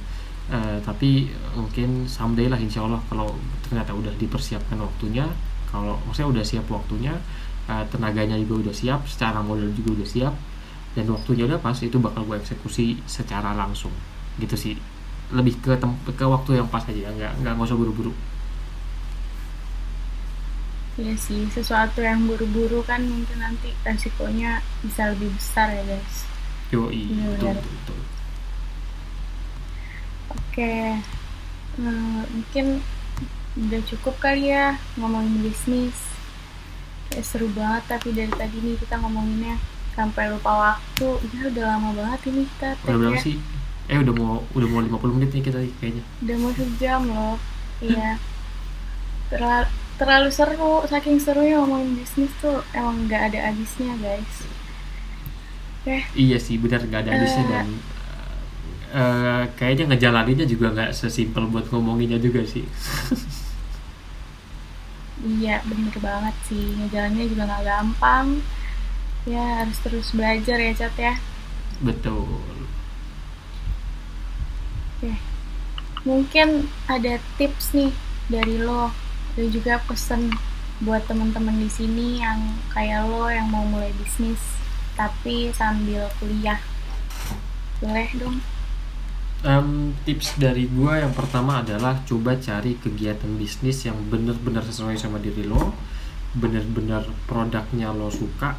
Eh, 0.48 0.80
tapi 0.88 1.28
mungkin 1.52 2.08
someday 2.08 2.48
lah 2.48 2.56
insya 2.56 2.88
Allah 2.88 3.04
kalau 3.12 3.36
ternyata 3.68 3.92
udah 3.92 4.16
dipersiapkan 4.16 4.80
waktunya 4.80 5.28
kalau 5.68 6.00
maksudnya 6.08 6.40
udah 6.40 6.44
siap 6.48 6.66
waktunya 6.72 7.12
eh, 7.68 7.84
tenaganya 7.92 8.40
juga 8.40 8.72
udah 8.72 8.74
siap 8.74 9.04
secara 9.04 9.44
modal 9.44 9.68
juga 9.76 10.00
udah 10.00 10.08
siap 10.08 10.32
dan 10.96 11.12
waktunya 11.12 11.44
udah 11.44 11.60
pas 11.60 11.76
itu 11.84 12.00
bakal 12.00 12.24
gue 12.24 12.40
eksekusi 12.40 12.96
secara 13.04 13.52
langsung. 13.52 13.92
Gitu 14.40 14.56
sih 14.56 14.97
lebih 15.36 15.54
ke 15.64 15.76
ke 16.20 16.26
waktu 16.34 16.50
yang 16.60 16.68
pas 16.72 16.84
aja 16.88 17.12
nggak 17.12 17.32
nggak 17.44 17.54
nggak 17.56 17.68
usah 17.68 17.80
buru-buru 17.80 18.14
Iya 21.02 21.14
sih, 21.26 21.42
sesuatu 21.56 22.00
yang 22.10 22.20
buru-buru 22.30 22.80
kan 22.90 23.02
mungkin 23.14 23.38
nanti 23.46 23.70
resikonya 23.86 24.52
bisa 24.84 25.02
lebih 25.14 25.30
besar 25.38 25.68
ya 25.78 25.84
guys. 25.92 26.16
yoi 26.74 27.04
Iya, 27.14 27.26
betul, 27.32 27.50
betul, 27.56 27.72
betul. 27.78 28.00
Oke, 30.34 30.74
eh, 31.80 32.22
mungkin 32.34 32.66
udah 33.58 33.82
cukup 33.90 34.16
kali 34.24 34.52
ya 34.54 34.66
ngomongin 35.00 35.36
bisnis. 35.46 35.98
Kayak 37.12 37.26
seru 37.30 37.48
banget 37.58 37.84
tapi 37.92 38.10
dari 38.18 38.34
tadi 38.42 38.58
nih 38.66 38.76
kita 38.82 38.96
ngomonginnya 39.02 39.56
sampai 39.96 40.26
lupa 40.34 40.52
waktu. 40.66 41.10
Ya 41.34 41.42
udah 41.52 41.64
lama 41.72 41.90
banget 42.00 42.22
ini 42.34 42.44
kita 42.58 42.70
udah 42.86 42.96
berapa 42.98 43.18
tag-nya. 43.18 43.22
sih 43.26 43.38
eh 43.88 43.98
udah 44.04 44.14
mau 44.14 44.36
udah 44.52 44.68
mau 44.68 44.82
50 44.84 45.16
menit 45.16 45.30
nih 45.36 45.44
kita 45.48 45.60
kayaknya 45.80 46.04
Udah 46.24 46.36
mau 46.42 46.52
sejam 46.52 47.02
loh. 47.08 47.36
Iya. 47.80 48.20
Terlalu, 49.32 49.68
terlalu 50.00 50.30
seru, 50.32 50.74
saking 50.88 51.18
serunya 51.20 51.56
ngomongin 51.60 52.00
bisnis 52.00 52.32
tuh 52.40 52.64
emang 52.74 53.08
nggak 53.08 53.22
ada 53.34 53.40
habisnya 53.52 53.94
guys. 54.00 54.36
Oke, 55.84 55.98
iya 56.16 56.38
sih 56.40 56.56
benar 56.60 56.84
nggak 56.84 57.02
ada 57.08 57.12
habisnya 57.16 57.44
Eh. 57.44 57.50
dan 57.54 57.68
eh, 58.92 59.44
kayaknya 59.60 59.84
ngejalaninnya 59.96 60.46
juga 60.48 60.68
nggak 60.76 60.92
sesimpel 60.96 61.48
buat 61.52 61.68
ngomonginnya 61.72 62.20
juga 62.20 62.44
sih 62.48 62.64
Iya, 65.18 65.66
bener 65.70 65.96
banget 65.98 66.36
sih. 66.48 66.64
Ngejalannya 66.78 67.26
juga 67.32 67.44
nggak 67.50 67.64
gampang. 67.66 68.28
Ya, 69.28 69.44
harus 69.66 69.78
terus 69.84 70.08
belajar 70.16 70.58
ya, 70.62 70.72
Cat 70.78 70.96
ya. 70.98 71.14
betul 71.78 72.42
Oke. 74.98 75.14
Mungkin 76.10 76.66
ada 76.90 77.22
tips 77.38 77.78
nih 77.78 77.94
dari 78.34 78.58
lo 78.58 78.90
dan 79.38 79.48
juga 79.54 79.78
pesan 79.86 80.34
buat 80.82 81.06
teman-teman 81.06 81.54
di 81.62 81.70
sini 81.70 82.18
yang 82.18 82.58
kayak 82.74 83.06
lo 83.06 83.30
yang 83.30 83.46
mau 83.46 83.62
mulai 83.62 83.94
bisnis 83.94 84.42
tapi 84.98 85.54
sambil 85.54 86.10
kuliah. 86.18 86.58
Boleh 87.78 88.10
dong. 88.18 88.42
Em, 89.46 89.94
tips 90.02 90.42
dari 90.42 90.66
gua 90.66 90.98
yang 90.98 91.14
pertama 91.14 91.62
adalah 91.62 92.02
coba 92.10 92.34
cari 92.42 92.74
kegiatan 92.82 93.30
bisnis 93.38 93.86
yang 93.86 93.94
benar-benar 94.10 94.66
sesuai 94.66 94.98
sama 94.98 95.22
diri 95.22 95.46
lo, 95.46 95.78
benar-benar 96.34 97.06
produknya 97.30 97.94
lo 97.94 98.10
suka, 98.10 98.58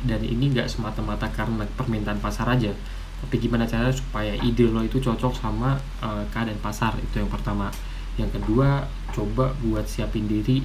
dan 0.00 0.24
ini 0.24 0.48
nggak 0.48 0.72
semata-mata 0.72 1.28
karena 1.28 1.68
permintaan 1.76 2.24
pasar 2.24 2.48
aja, 2.56 2.72
tapi 3.24 3.40
gimana 3.40 3.64
caranya 3.64 3.96
supaya 3.96 4.36
ide 4.44 4.68
lo 4.68 4.84
itu 4.84 5.00
cocok 5.00 5.32
sama 5.32 5.80
eh, 6.04 6.24
keadaan 6.28 6.60
pasar? 6.60 6.92
Itu 7.00 7.24
yang 7.24 7.32
pertama. 7.32 7.72
Yang 8.20 8.36
kedua, 8.38 8.84
coba 9.10 9.56
buat 9.64 9.88
siapin 9.88 10.28
diri 10.28 10.60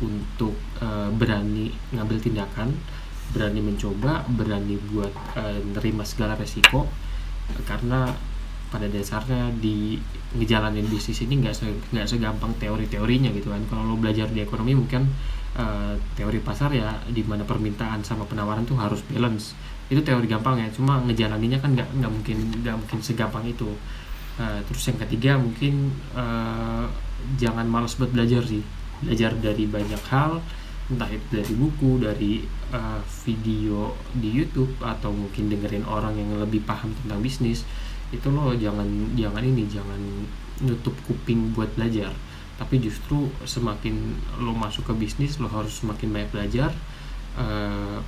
untuk 0.00 0.56
eh, 0.80 1.08
berani 1.12 1.68
ngambil 1.92 2.18
tindakan, 2.18 2.72
berani 3.36 3.60
mencoba, 3.60 4.24
berani 4.32 4.80
buat 4.90 5.12
eh, 5.36 5.60
nerima 5.76 6.02
segala 6.02 6.34
resiko, 6.34 6.88
karena 7.68 8.08
pada 8.72 8.88
dasarnya 8.88 9.52
di 9.60 10.00
ngejalanin 10.32 10.88
bisnis 10.88 11.20
ini 11.20 11.44
nggak 11.44 11.52
se- 11.52 12.08
segampang 12.08 12.56
teori-teorinya 12.56 13.28
gitu 13.36 13.52
kan. 13.52 13.60
Kalau 13.68 13.84
lo 13.84 14.00
belajar 14.00 14.32
di 14.32 14.40
ekonomi 14.40 14.72
mungkin 14.72 15.06
eh, 15.60 15.94
teori 16.16 16.40
pasar 16.40 16.72
ya 16.72 16.98
di 17.06 17.20
mana 17.22 17.44
permintaan 17.44 18.00
sama 18.00 18.24
penawaran 18.24 18.64
tuh 18.64 18.80
harus 18.80 19.04
balance 19.12 19.52
itu 19.92 20.00
teori 20.00 20.24
gampang 20.24 20.56
ya 20.56 20.68
cuma 20.72 21.04
ngejalaninnya 21.04 21.60
kan 21.60 21.76
nggak 21.76 21.88
nggak 22.00 22.12
mungkin 22.12 22.38
nggak 22.64 22.76
mungkin 22.80 22.98
segampang 23.04 23.44
itu. 23.44 23.68
Eh, 24.40 24.60
terus 24.64 24.82
yang 24.88 24.98
ketiga 25.04 25.36
mungkin 25.36 25.92
eh, 26.16 26.84
jangan 27.36 27.68
malas 27.68 28.00
buat 28.00 28.08
belajar 28.08 28.40
sih. 28.48 28.64
Belajar 29.04 29.36
dari 29.36 29.68
banyak 29.68 30.02
hal 30.08 30.40
entah 30.90 31.08
itu 31.08 31.26
dari 31.30 31.54
buku 31.54 31.90
dari 32.02 32.32
uh, 32.74 33.00
video 33.24 33.94
di 34.12 34.28
YouTube 34.28 34.76
atau 34.82 35.14
mungkin 35.14 35.48
dengerin 35.48 35.86
orang 35.88 36.18
yang 36.18 36.36
lebih 36.36 36.60
paham 36.66 36.92
tentang 37.02 37.22
bisnis. 37.22 37.62
Itu 38.12 38.28
lo 38.28 38.52
jangan 38.52 39.16
jangan 39.16 39.42
ini 39.46 39.64
jangan 39.70 40.00
nutup 40.66 40.92
kuping 41.08 41.56
buat 41.56 41.72
belajar. 41.78 42.12
Tapi 42.60 42.82
justru 42.82 43.32
semakin 43.46 44.20
lo 44.42 44.52
masuk 44.52 44.90
ke 44.90 44.94
bisnis 44.98 45.40
lo 45.40 45.48
harus 45.48 45.80
semakin 45.80 46.12
banyak 46.12 46.30
belajar 46.30 46.70
uh, 47.40 47.98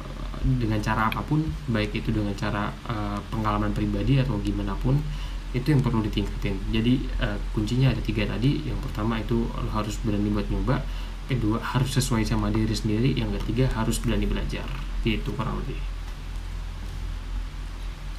dengan 0.43 0.81
cara 0.83 1.13
apa 1.13 1.21
pun 1.23 1.45
baik 1.71 1.95
itu 1.95 2.11
dengan 2.11 2.35
cara 2.35 2.73
uh, 2.89 3.19
pengalaman 3.31 3.71
pribadi 3.71 4.19
atau 4.19 4.39
gimana 4.43 4.75
pun 4.79 4.99
itu 5.55 5.71
yang 5.71 5.81
perlu 5.81 6.03
ditingkatin. 6.03 6.59
Jadi 6.75 7.07
uh, 7.23 7.39
kuncinya 7.55 7.95
ada 7.95 8.03
tiga 8.03 8.27
tadi. 8.27 8.67
Yang 8.67 8.91
pertama 8.91 9.23
itu 9.23 9.47
lo 9.47 9.71
harus 9.71 9.95
berani 10.03 10.29
buat 10.35 10.51
nyoba. 10.51 10.83
Kedua 11.31 11.63
harus 11.63 11.95
sesuai 11.95 12.27
sama 12.27 12.51
diri 12.51 12.75
sendiri. 12.75 13.15
Yang 13.15 13.39
ketiga 13.43 13.71
harus 13.79 14.03
berani 14.03 14.27
belajar. 14.27 14.67
Itu 15.07 15.31
kurang 15.39 15.63
lebih. 15.63 15.79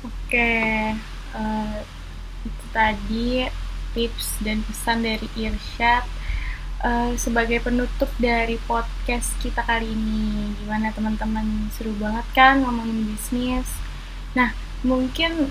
Oke 0.06 0.94
uh, 1.36 1.80
itu 2.46 2.66
tadi 2.72 3.28
tips 3.96 4.40
dan 4.44 4.64
pesan 4.64 5.04
dari 5.04 5.28
Irsyad 5.36 6.04
uh, 6.86 7.12
sebagai 7.18 7.58
penutup 7.66 8.08
dari 8.22 8.62
podcast 8.70 9.34
kita 9.42 9.66
kali 9.66 9.90
ini 9.90 10.54
gimana 10.62 10.94
teman-teman 10.94 11.74
seru 11.74 11.92
banget 11.98 12.26
kan 12.38 12.62
ngomongin 12.62 13.10
bisnis 13.10 13.66
nah 14.38 14.54
mungkin 14.86 15.50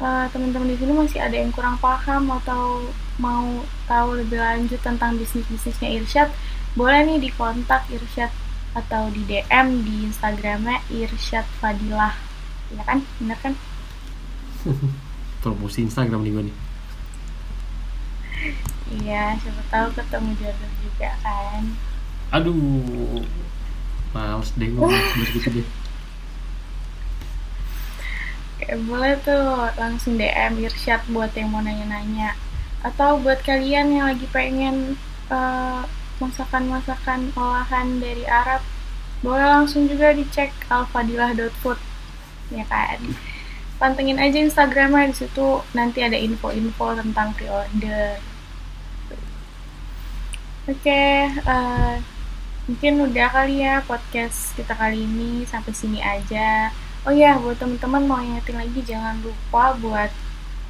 uh, 0.00 0.26
teman-teman 0.32 0.72
di 0.72 0.76
sini 0.80 0.92
masih 0.96 1.20
ada 1.20 1.36
yang 1.36 1.52
kurang 1.52 1.76
paham 1.76 2.32
atau 2.32 2.88
mau 3.20 3.62
tahu 3.86 4.18
lebih 4.18 4.40
lanjut 4.42 4.80
tentang 4.82 5.14
bisnis-bisnisnya 5.14 6.02
Irsyad, 6.02 6.28
boleh 6.74 7.06
nih 7.06 7.30
dikontak 7.30 7.86
Irsyad 7.92 8.32
atau 8.74 9.06
di 9.14 9.22
DM 9.22 9.86
di 9.86 10.10
Instagramnya 10.10 10.82
Irsyad 10.90 11.46
Fadilah. 11.62 12.14
Ya 12.74 12.82
kan? 12.82 13.06
Bener 13.22 13.38
kan? 13.38 13.54
Promosi 15.44 15.86
Instagram 15.86 16.26
nih 16.26 16.32
gue 16.34 16.44
nih. 16.50 16.56
Iya, 18.92 19.40
siapa 19.40 19.62
tahu 19.72 19.88
ketemu 19.96 20.30
jodoh 20.36 20.72
juga 20.84 21.10
kan. 21.24 21.62
Aduh, 22.36 23.24
males 24.12 24.50
deh 24.58 24.68
ngomong 24.68 24.92
begitu 25.24 25.48
deh. 25.62 25.68
Kayak 28.60 28.78
boleh 28.84 29.12
tuh 29.24 29.72
langsung 29.80 30.20
DM 30.20 30.60
Irsyad 30.68 31.00
buat 31.08 31.32
yang 31.32 31.48
mau 31.48 31.64
nanya-nanya. 31.64 32.36
Atau 32.84 33.24
buat 33.24 33.40
kalian 33.40 33.96
yang 33.96 34.06
lagi 34.12 34.28
pengen 34.28 35.00
masakan 35.24 35.88
masakan-masakan 36.70 37.32
olahan 37.34 37.98
dari 37.98 38.22
Arab 38.28 38.62
boleh 39.24 39.42
langsung 39.42 39.88
juga 39.88 40.12
dicek 40.12 40.52
alfadilah.food 40.68 41.80
ya 42.52 42.62
kan? 42.68 43.00
Pantengin 43.80 44.20
aja 44.20 44.36
Instagramnya 44.36 45.10
di 45.10 45.16
situ. 45.16 45.64
Nanti 45.72 46.04
ada 46.04 46.14
info-info 46.14 47.00
tentang 47.00 47.32
pre-order 47.32 48.20
oke 50.64 50.80
okay, 50.80 51.28
uh, 51.44 52.00
mungkin 52.64 53.04
udah 53.10 53.28
kali 53.28 53.64
ya 53.64 53.84
podcast 53.84 54.56
kita 54.56 54.72
kali 54.72 55.04
ini 55.04 55.44
sampai 55.44 55.72
sini 55.76 56.00
aja 56.00 56.72
Oh 57.04 57.12
iya, 57.12 57.36
buat 57.36 57.60
teman-teman 57.60 58.08
mau 58.08 58.16
ingetin 58.16 58.56
lagi 58.56 58.80
jangan 58.80 59.20
lupa 59.20 59.76
buat 59.76 60.08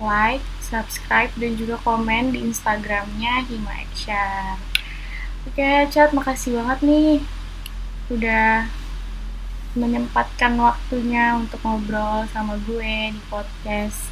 like, 0.03 0.43
subscribe, 0.59 1.31
dan 1.39 1.55
juga 1.55 1.79
komen 1.79 2.35
di 2.35 2.43
Instagramnya 2.43 3.47
Hima 3.47 3.71
Action. 3.71 4.59
Oke, 5.47 5.87
Chat, 5.95 6.11
makasih 6.11 6.59
banget 6.59 6.79
nih 6.83 7.23
udah 8.11 8.67
menyempatkan 9.79 10.59
waktunya 10.59 11.39
untuk 11.39 11.63
ngobrol 11.63 12.27
sama 12.35 12.59
gue 12.67 13.15
di 13.15 13.21
podcast 13.31 14.11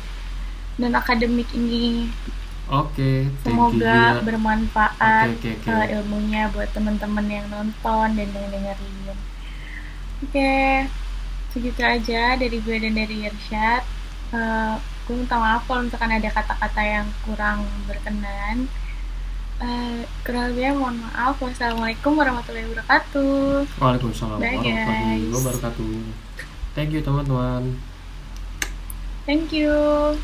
dan 0.78 0.94
akademik 0.94 1.50
ini. 1.58 2.06
Oke, 2.72 2.96
okay, 2.96 3.18
semoga 3.44 4.24
bermanfaat 4.24 5.36
okay, 5.36 5.60
okay, 5.60 5.76
okay. 5.76 5.92
ilmunya 5.92 6.48
buat 6.56 6.72
teman-teman 6.72 7.28
yang 7.28 7.44
nonton 7.52 8.16
dan 8.16 8.28
yang 8.32 8.48
dengerin. 8.48 9.12
Oke. 9.12 9.18
Okay 10.32 10.88
segitu 11.52 11.84
aja 11.84 12.34
dari 12.40 12.56
gue 12.58 12.76
dan 12.80 12.96
dari 12.96 13.28
Irsyad. 13.28 13.84
Uh, 14.32 14.80
gue 15.04 15.14
minta 15.20 15.36
maaf 15.36 15.68
kalau 15.68 15.84
misalkan 15.84 16.16
ada 16.16 16.30
kata-kata 16.32 16.80
yang 16.80 17.06
kurang 17.28 17.68
berkenan. 17.84 18.66
Uh, 19.60 20.02
kurang 20.24 20.50
lebihnya 20.50 20.72
mohon 20.74 20.96
maaf. 21.04 21.36
Wassalamualaikum 21.38 22.16
warahmatullahi 22.16 22.66
wabarakatuh. 22.72 23.68
Waalaikumsalam 23.78 24.40
warahmatullahi 24.40 25.28
wabarakatuh. 25.28 25.92
Thank 26.72 26.96
you 26.96 27.04
teman-teman. 27.04 27.76
Thank 29.28 29.52
you 29.52 30.16